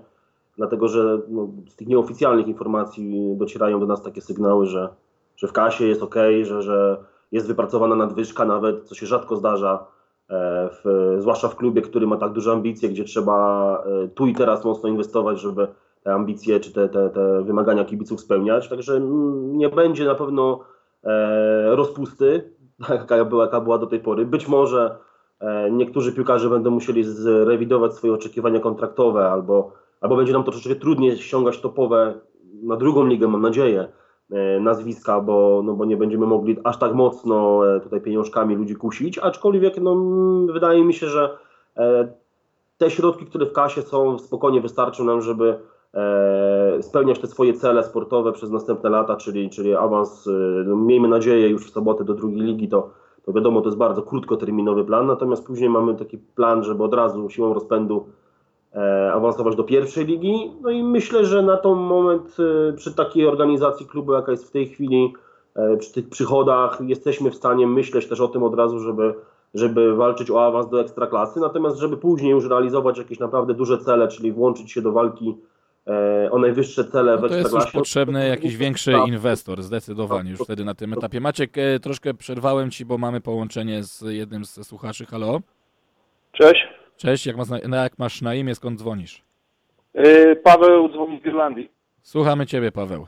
dlatego 0.60 0.88
że 0.88 1.22
no, 1.28 1.50
z 1.69 1.76
tych 1.76 1.88
nieoficjalnych 1.88 2.48
informacji 2.48 3.36
docierają 3.38 3.80
do 3.80 3.86
nas 3.86 4.04
takie 4.04 4.22
sygnały, 4.22 4.65
że, 4.65 4.89
że 5.36 5.48
w 5.48 5.54
kasie 5.54 5.86
jest 5.86 6.04
ok, 6.04 6.15
że, 6.43 6.62
że 6.62 6.98
jest 7.32 7.48
wypracowana 7.48 7.95
nadwyżka 7.95 8.45
nawet, 8.45 8.84
co 8.84 8.95
się 8.95 9.06
rzadko 9.06 9.36
zdarza, 9.36 9.86
e, 10.30 10.69
w, 10.72 11.15
zwłaszcza 11.19 11.48
w 11.48 11.56
klubie, 11.56 11.82
który 11.82 12.08
ma 12.08 12.17
tak 12.17 12.34
duże 12.34 12.52
ambicje, 12.52 12.89
gdzie 12.89 13.04
trzeba 13.04 13.84
e, 14.04 14.08
tu 14.08 14.28
i 14.28 14.34
teraz 14.34 14.65
mocno 14.65 14.89
inwestować, 14.89 15.39
żeby 15.39 15.67
te 16.04 16.13
ambicje 16.13 16.60
czy 16.60 16.74
te, 16.74 16.89
te, 16.89 17.10
te 17.10 17.43
wymagania 17.43 17.86
kibiców 17.86 18.22
spełniać. 18.22 18.69
Także 18.69 18.93
mm, 18.93 19.58
nie 19.58 19.69
będzie 19.69 20.06
na 20.06 20.15
pewno 20.15 20.60
e, 21.04 21.76
rozpusty, 21.76 22.54
jaka 22.89 23.26
była, 23.26 23.43
jaka 23.43 23.62
była 23.62 23.78
do 23.78 23.88
tej 23.88 24.00
pory. 24.00 24.26
Być 24.26 24.48
może 24.48 24.95
niektórzy 25.72 26.13
piłkarze 26.13 26.50
będą 26.50 26.72
musieli 26.72 27.04
zrewidować 27.04 27.93
swoje 27.93 28.13
oczekiwania 28.13 28.60
kontraktowe 28.60 29.32
albo 29.32 29.72
albo 30.01 30.15
będzie 30.15 30.33
nam 30.33 30.43
troszeczkę 30.43 30.75
trudniej 30.75 31.17
ściągać 31.17 31.62
topowe 31.62 32.19
na 32.63 32.75
drugą 32.75 33.05
ligę, 33.05 33.27
mam 33.27 33.41
nadzieję, 33.41 33.88
e, 34.31 34.59
nazwiska, 34.59 35.21
bo, 35.21 35.62
no 35.65 35.73
bo 35.73 35.85
nie 35.85 35.97
będziemy 35.97 36.25
mogli 36.25 36.57
aż 36.63 36.77
tak 36.77 36.93
mocno 36.93 37.67
e, 37.75 37.79
tutaj 37.79 38.01
pieniążkami 38.01 38.55
ludzi 38.55 38.75
kusić, 38.75 39.17
aczkolwiek 39.17 39.77
no, 39.81 39.95
wydaje 40.53 40.85
mi 40.85 40.93
się, 40.93 41.07
że 41.07 41.38
e, 41.77 42.07
te 42.77 42.91
środki, 42.91 43.25
które 43.25 43.45
w 43.45 43.53
kasie 43.53 43.81
są, 43.81 44.19
spokojnie 44.19 44.62
wystarczą 44.62 45.03
nam, 45.03 45.21
żeby 45.21 45.59
spełniać 46.81 47.19
te 47.19 47.27
swoje 47.27 47.53
cele 47.53 47.83
sportowe 47.83 48.31
przez 48.31 48.51
następne 48.51 48.89
lata, 48.89 49.15
czyli, 49.15 49.49
czyli 49.49 49.75
awans, 49.75 50.29
no, 50.65 50.75
miejmy 50.75 51.07
nadzieję 51.07 51.49
już 51.49 51.67
w 51.67 51.73
sobotę 51.73 52.03
do 52.03 52.13
drugiej 52.13 52.41
ligi, 52.41 52.67
to, 52.67 52.89
to 53.25 53.33
wiadomo, 53.33 53.62
to 53.62 53.67
jest 53.67 53.77
bardzo 53.77 54.01
krótkoterminowy 54.01 54.85
plan, 54.85 55.07
natomiast 55.07 55.47
później 55.47 55.69
mamy 55.69 55.95
taki 55.95 56.17
plan, 56.17 56.63
żeby 56.63 56.83
od 56.83 56.93
razu 56.93 57.29
siłą 57.29 57.53
rozpędu 57.53 58.05
awansować 59.13 59.55
do 59.55 59.63
pierwszej 59.63 60.05
ligi. 60.05 60.51
No 60.62 60.69
i 60.69 60.84
myślę, 60.84 61.25
że 61.25 61.41
na 61.41 61.58
ten 61.58 61.71
moment 61.71 62.38
e, 62.69 62.73
przy 62.73 62.93
takiej 62.93 63.27
organizacji 63.27 63.86
klubu, 63.86 64.13
jaka 64.13 64.32
jest 64.32 64.47
w 64.47 64.51
tej 64.51 64.67
chwili, 64.67 65.13
e, 65.55 65.77
przy 65.77 65.93
tych 65.93 66.10
przychodach, 66.10 66.77
jesteśmy 66.82 67.32
w 67.32 67.36
stanie 67.36 67.67
myśleć 67.67 68.08
też 68.08 68.21
o 68.21 68.27
tym 68.27 68.43
od 68.43 68.55
razu, 68.55 68.79
żeby, 68.79 69.13
żeby 69.53 69.95
walczyć 69.95 70.32
o 70.32 70.45
awans 70.45 70.69
do 70.69 70.82
ekstraklasy. 70.82 71.39
Natomiast, 71.39 71.77
żeby 71.77 71.97
później 71.97 72.32
już 72.32 72.45
realizować 72.45 72.97
jakieś 72.97 73.19
naprawdę 73.19 73.53
duże 73.53 73.77
cele, 73.77 74.08
czyli 74.08 74.32
włączyć 74.32 74.71
się 74.71 74.82
do 74.82 74.91
walki 74.91 75.38
e, 75.88 76.29
o 76.32 76.39
najwyższe 76.39 76.86
cele 76.86 77.12
no 77.12 77.17
w 77.17 77.21
to 77.21 77.27
jest 77.27 77.38
już 77.38 77.45
Ekstraklasie. 77.45 77.77
potrzebny 77.77 78.27
jakiś 78.27 78.58
większy 78.58 78.91
Tak. 78.91 79.08
inwestor, 79.08 79.62
zdecydowanie 79.62 80.32
już 80.32 80.39
wtedy 80.39 80.65
na 80.65 80.75
tym 80.75 80.93
etapie. 80.93 81.21
Maciek, 81.21 81.58
e, 81.58 81.79
troszkę 81.79 82.13
przerwałem 82.13 82.71
Ci, 82.71 82.86
bo 82.86 82.97
mamy 82.97 83.21
połączenie 83.21 83.84
z 83.84 84.01
jednym 84.01 84.45
ze 84.45 84.63
słuchaczy. 84.63 85.05
Halo? 85.05 85.39
Cześć. 86.32 86.79
Cześć, 87.01 87.25
jak 87.25 87.38
masz 87.38 87.49
na, 87.49 87.83
jak 87.83 87.99
masz 87.99 88.21
na 88.21 88.35
imię, 88.35 88.55
skąd 88.55 88.79
dzwonisz? 88.79 89.21
Yy, 89.93 90.35
Paweł 90.35 90.89
dzwoni 90.89 91.19
z 91.23 91.25
Irlandii. 91.25 91.69
Słuchamy 92.01 92.45
Ciebie, 92.45 92.71
Paweł. 92.71 93.07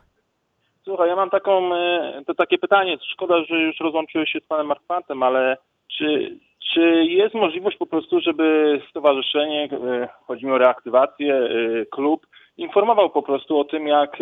Słuchaj, 0.84 1.10
ja 1.10 1.16
mam 1.16 1.30
taką, 1.30 1.76
e, 1.76 2.22
to 2.28 2.34
takie 2.34 2.58
pytanie. 2.58 2.98
Szkoda, 3.14 3.44
że 3.44 3.56
już 3.56 3.80
rozłączyłeś 3.80 4.30
się 4.30 4.40
z 4.40 4.48
panem 4.48 4.68
Markwantem, 4.68 5.24
ale 5.24 5.58
czy, 5.98 6.38
czy 6.74 6.82
jest 7.06 7.36
możliwość 7.36 7.78
po 7.78 7.86
prostu, 7.86 8.20
żeby 8.20 8.80
stowarzyszenie, 8.90 9.70
e, 9.72 10.10
chodzi 10.28 10.46
mi 10.46 10.52
o 10.52 10.58
reaktywację, 10.58 11.50
klub, 11.92 12.28
informował 12.58 13.10
po 13.10 13.22
prostu 13.22 13.60
o 13.60 13.64
tym, 13.64 13.88
jak, 13.88 14.18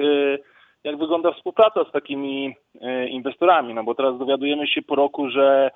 jak 0.84 0.98
wygląda 0.98 1.32
współpraca 1.32 1.84
z 1.90 1.92
takimi 1.92 2.56
inwestorami? 3.10 3.74
No 3.74 3.84
bo 3.84 3.96
teraz 3.96 4.18
dowiadujemy 4.18 4.68
się 4.68 4.82
po 4.82 4.96
roku, 4.96 5.30
że 5.30 5.72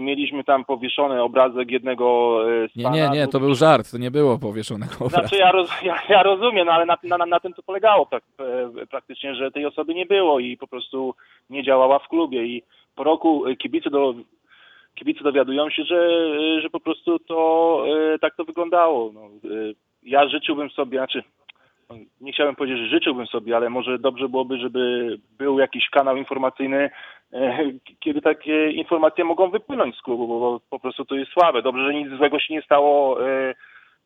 mieliśmy 0.00 0.44
tam 0.44 0.64
powieszony 0.64 1.22
obrazek 1.22 1.70
jednego 1.70 2.38
e, 2.64 2.68
z 2.68 2.76
Nie, 2.76 2.90
nie, 2.90 3.08
nie, 3.08 3.28
to 3.28 3.40
był 3.40 3.54
żart, 3.54 3.90
to 3.90 3.98
nie 3.98 4.10
było 4.10 4.38
powieszonego 4.38 4.94
obrazu. 4.94 5.10
Znaczy 5.10 5.36
ja, 5.36 5.52
roz, 5.52 5.70
ja, 5.82 6.02
ja 6.08 6.22
rozumiem, 6.22 6.66
no 6.66 6.72
ale 6.72 6.86
na, 6.86 6.96
na, 7.02 7.26
na 7.26 7.40
tym 7.40 7.52
to 7.52 7.62
polegało 7.62 8.06
tak, 8.06 8.22
e, 8.40 8.86
praktycznie, 8.86 9.34
że 9.34 9.50
tej 9.50 9.66
osoby 9.66 9.94
nie 9.94 10.06
było 10.06 10.40
i 10.40 10.56
po 10.56 10.66
prostu 10.66 11.14
nie 11.50 11.64
działała 11.64 11.98
w 11.98 12.08
klubie 12.08 12.44
i 12.44 12.62
po 12.94 13.04
roku 13.04 13.46
e, 13.46 13.56
kibice 13.56 13.90
do 13.90 14.14
kibice 14.94 15.24
dowiadują 15.24 15.70
się, 15.70 15.84
że, 15.84 15.96
e, 15.96 16.60
że 16.60 16.70
po 16.70 16.80
prostu 16.80 17.18
to 17.18 17.84
e, 18.14 18.18
tak 18.18 18.36
to 18.36 18.44
wyglądało. 18.44 19.12
No, 19.12 19.20
e, 19.20 19.28
ja 20.02 20.28
życzyłbym 20.28 20.70
sobie, 20.70 20.98
znaczy 20.98 21.22
no, 21.90 21.96
nie 22.20 22.32
chciałbym 22.32 22.56
powiedzieć, 22.56 22.78
że 22.78 22.88
życzyłbym 22.88 23.26
sobie, 23.26 23.56
ale 23.56 23.70
może 23.70 23.98
dobrze 23.98 24.28
byłoby, 24.28 24.58
żeby 24.58 25.18
był 25.38 25.58
jakiś 25.58 25.90
kanał 25.90 26.16
informacyjny, 26.16 26.78
e, 26.78 26.90
kiedy 28.00 28.22
takie 28.22 28.70
informacje 28.70 29.24
mogą 29.24 29.50
wypłynąć 29.50 29.96
z 29.96 30.02
klubu, 30.02 30.26
bo 30.26 30.60
po 30.70 30.80
prostu 30.80 31.04
to 31.04 31.14
jest 31.14 31.32
słabe. 31.32 31.62
Dobrze, 31.62 31.84
że 31.84 31.94
nic 31.94 32.08
złego 32.08 32.40
się 32.40 32.54
nie 32.54 32.62
stało 32.62 33.26
e, 33.28 33.54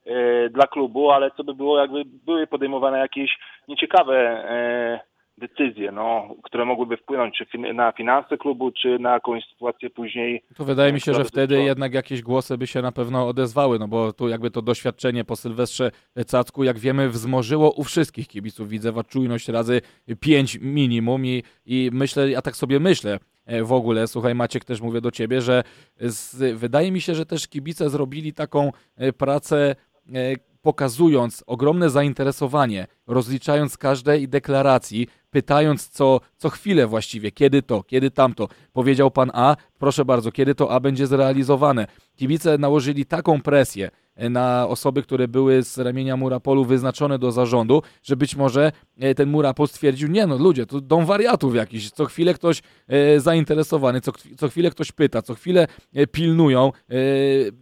e, 0.06 0.48
dla 0.50 0.66
klubu, 0.66 1.10
ale 1.10 1.30
co 1.30 1.44
by 1.44 1.54
było, 1.54 1.78
jakby 1.78 2.02
były 2.04 2.46
podejmowane 2.46 2.98
jakieś 2.98 3.38
nieciekawe 3.68 4.16
e, 4.50 5.00
decyzje, 5.38 5.92
no, 5.92 6.34
które 6.42 6.64
mogłyby 6.64 6.96
wpłynąć 6.96 7.34
czy 7.38 7.46
fin- 7.46 7.74
na 7.74 7.92
finanse 7.92 8.36
klubu, 8.36 8.72
czy 8.72 8.98
na 8.98 9.12
jakąś 9.12 9.44
sytuację 9.52 9.90
później. 9.90 10.42
To 10.56 10.64
wydaje 10.64 10.92
mi 10.92 11.00
się, 11.00 11.14
że 11.14 11.24
wtedy 11.24 11.62
jednak 11.62 11.94
jakieś 11.94 12.22
głosy 12.22 12.58
by 12.58 12.66
się 12.66 12.82
na 12.82 12.92
pewno 12.92 13.28
odezwały, 13.28 13.78
no 13.78 13.88
bo 13.88 14.12
tu 14.12 14.28
jakby 14.28 14.50
to 14.50 14.62
doświadczenie 14.62 15.24
po 15.24 15.36
Sylwestrze 15.36 15.90
Cacku, 16.26 16.64
jak 16.64 16.78
wiemy, 16.78 17.08
wzmożyło 17.08 17.70
u 17.70 17.84
wszystkich 17.84 18.28
kibiców. 18.28 18.68
Widzewa 18.68 19.04
czujność 19.04 19.48
razy 19.48 19.80
pięć 20.20 20.58
minimum 20.60 21.26
i, 21.26 21.42
i 21.66 21.90
myślę, 21.92 22.30
ja 22.30 22.42
tak 22.42 22.56
sobie 22.56 22.80
myślę 22.80 23.18
e, 23.46 23.64
w 23.64 23.72
ogóle, 23.72 24.06
słuchaj 24.06 24.34
Maciek, 24.34 24.64
też 24.64 24.80
mówię 24.80 25.00
do 25.00 25.10
ciebie, 25.10 25.40
że 25.40 25.62
z, 26.00 26.58
wydaje 26.58 26.92
mi 26.92 27.00
się, 27.00 27.14
że 27.14 27.26
też 27.26 27.48
kibice 27.48 27.90
zrobili 27.90 28.32
taką 28.32 28.72
e, 28.96 29.12
pracę 29.12 29.76
e, 30.14 30.34
pokazując 30.62 31.44
ogromne 31.46 31.90
zainteresowanie, 31.90 32.86
rozliczając 33.06 33.78
każdej 33.78 34.28
deklaracji, 34.28 35.06
pytając 35.34 35.88
co, 35.88 36.20
co 36.36 36.50
chwilę 36.50 36.86
właściwie, 36.86 37.30
kiedy 37.32 37.62
to, 37.62 37.82
kiedy 37.82 38.10
tamto. 38.10 38.48
Powiedział 38.72 39.10
pan 39.10 39.30
A, 39.34 39.56
proszę 39.78 40.04
bardzo, 40.04 40.32
kiedy 40.32 40.54
to 40.54 40.70
A 40.70 40.80
będzie 40.80 41.06
zrealizowane. 41.06 41.86
Kibice 42.16 42.58
nałożyli 42.58 43.06
taką 43.06 43.42
presję 43.42 43.90
e, 44.16 44.30
na 44.30 44.68
osoby, 44.68 45.02
które 45.02 45.28
były 45.28 45.62
z 45.62 45.78
ramienia 45.78 46.16
Murapolu 46.16 46.64
wyznaczone 46.64 47.18
do 47.18 47.32
zarządu, 47.32 47.82
że 48.02 48.16
być 48.16 48.36
może 48.36 48.72
e, 48.98 49.14
ten 49.14 49.30
Murapol 49.30 49.68
stwierdził, 49.68 50.08
nie 50.08 50.26
no 50.26 50.38
ludzie, 50.38 50.66
to 50.66 50.80
dom 50.80 51.06
wariatów 51.06 51.54
jakiś, 51.54 51.90
co 51.90 52.04
chwilę 52.04 52.34
ktoś 52.34 52.62
e, 52.88 53.20
zainteresowany, 53.20 54.00
co, 54.00 54.12
co 54.36 54.48
chwilę 54.48 54.70
ktoś 54.70 54.92
pyta, 54.92 55.22
co 55.22 55.34
chwilę 55.34 55.66
pilnują. 56.12 56.72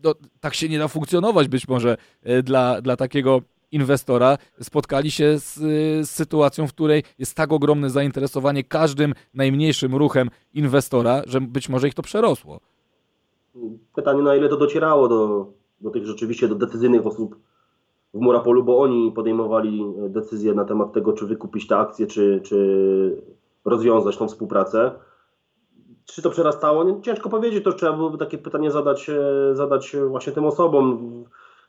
No, 0.05 0.15
tak 0.41 0.55
się 0.55 0.69
nie 0.69 0.79
da 0.79 0.89
funkcjonować 0.89 1.49
być 1.49 1.69
może 1.69 1.97
dla, 2.43 2.81
dla 2.81 2.97
takiego 2.97 3.43
inwestora 3.73 4.39
spotkali 4.61 5.11
się 5.11 5.39
z, 5.39 5.55
z 6.09 6.11
sytuacją, 6.11 6.67
w 6.67 6.73
której 6.73 7.03
jest 7.19 7.37
tak 7.37 7.53
ogromne 7.53 7.91
zainteresowanie 7.91 8.65
każdym 8.65 9.15
najmniejszym 9.35 9.95
ruchem 9.95 10.31
inwestora, 10.55 11.23
że 11.27 11.41
być 11.41 11.69
może 11.69 11.89
ich 11.89 11.95
to 11.95 12.03
przerosło. 12.03 12.61
Pytanie, 13.95 14.23
na 14.23 14.37
ile 14.37 14.49
to 14.49 14.57
docierało 14.57 15.09
do, 15.09 15.47
do 15.81 15.91
tych 15.91 16.07
rzeczywiście 16.07 16.49
do 16.49 16.55
decyzyjnych 16.55 17.07
osób 17.07 17.37
w 18.15 18.21
Murapolu, 18.21 18.65
bo 18.65 18.81
oni 18.81 19.13
podejmowali 19.13 19.85
decyzje 20.09 20.55
na 20.55 20.65
temat 20.65 20.93
tego, 20.93 21.13
czy 21.13 21.27
wykupić 21.27 21.67
te 21.67 21.77
akcje, 21.77 22.07
czy, 22.07 22.41
czy 22.45 23.23
rozwiązać 23.65 24.17
tą 24.17 24.29
współpracę. 24.29 24.93
Czy 26.05 26.23
to 26.23 26.31
przerastało? 26.31 27.01
Ciężko 27.01 27.31
powiedzieć, 27.31 27.65
to 27.65 27.73
trzeba 27.73 27.93
byłoby 27.93 28.19
takie 28.19 28.39
pytanie 28.39 28.71
zadać, 28.71 29.11
e, 29.11 29.55
zadać 29.55 29.97
właśnie 30.09 30.33
tym 30.33 30.45
osobom. 30.45 30.99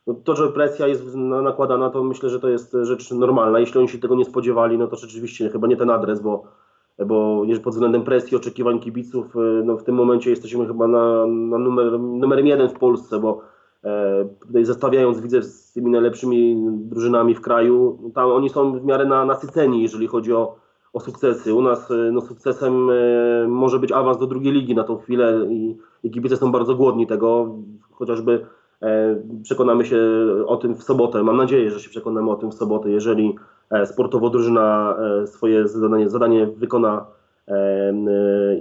No, 0.06 0.14
to, 0.14 0.36
że 0.36 0.48
presja 0.48 0.86
jest 0.86 1.14
na- 1.14 1.42
nakładana, 1.42 1.90
to 1.90 2.04
myślę, 2.04 2.28
że 2.28 2.40
to 2.40 2.48
jest 2.48 2.76
rzecz 2.82 3.10
normalna. 3.10 3.58
Jeśli 3.58 3.78
oni 3.80 3.88
się 3.88 3.98
tego 3.98 4.14
nie 4.14 4.24
spodziewali, 4.24 4.78
no 4.78 4.86
to 4.86 4.96
rzeczywiście 4.96 5.48
chyba 5.48 5.66
nie 5.66 5.76
ten 5.76 5.90
adres, 5.90 6.20
bo, 6.20 6.42
bo 7.06 7.42
pod 7.64 7.72
względem 7.72 8.02
presji, 8.02 8.36
oczekiwań 8.36 8.80
kibiców, 8.80 9.36
e, 9.36 9.40
no 9.64 9.76
w 9.76 9.84
tym 9.84 9.94
momencie 9.94 10.30
jesteśmy 10.30 10.66
chyba 10.66 10.86
na, 10.88 11.26
na 11.26 11.58
numer, 11.58 12.00
numerem 12.00 12.46
jeden 12.46 12.68
w 12.68 12.78
Polsce, 12.78 13.18
bo 13.18 13.40
e, 13.84 14.64
zestawiając 14.64 15.20
widzę 15.20 15.42
z 15.42 15.72
tymi 15.72 15.90
najlepszymi 15.90 16.56
drużynami 16.70 17.34
w 17.34 17.40
kraju, 17.40 17.98
tam 18.14 18.30
oni 18.30 18.48
są 18.50 18.80
w 18.80 18.84
miarę 18.84 19.06
na, 19.06 19.24
nasyceni, 19.24 19.82
jeżeli 19.82 20.06
chodzi 20.06 20.32
o, 20.32 20.56
o 20.92 21.00
sukcesy. 21.00 21.54
U 21.54 21.62
nas 21.62 21.90
e, 21.90 21.94
no, 22.12 22.20
sukcesem 22.20 22.90
e, 22.90 23.48
może 23.48 23.78
być 23.78 23.92
awans 23.92 24.18
do 24.18 24.26
drugiej 24.26 24.52
ligi 24.52 24.74
na 24.74 24.84
tą 24.84 24.96
chwilę 24.96 25.46
i, 25.50 25.76
i 26.02 26.10
kibice 26.10 26.36
są 26.36 26.52
bardzo 26.52 26.74
głodni 26.74 27.06
tego, 27.06 27.54
chociażby 27.90 28.32
e, 28.32 28.63
przekonamy 29.42 29.84
się 29.84 29.98
o 30.46 30.56
tym 30.56 30.74
w 30.74 30.82
sobotę. 30.82 31.22
Mam 31.22 31.36
nadzieję, 31.36 31.70
że 31.70 31.80
się 31.80 31.90
przekonamy 31.90 32.30
o 32.30 32.36
tym 32.36 32.50
w 32.50 32.54
sobotę, 32.54 32.90
jeżeli 32.90 33.36
e, 33.70 33.86
sportowo 33.86 34.30
drużyna 34.30 34.96
e, 35.22 35.26
swoje 35.26 35.68
zadanie, 35.68 36.10
zadanie 36.10 36.46
wykona 36.46 37.06
e, 37.48 37.52
e, 37.52 37.94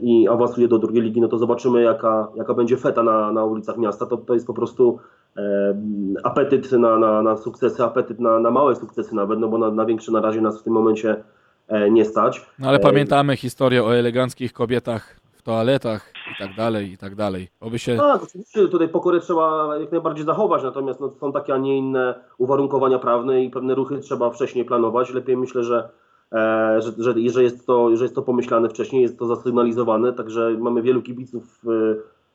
i 0.02 0.28
awansuje 0.28 0.68
do 0.68 0.80
drugiej 0.80 1.04
ligi, 1.04 1.22
no 1.22 1.28
to 1.28 1.38
zobaczymy 1.38 1.82
jaka, 1.82 2.28
jaka 2.36 2.54
będzie 2.54 2.78
feta 2.78 3.04
na, 3.04 3.32
na 3.32 3.46
ulicach 3.46 3.78
miasta. 3.78 4.06
To, 4.06 4.18
to 4.18 4.34
jest 4.34 4.48
po 4.48 4.54
prostu 4.54 5.00
e, 5.38 5.76
apetyt 6.24 6.72
na, 6.72 7.00
na, 7.00 7.22
na 7.22 7.38
sukcesy, 7.38 7.84
apetyt 7.84 8.20
na, 8.20 8.40
na 8.40 8.52
małe 8.52 8.76
sukcesy 8.76 9.16
nawet, 9.16 9.40
no 9.40 9.48
bo 9.48 9.58
na, 9.58 9.72
na 9.72 9.86
większe 9.86 10.12
na 10.12 10.22
razie 10.22 10.42
nas 10.42 10.62
w 10.62 10.64
tym 10.64 10.74
momencie 10.74 11.24
e, 11.68 11.92
nie 11.92 12.06
stać. 12.06 12.46
No 12.60 12.68
ale 12.68 12.78
E, 12.78 12.82
pamiętamy 12.82 13.38
historię 13.38 13.84
o 13.84 13.96
eleganckich 13.96 14.54
kobietach 14.54 15.23
toaletach 15.44 16.14
i 16.32 16.40
tak 16.40 16.56
dalej, 16.56 16.92
i 16.92 16.98
tak 16.98 17.16
dalej. 17.16 17.48
Oby 17.62 17.80
się... 17.80 17.98
Tak, 17.98 18.24
oczywiście 18.24 18.68
tutaj 18.68 18.90
pokorę 18.90 19.20
trzeba 19.20 19.78
jak 19.80 19.92
najbardziej 19.92 20.26
zachować, 20.26 20.64
natomiast 20.64 21.00
no, 21.00 21.12
są 21.20 21.32
takie, 21.32 21.54
a 21.54 21.58
nie 21.58 21.78
inne 21.78 22.16
uwarunkowania 22.38 23.00
prawne 23.00 23.44
i 23.44 23.50
pewne 23.50 23.76
ruchy 23.76 24.00
trzeba 24.00 24.30
wcześniej 24.30 24.66
planować. 24.66 25.14
Lepiej 25.14 25.38
myślę, 25.38 25.64
że, 25.64 25.90
e, 26.32 26.82
że, 26.82 26.92
że, 26.98 27.14
że, 27.30 27.44
jest 27.44 27.68
to, 27.68 27.96
że 27.96 28.04
jest 28.04 28.16
to 28.16 28.22
pomyślane 28.22 28.70
wcześniej, 28.70 29.02
jest 29.02 29.20
to 29.20 29.28
zasygnalizowane, 29.28 30.14
także 30.14 30.56
mamy 30.60 30.82
wielu 30.82 31.02
kibiców 31.02 31.62
e, 31.66 31.70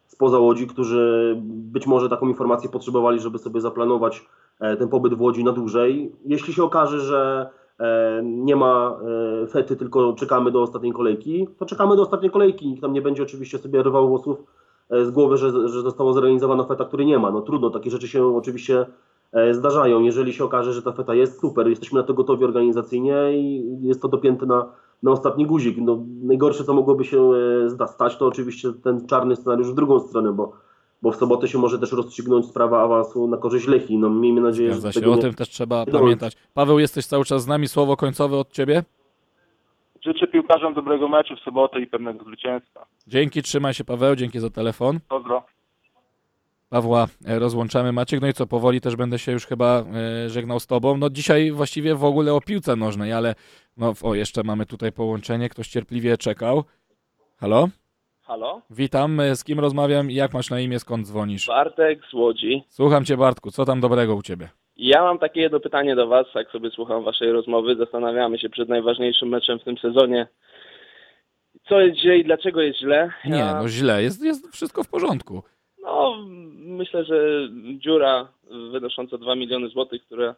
spoza 0.07 0.39
Łodzi, 0.39 0.67
którzy 0.67 1.37
być 1.45 1.87
może 1.87 2.09
taką 2.09 2.29
informację 2.29 2.71
potrzebowali, 2.71 3.21
żeby 3.21 3.39
sobie 3.39 3.61
zaplanować 3.61 4.27
e, 4.61 4.77
ten 4.77 4.89
pobyt 4.89 5.15
w 5.15 5.21
Łodzi 5.21 5.45
na 5.45 5.53
dłużej. 5.53 6.13
Jeśli 6.25 6.55
się 6.55 6.63
okaże, 6.63 7.01
że 7.01 7.51
nie 8.23 8.57
ma 8.57 8.99
e, 9.43 9.47
fety, 9.47 9.77
tylko 9.77 10.13
czekamy 10.13 10.51
do 10.51 10.63
ostatniej 10.63 10.93
kolejki, 10.93 11.49
to 11.59 11.67
czekamy 11.67 11.97
do 11.97 12.03
ostatniej 12.03 12.31
kolejki. 12.31 12.69
Nikt 12.69 12.83
tam 12.83 12.93
nie 12.93 13.03
będzie 13.03 13.23
oczywiście 13.23 13.59
sobie 13.59 13.83
rywał 13.83 14.09
włosów 14.09 14.45
e, 14.91 15.05
z 15.05 15.11
głowy, 15.11 15.37
że, 15.37 15.69
że 15.69 15.83
została 15.83 16.13
zrealizowana 16.13 16.65
feta, 16.65 16.85
której 16.85 17.07
nie 17.07 17.19
ma. 17.19 17.31
No 17.31 17.41
trudno, 17.41 17.71
takie 17.71 17.91
rzeczy 17.91 18.09
się 18.09 18.37
oczywiście 18.37 18.87
e, 19.33 19.55
zdarzają. 19.55 20.01
Jeżeli 20.01 20.33
się 20.33 20.45
okaże, 20.45 20.73
że 20.73 20.83
ta 20.83 20.93
feta 20.93 21.15
jest 21.15 21.41
super, 21.41 21.69
jesteśmy 21.69 22.01
na 22.01 22.07
to 22.07 22.15
gotowi 22.15 22.45
organizacyjnie 22.45 23.15
i 23.33 23.65
jest 23.83 24.03
to 24.03 24.09
dopięte 24.09 24.47
na, 24.47 24.67
na 25.03 25.11
ostatni 25.11 25.47
guzik. 25.47 25.77
No, 25.81 26.05
najgorsze, 26.23 26.65
co 26.65 26.75
mogłoby 26.75 27.05
się 27.05 27.31
e, 27.83 27.87
stać, 27.89 28.17
to 28.17 28.27
oczywiście 28.27 28.73
ten 28.73 29.07
czarny 29.07 29.37
scenariusz 29.37 29.71
w 29.71 29.75
drugą 29.75 30.01
stronę, 30.01 30.33
bo, 30.33 30.53
bo 31.03 31.13
w 31.13 31.17
sobotę 31.17 31.49
się 31.49 31.59
może 31.59 31.79
też 31.79 31.93
rozstrzygnąć 31.93 32.47
sprawa 32.47 32.83
awansu 32.83 33.29
na 33.29 33.37
korzyść 33.37 33.67
Lechi. 33.67 33.99
No, 33.99 34.11
miejmy 34.11 34.41
nadzieję, 34.41 34.73
Zgadza 34.73 34.89
że 34.89 34.93
się, 34.93 35.01
tego 35.01 35.13
o 35.13 35.17
nie... 35.17 35.23
tym 35.23 35.35
też 35.35 35.49
trzeba 35.49 35.85
nie 35.85 35.93
pamiętać. 35.93 36.37
Paweł, 36.55 36.79
jesteś 36.79 37.07
cały 37.07 37.25
czas 37.25 37.43
z 37.43 37.47
nami, 37.47 37.69
słowo 37.69 37.97
końcowe 37.97 38.37
od 38.37 38.53
ciebie? 38.53 38.83
Życzę 40.05 40.27
piłkarzom 40.27 40.75
dobrego 40.75 41.09
meczu 41.09 41.37
w 41.37 41.41
sobotę 41.41 41.81
i 41.81 41.87
pewnego 41.87 42.25
zwycięstwa. 42.25 42.87
Dzięki, 43.07 43.43
trzymaj 43.43 43.75
się 43.75 43.85
Paweł, 43.85 44.17
dzięki 44.17 44.41
za 44.41 44.51
telefon. 44.51 44.99
Pozdro. 45.09 45.43
Pawła 46.69 47.07
e, 47.27 47.39
rozłączamy. 47.39 47.93
Maciek, 47.93 48.21
no 48.21 48.29
i 48.29 48.33
co, 48.33 48.47
powoli 48.47 48.81
też 48.81 48.97
będę 48.97 49.19
się 49.19 49.33
już 49.33 49.47
chyba 49.47 49.85
e, 50.25 50.31
żegnał 50.31 50.61
z 50.61 50.67
tobą. 50.67 50.97
No 50.97 51.11
dzisiaj 51.11 51.53
właściwie 51.53 51.95
w 51.95 52.05
ogóle 52.05 52.35
o 52.35 52.41
piłce 52.41 52.77
nożnej, 52.77 53.13
ale 53.13 53.35
no 53.77 53.95
o, 54.03 54.15
jeszcze 54.15 54.43
mamy 54.43 54.67
tutaj 54.67 54.93
połączenie, 54.93 55.49
ktoś 55.49 55.69
cierpliwie 55.69 56.19
czekał. 56.19 56.65
Halo? 57.37 57.69
Halo? 58.29 58.63
Witam, 58.71 59.21
e, 59.21 59.37
z 59.37 59.45
kim 59.45 59.61
rozmawiam 59.61 60.11
i 60.11 60.15
jak 60.15 60.33
masz 60.35 60.51
na 60.51 60.61
imię, 60.61 60.79
skąd 60.79 61.07
dzwonisz? 61.07 61.47
Bartek 61.47 62.01
z 62.11 62.15
Łodzi. 62.15 62.63
Słucham 62.69 63.05
cię 63.05 63.17
Bartku, 63.17 63.51
co 63.51 63.65
tam 63.65 63.81
dobrego 63.81 64.15
u 64.15 64.23
ciebie? 64.23 64.49
Ja 64.77 65.03
mam 65.03 65.19
takie 65.19 65.41
jedno 65.41 65.61
pytanie 65.61 65.97
do 65.97 66.07
Was, 66.07 66.27
jak 66.35 66.51
sobie 66.51 66.71
słucham 66.71 67.05
Waszej 67.05 67.33
rozmowy. 67.33 67.77
Zastanawiamy 67.77 68.39
się 68.39 68.49
przed 68.49 68.69
najważniejszym 68.69 69.29
meczem 69.29 69.59
w 69.59 69.65
tym 69.65 69.79
sezonie. 69.79 70.27
Co 71.69 71.81
jest 71.81 71.99
źle 72.01 72.19
i 72.19 72.25
dlaczego 72.25 72.61
jest 72.61 72.79
źle? 72.81 73.11
Nie, 73.25 73.39
Ja- 73.39 73.55
no 73.63 73.69
źle, 73.69 74.03
jest, 74.03 74.25
jest 74.25 74.53
wszystko 74.53 74.83
w 74.85 74.89
porządku. 74.89 75.43
No, 75.83 76.17
myślę, 76.57 77.05
że 77.05 77.49
dziura 77.79 78.29
wynosząca 78.73 79.19
2 79.19 79.35
miliony 79.35 79.69
złotych, 79.69 80.03
która 80.07 80.35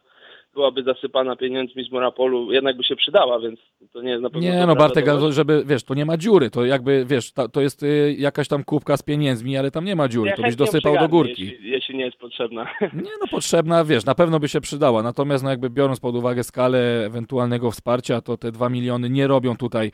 byłaby 0.53 0.83
zasypana 0.83 1.35
pieniędzmi 1.35 1.83
z 1.83 1.91
Morapolu, 1.91 2.51
jednak 2.51 2.77
by 2.77 2.83
się 2.83 2.95
przydała, 2.95 3.39
więc 3.39 3.59
to 3.93 4.01
nie 4.01 4.09
jest 4.09 4.23
na 4.23 4.29
pewno... 4.29 4.49
Nie, 4.49 4.65
no 4.65 4.75
Bartek, 4.75 5.07
ale 5.07 5.31
żeby, 5.31 5.63
wiesz, 5.65 5.83
to 5.83 5.93
nie 5.93 6.05
ma 6.05 6.17
dziury, 6.17 6.49
to 6.49 6.65
jakby, 6.65 7.05
wiesz, 7.05 7.33
ta, 7.33 7.47
to 7.47 7.61
jest 7.61 7.83
y, 7.83 8.15
jakaś 8.17 8.47
tam 8.47 8.63
kubka 8.63 8.97
z 8.97 9.03
pieniędzmi, 9.03 9.57
ale 9.57 9.71
tam 9.71 9.85
nie 9.85 9.95
ma 9.95 10.07
dziury, 10.07 10.29
Ja 10.29 10.35
to 10.35 10.41
byś 10.41 10.55
dosypał 10.55 10.97
do 10.97 11.07
górki. 11.07 11.45
Jeśli, 11.45 11.69
jeśli 11.71 11.97
nie 11.97 12.05
jest 12.05 12.17
potrzebna. 12.17 12.63
Nie, 12.93 13.11
no 13.21 13.27
potrzebna, 13.31 13.83
wiesz, 13.85 14.05
na 14.05 14.15
pewno 14.15 14.39
by 14.39 14.47
się 14.47 14.61
przydała, 14.61 15.03
natomiast 15.03 15.43
no 15.43 15.49
jakby 15.49 15.69
biorąc 15.69 15.99
pod 15.99 16.15
uwagę 16.15 16.43
skalę 16.43 17.05
ewentualnego 17.05 17.71
wsparcia, 17.71 18.21
to 18.21 18.37
te 18.37 18.51
dwa 18.51 18.69
miliony 18.69 19.09
nie 19.09 19.27
robią 19.27 19.57
tutaj 19.57 19.91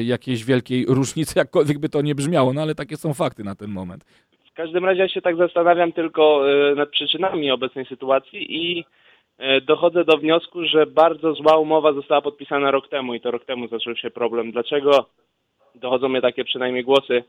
y, 0.00 0.04
jakiejś 0.04 0.44
wielkiej 0.44 0.86
różnicy, 0.88 1.38
jakkolwiek 1.38 1.78
by 1.78 1.88
to 1.88 2.02
nie 2.02 2.14
brzmiało, 2.14 2.52
no 2.52 2.62
ale 2.62 2.74
takie 2.74 2.96
są 2.96 3.14
fakty 3.14 3.44
na 3.44 3.54
ten 3.54 3.70
moment. 3.70 4.04
W 4.50 4.56
każdym 4.56 4.84
razie 4.84 5.00
ja 5.00 5.08
się 5.08 5.20
tak 5.20 5.36
zastanawiam 5.36 5.92
tylko 5.92 6.50
e, 6.50 6.74
nad 6.74 6.90
przyczynami 6.90 7.50
obecnej 7.50 7.86
sytuacji 7.86 8.56
i 8.56 8.84
dochodzę 9.62 10.04
do 10.04 10.16
wniosku, 10.16 10.64
że 10.64 10.86
bardzo 10.86 11.34
zła 11.34 11.58
umowa 11.58 11.92
została 11.92 12.20
podpisana 12.20 12.70
rok 12.70 12.88
temu 12.88 13.14
i 13.14 13.20
to 13.20 13.30
rok 13.30 13.44
temu 13.44 13.68
zaczął 13.68 13.96
się 13.96 14.10
problem. 14.10 14.52
Dlaczego 14.52 15.06
dochodzą 15.74 16.08
mnie 16.08 16.20
takie 16.20 16.44
przynajmniej 16.44 16.84
głosy? 16.84 17.24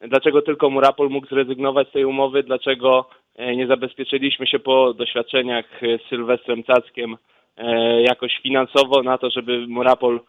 Dlaczego 0.00 0.42
tylko 0.42 0.70
Murapol 0.70 1.10
mógł 1.10 1.26
zrezygnować 1.26 1.88
z 1.88 1.92
tej 1.92 2.04
umowy? 2.04 2.42
Dlaczego 2.42 3.08
e, 3.36 3.56
nie 3.56 3.66
zabezpieczyliśmy 3.66 4.46
się 4.46 4.58
po 4.58 4.94
doświadczeniach 4.94 5.82
e, 5.82 5.98
z 5.98 6.08
Sylwestrem 6.08 6.64
Cackiem 6.64 7.16
e, 7.56 8.02
jakoś 8.02 8.40
finansowo 8.42 9.02
na 9.02 9.18
to, 9.18 9.30
żeby 9.30 9.66
Murapol 9.66 10.20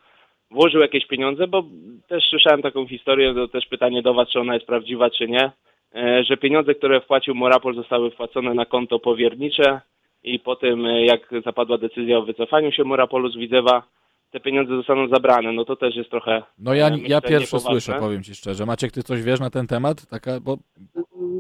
włożył 0.52 0.82
jakieś 0.82 1.08
pieniądze, 1.08 1.48
bo 1.48 1.64
też 2.08 2.24
słyszałem 2.30 2.62
taką 2.62 2.88
historię, 2.88 3.34
to 3.34 3.48
też 3.48 3.66
pytanie 3.66 4.02
do 4.02 4.14
Was, 4.14 4.30
czy 4.30 4.40
ona 4.40 4.54
jest 4.54 4.66
prawdziwa, 4.66 5.10
czy 5.10 5.28
nie, 5.28 5.52
e, 5.96 6.24
że 6.24 6.38
pieniądze, 6.38 6.76
które 6.76 7.02
wpłacił 7.02 7.36
Morapol 7.36 7.76
zostały 7.76 8.12
wpłacone 8.12 8.54
na 8.54 8.66
konto 8.66 9.00
powiernicze 9.00 9.82
i 10.24 10.40
po 10.40 10.56
tym, 10.56 10.86
e, 10.86 11.06
jak 11.06 11.30
zapadła 11.46 11.78
decyzja 11.78 12.18
o 12.18 12.26
wycofaniu 12.26 12.72
się 12.72 12.84
Morapolu 12.84 13.30
z 13.30 13.38
Widzewa, 13.38 13.84
te 14.32 14.40
pieniądze 14.40 14.76
zostaną 14.76 15.08
zabrane. 15.08 15.54
No 15.54 15.66
to 15.66 15.76
też 15.76 15.96
jest 15.96 16.10
trochę... 16.10 16.44
No 16.60 16.74
ja, 16.74 16.88
e, 16.88 16.92
myślę, 16.92 17.08
ja 17.10 17.22
pierwszy 17.22 17.56
niepoważne. 17.56 17.82
słyszę, 17.82 18.00
powiem 18.00 18.24
Ci 18.24 18.36
szczerze. 18.36 18.66
Maciek, 18.66 18.92
Ty 18.92 19.04
coś 19.04 19.24
wiesz 19.24 19.40
na 19.40 19.50
ten 19.50 19.68
temat? 19.68 20.06
Taka, 20.06 20.40
bo 20.40 20.58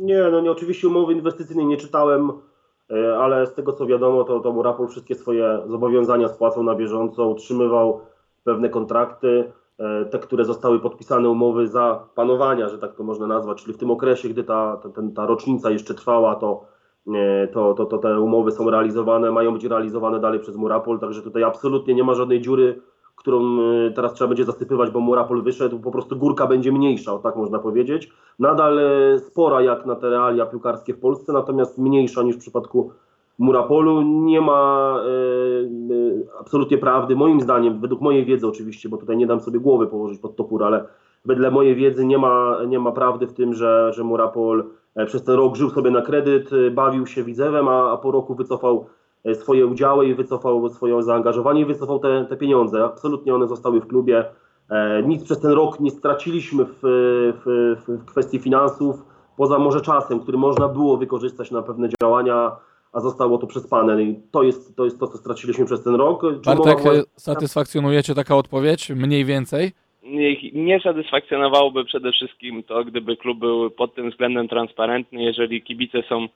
Nie, 0.01 0.23
no 0.32 0.41
nie, 0.41 0.51
oczywiście 0.51 0.88
umowy 0.88 1.13
inwestycyjnej 1.13 1.65
nie 1.65 1.77
czytałem, 1.77 2.32
e, 2.89 3.17
ale 3.17 3.47
z 3.47 3.53
tego 3.53 3.73
co 3.73 3.86
wiadomo, 3.86 4.23
to, 4.23 4.39
to 4.39 4.51
Murapol 4.51 4.88
wszystkie 4.88 5.15
swoje 5.15 5.59
zobowiązania 5.67 6.27
spłacał 6.27 6.63
na 6.63 6.75
bieżąco, 6.75 7.27
utrzymywał 7.27 8.01
pewne 8.43 8.69
kontrakty, 8.69 9.51
te, 10.11 10.19
które 10.19 10.45
zostały 10.45 10.79
podpisane 10.79 11.29
umowy 11.29 11.67
za 11.67 12.07
panowania, 12.15 12.69
że 12.69 12.77
tak 12.77 12.95
to 12.95 13.03
można 13.03 13.27
nazwać, 13.27 13.61
czyli 13.61 13.73
w 13.73 13.77
tym 13.77 13.91
okresie, 13.91 14.29
gdy 14.29 14.43
ta, 14.43 14.77
ta, 14.84 14.89
ten, 14.89 15.13
ta 15.13 15.25
rocznica 15.25 15.71
jeszcze 15.71 15.93
trwała, 15.93 16.36
to, 16.36 16.65
to, 17.54 17.74
to, 17.74 17.86
to 17.86 17.97
te 17.97 18.20
umowy 18.20 18.52
są 18.52 18.70
realizowane, 18.70 19.32
mają 19.32 19.54
być 19.54 19.66
realizowane 19.66 20.20
dalej 20.20 20.39
przez 20.39 20.56
Murapol, 20.56 20.99
także 20.99 21.22
tutaj 21.22 21.43
absolutnie 21.43 21.95
nie 21.95 22.04
ma 22.04 22.14
żadnej 22.14 22.41
dziury, 22.41 22.82
którą 23.22 23.60
e, 23.60 23.91
teraz 23.91 24.14
trzeba 24.14 24.28
będzie 24.28 24.45
zasypywać, 24.45 24.91
bo 24.91 24.99
Murapol 24.99 25.43
wyszedł, 25.43 25.80
po 25.80 25.91
prostu 25.91 26.16
górka 26.16 26.47
będzie 26.47 26.72
mniejsza, 26.72 27.14
o 27.14 27.20
tak 27.20 27.36
można 27.36 27.60
powiedzieć. 27.60 28.12
Nadal 28.39 28.80
e, 28.80 29.20
spora 29.20 29.62
jak 29.62 29.86
na 29.86 29.95
te 29.95 30.10
realia 30.10 30.45
piłkarskie 30.45 30.93
w 30.93 30.99
Polsce, 30.99 31.34
natomiast 31.34 31.78
mniejsza 31.78 32.24
niż 32.24 32.36
w 32.36 32.39
przypadku 32.39 32.91
Murapolu. 33.39 34.02
Nie 34.02 34.41
ma 34.41 34.95
e, 34.99 35.10
e, 35.10 36.39
absolutnie 36.39 36.78
prawdy, 36.78 37.16
moim 37.16 37.41
zdaniem, 37.41 37.80
według 37.80 38.02
mojej 38.02 38.26
wiedzy 38.26 38.47
oczywiście, 38.47 38.89
bo 38.89 38.97
tutaj 38.97 39.18
nie 39.18 39.28
dam 39.28 39.39
sobie 39.39 39.60
głowy 39.60 39.88
położyć 39.88 40.20
pod 40.20 40.36
topór, 40.36 40.64
ale 40.64 40.86
wedle 41.26 41.52
mojej 41.52 41.76
wiedzy 41.76 42.06
nie 42.06 42.18
ma, 42.18 42.58
nie 42.68 42.80
ma 42.80 42.91
prawdy 42.91 43.28
w 43.28 43.34
tym, 43.34 43.54
że, 43.54 43.91
że 43.93 44.04
Murapol 44.04 44.60
e, 44.60 44.64
przez 45.08 45.24
ten 45.24 45.36
rok 45.36 45.56
żył 45.56 45.70
sobie 45.70 45.92
na 45.92 46.02
kredyt, 46.02 46.50
e, 46.54 46.72
bawił 46.72 47.08
się 47.08 47.24
widzewem, 47.24 47.68
a, 47.68 47.92
a 47.92 47.98
po 47.98 48.12
roku 48.12 48.36
wycofał 48.36 48.86
e, 49.26 49.36
swoje 49.36 49.68
udziały 49.68 50.08
i 50.08 50.16
wycofał 50.16 50.70
swoje 50.70 51.04
zaangażowanie 51.04 51.62
i 51.62 51.66
wycofał 51.66 52.00
te, 52.00 52.26
te 52.30 52.38
pieniądze. 52.38 52.84
Absolutnie 52.84 53.36
one 53.36 53.48
zostały 53.48 53.82
w 53.82 53.88
klubie. 53.88 54.26
E, 54.70 55.04
Nic 55.04 55.24
przez 55.24 55.39
ten 55.39 55.52
rok 55.52 55.80
nie 55.80 55.92
straciliśmy 55.92 56.66
w, 56.66 56.80
w, 57.46 57.76
w, 57.88 58.06
kwestii 58.06 58.39
finansów, 58.39 58.96
poza 59.38 59.60
może 59.60 59.82
czasem, 59.82 60.20
który 60.20 60.38
można 60.38 60.68
było 60.68 60.98
wykorzystać 60.98 61.52
na 61.52 61.62
pewne 61.62 61.89
działania, 62.02 62.52
a 62.94 63.00
zostało 63.00 63.38
to 63.38 63.48
przespane. 63.48 64.04
I 64.04 64.20
to 64.32 64.44
jest 64.44 64.76
to, 64.76 64.86
jest 64.86 65.00
to 65.00 65.08
co 65.08 65.18
straciliśmy 65.18 65.66
przez 65.66 65.84
ten 65.84 65.96
rok. 65.96 66.22
Czy 66.22 66.56
Bartek, 66.56 66.78
mowa- 66.80 66.94
e, 66.94 67.04
satysfakcjonuje 67.16 68.04
Cię 68.04 68.16
taka 68.16 68.36
odpowiedź? 68.36 68.89
Mniej 68.89 69.26
więcej? 69.26 69.72
Nie, 70.54 70.80
satysfakcjonowałoby 70.80 71.86
przede 71.86 72.12
wszystkim 72.12 72.64
to, 72.64 72.84
gdyby 72.84 73.18
klub 73.18 73.39
był 73.39 73.72
pod 73.72 73.95
tym 73.95 74.12
względem 74.12 74.47
transparentny. 74.47 75.24
Jeżeli 75.24 75.62
kibice 75.62 76.04
są 76.10 76.28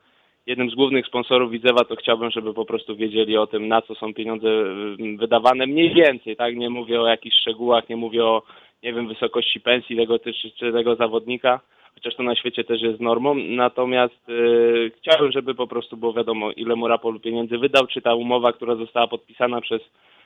jednym 0.45 0.69
z 0.69 0.75
głównych 0.75 1.07
sponsorów 1.07 1.51
Widzewa, 1.51 1.85
to 1.85 1.95
chciałbym, 1.95 2.31
żeby 2.31 2.53
po 2.53 2.65
prostu 2.65 2.95
wiedzieli 2.95 3.37
o 3.37 3.47
tym, 3.47 3.67
na 3.67 3.81
co 3.81 3.95
są 3.95 4.13
pieniądze 4.13 4.47
y, 4.47 5.17
wydawane. 5.17 5.67
Mniej 5.67 5.93
więcej, 5.93 6.35
tak? 6.35 6.55
Nie 6.55 6.69
mówię 6.69 7.01
o 7.01 7.07
jakichś 7.07 7.35
szczegółach, 7.37 7.89
nie 7.89 7.95
mówię 7.95 8.25
o, 8.25 8.41
nie 8.83 8.93
wiem, 8.93 9.07
wysokości 9.07 9.59
pensji 9.59 9.97
tego 9.97 10.19
czy, 10.19 10.33
czy 10.33 10.71
tego 10.71 10.95
zawodnika, 10.95 11.59
chociaż 11.93 12.15
to 12.15 12.23
na 12.23 12.35
świecie 12.35 12.63
też 12.63 12.81
jest 12.81 12.99
normą. 12.99 13.35
Natomiast 13.35 14.29
y, 14.29 14.91
chciałbym, 14.97 15.31
żeby 15.31 15.55
po 15.55 15.67
prostu 15.67 15.97
było 15.97 16.13
wiadomo, 16.13 16.51
ile 16.51 16.75
Murapol 16.75 17.19
pieniędzy 17.19 17.57
wydał, 17.57 17.87
czy 17.87 18.01
ta 18.01 18.15
umowa, 18.15 18.53
która 18.53 18.75
została 18.75 19.07
podpisana 19.07 19.61
przez 19.61 19.81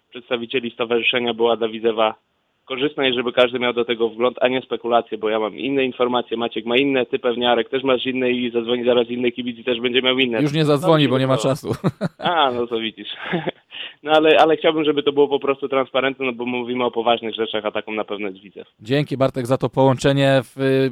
przedstawicieli 0.09 0.71
stowarzyszenia 0.71 1.33
była 1.33 1.55
dla 1.55 1.67
Widzewa 1.67 2.15
korzystna 2.69 3.07
i 3.07 3.13
żeby 3.13 3.33
każdy 3.33 3.59
miał 3.59 3.73
do 3.73 3.85
tego 3.85 4.09
wgląd, 4.09 4.37
a 4.41 4.47
nie 4.47 4.61
spekulacje, 4.61 5.17
bo 5.17 5.29
ja 5.29 5.39
mam 5.39 5.55
inne 5.57 5.83
informacje, 5.85 6.37
Maciek 6.37 6.65
ma 6.65 6.77
inne, 6.77 7.05
ty 7.05 7.19
pewnie 7.19 7.49
Arek 7.51 7.69
też 7.69 7.83
masz 7.83 8.05
inne 8.05 8.31
i 8.31 8.51
zadzwoni 8.51 8.85
zaraz 8.85 9.07
inny 9.09 9.31
kibic 9.31 9.57
i 9.59 9.63
też 9.63 9.79
będzie 9.81 10.01
miał 10.01 10.19
inne. 10.19 10.41
Już 10.41 10.53
nie 10.53 10.65
zadzwoni, 10.65 11.07
bo 11.07 11.19
nie 11.19 11.27
ma 11.27 11.33
No. 11.35 11.41
czasu. 11.41 11.71
A, 12.17 12.51
no 12.51 12.67
to 12.67 12.79
widzisz. 12.79 13.09
No 14.03 14.11
ale, 14.11 14.37
ale 14.39 14.57
chciałbym, 14.57 14.83
żeby 14.85 15.03
to 15.03 15.11
było 15.11 15.27
po 15.27 15.39
prostu 15.39 15.69
transparentne, 15.69 16.25
no 16.25 16.33
bo 16.33 16.45
mówimy 16.45 16.83
o 16.85 16.91
poważnych 16.91 17.35
rzeczach, 17.35 17.65
a 17.65 17.71
taką 17.71 17.91
na 17.91 18.03
pewno 18.03 18.27
jest 18.27 18.39
Widzew. 18.41 18.67
Dzięki 18.79 19.17
Bartek 19.17 19.45
za 19.47 19.57
to 19.57 19.69
połączenie. 19.69 20.41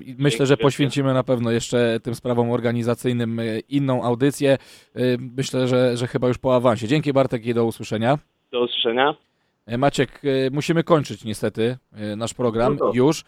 I 0.05 0.15
myślę, 0.19 0.45
że 0.45 0.57
poświęcimy 0.57 1.13
na 1.13 1.23
pewno 1.23 1.51
jeszcze 1.51 1.99
tym 2.03 2.15
sprawom 2.15 2.51
organizacyjnym 2.51 3.39
e, 3.39 3.43
inną 3.69 4.03
audycję. 4.03 4.51
E, 4.95 4.99
Myślę, 5.37 5.67
że, 5.67 5.97
że 5.97 6.07
chyba 6.07 6.27
już 6.27 6.37
po 6.37 6.55
awansie. 6.55 6.87
Dzięki 6.87 7.13
Bartek 7.13 7.45
i 7.45 7.53
do 7.53 7.65
usłyszenia. 7.65 8.17
Do 8.51 8.63
usłyszenia. 8.63 9.15
E, 9.67 9.77
Maciek, 9.77 10.21
e, 10.23 10.49
musimy 10.51 10.83
kończyć 10.83 11.23
niestety 11.23 11.77
e, 11.91 12.15
nasz 12.15 12.33
program 12.33 12.77
No 12.79 12.91
już. 12.93 13.23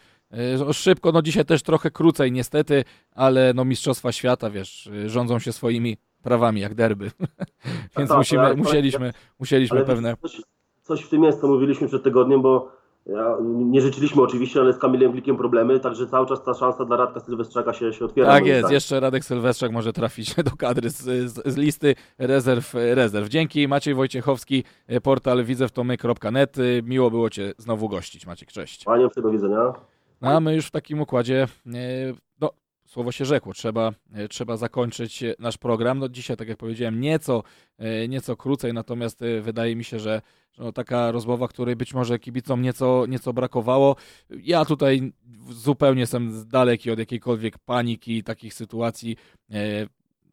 Szybko, 0.74 1.12
no 1.12 1.22
dzisiaj 1.22 1.46
też 1.46 1.64
trochę 1.64 1.92
krócej 1.92 2.32
niestety, 2.32 2.84
ale 3.16 3.54
no 3.56 3.66
Mistrzostwa 3.66 4.12
Świata, 4.12 4.50
wiesz, 4.50 4.90
rządzą 5.06 5.40
się 5.40 5.54
swoimi 5.54 5.98
prawami 6.24 6.62
jak 6.62 6.76
derby. 6.76 7.12
Więc 7.98 8.10
tak, 8.10 8.18
musimy, 8.18 8.42
ale- 8.42 8.56
musieliśmy, 8.56 9.14
musieliśmy 9.40 9.86
pewne... 9.86 10.18
coś, 10.22 10.42
coś 10.82 11.02
w 11.02 11.10
tym 11.10 11.24
jest, 11.24 11.42
co 11.42 11.48
mówiliśmy 11.48 11.88
przed 11.88 12.04
tygodniem, 12.04 12.42
bo 12.42 12.72
ja, 13.06 13.38
nie 13.42 13.82
życzyliśmy 13.82 14.22
oczywiście, 14.22 14.60
ale 14.60 14.74
z 14.74 14.78
Kamilem 14.78 15.12
Glikiem 15.12 15.38
problemy, 15.38 15.80
także 15.80 16.08
cały 16.08 16.28
czas 16.28 16.44
ta 16.44 16.54
szansa 16.54 16.86
dla 16.86 16.98
Radka 16.98 17.20
Sylwestrzaka 17.20 17.74
się, 17.74 17.94
się 17.94 18.06
otwiera. 18.06 18.28
Tak 18.28 18.46
jest, 18.46 18.60
zdaniem. 18.60 18.74
jeszcze 18.74 19.00
Radek 19.00 19.26
Sylwestrzak 19.26 19.72
może 19.72 19.94
trafić 19.94 20.36
do 20.52 20.52
kadry 20.58 20.90
z, 20.90 21.04
z, 21.32 21.54
z 21.54 21.58
listy 21.58 21.96
rezerw 22.18 22.74
rezerw. 22.74 23.30
Dzięki, 23.30 23.68
Maciej 23.68 23.94
Wojciechowski, 23.94 24.64
e, 24.88 25.02
portal 25.02 25.44
widzewtomy.net. 25.44 26.58
E, 26.58 26.62
Miło 26.84 27.12
było 27.12 27.30
Cię 27.30 27.54
znowu 27.58 27.90
gościć, 27.90 28.26
Maciek, 28.26 28.52
cześć. 28.52 28.84
Panie, 28.84 29.08
do 29.16 29.32
widzenia. 29.32 29.74
No 30.22 30.30
a 30.30 30.40
my 30.40 30.56
już 30.56 30.66
w 30.66 30.72
takim 30.72 31.02
układzie, 31.02 31.48
e, 31.68 31.78
słowo 32.90 33.12
się 33.12 33.26
rzekło, 33.26 33.54
trzeba, 33.54 33.92
e, 34.14 34.28
trzeba 34.28 34.58
zakończyć 34.58 35.24
e, 35.24 35.36
nasz 35.40 35.58
program. 35.58 36.00
No 36.00 36.10
dzisiaj, 36.10 36.38
tak 36.38 36.48
jak 36.48 36.58
powiedziałem, 36.58 37.02
nieco, 37.02 37.44
e, 37.78 38.08
nieco 38.08 38.36
krócej, 38.36 38.74
natomiast 38.74 39.24
wydaje 39.42 39.76
mi 39.76 39.84
się, 39.84 40.00
że 40.00 40.22
no, 40.58 40.72
taka 40.72 41.12
rozmowa, 41.12 41.48
której 41.48 41.76
być 41.76 41.94
może 41.94 42.20
kibicom 42.20 42.62
nieco, 42.62 43.06
nieco 43.08 43.34
brakowało. 43.34 43.96
Ja 44.30 44.66
tutaj 44.66 45.14
zupełnie 45.50 46.02
jestem 46.02 46.48
daleki 46.48 46.92
od 46.92 47.00
jakiejkolwiek 47.00 47.58
paniki 47.58 48.18
i 48.18 48.24
takich 48.24 48.54
sytuacji. 48.54 49.16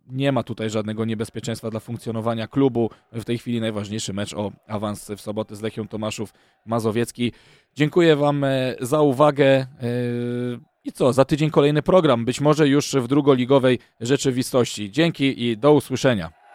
Nie 0.07 0.33
ma 0.33 0.43
tutaj 0.43 0.71
żadnego 0.71 1.05
niebezpieczeństwa 1.05 1.71
dla 1.71 1.81
funkcjonowania 1.81 2.49
klubu. 2.49 2.91
W 3.13 3.25
tej 3.25 3.39
chwili 3.39 3.61
najważniejszy 3.61 4.13
mecz 4.13 4.35
o 4.35 4.53
awans 4.67 5.11
w 5.11 5.21
sobotę 5.21 5.57
z 5.57 5.63
Lechią 5.63 5.89
Tomaszów 5.89 6.33
Mazowiecki. 6.67 7.33
Dziękuję 7.75 8.17
Wam 8.17 8.45
za 8.81 9.01
uwagę. 9.01 9.67
I 10.87 10.93
co, 10.93 11.13
za 11.13 11.25
tydzień 11.25 11.51
kolejny 11.51 11.83
program, 11.83 12.25
być 12.25 12.41
może 12.41 12.69
już 12.69 12.95
w 12.95 13.09
drugoligowej 13.09 13.79
rzeczywistości. 14.01 14.91
Dzięki 14.91 15.45
i 15.45 15.57
do 15.57 15.73
usłyszenia. 15.73 16.46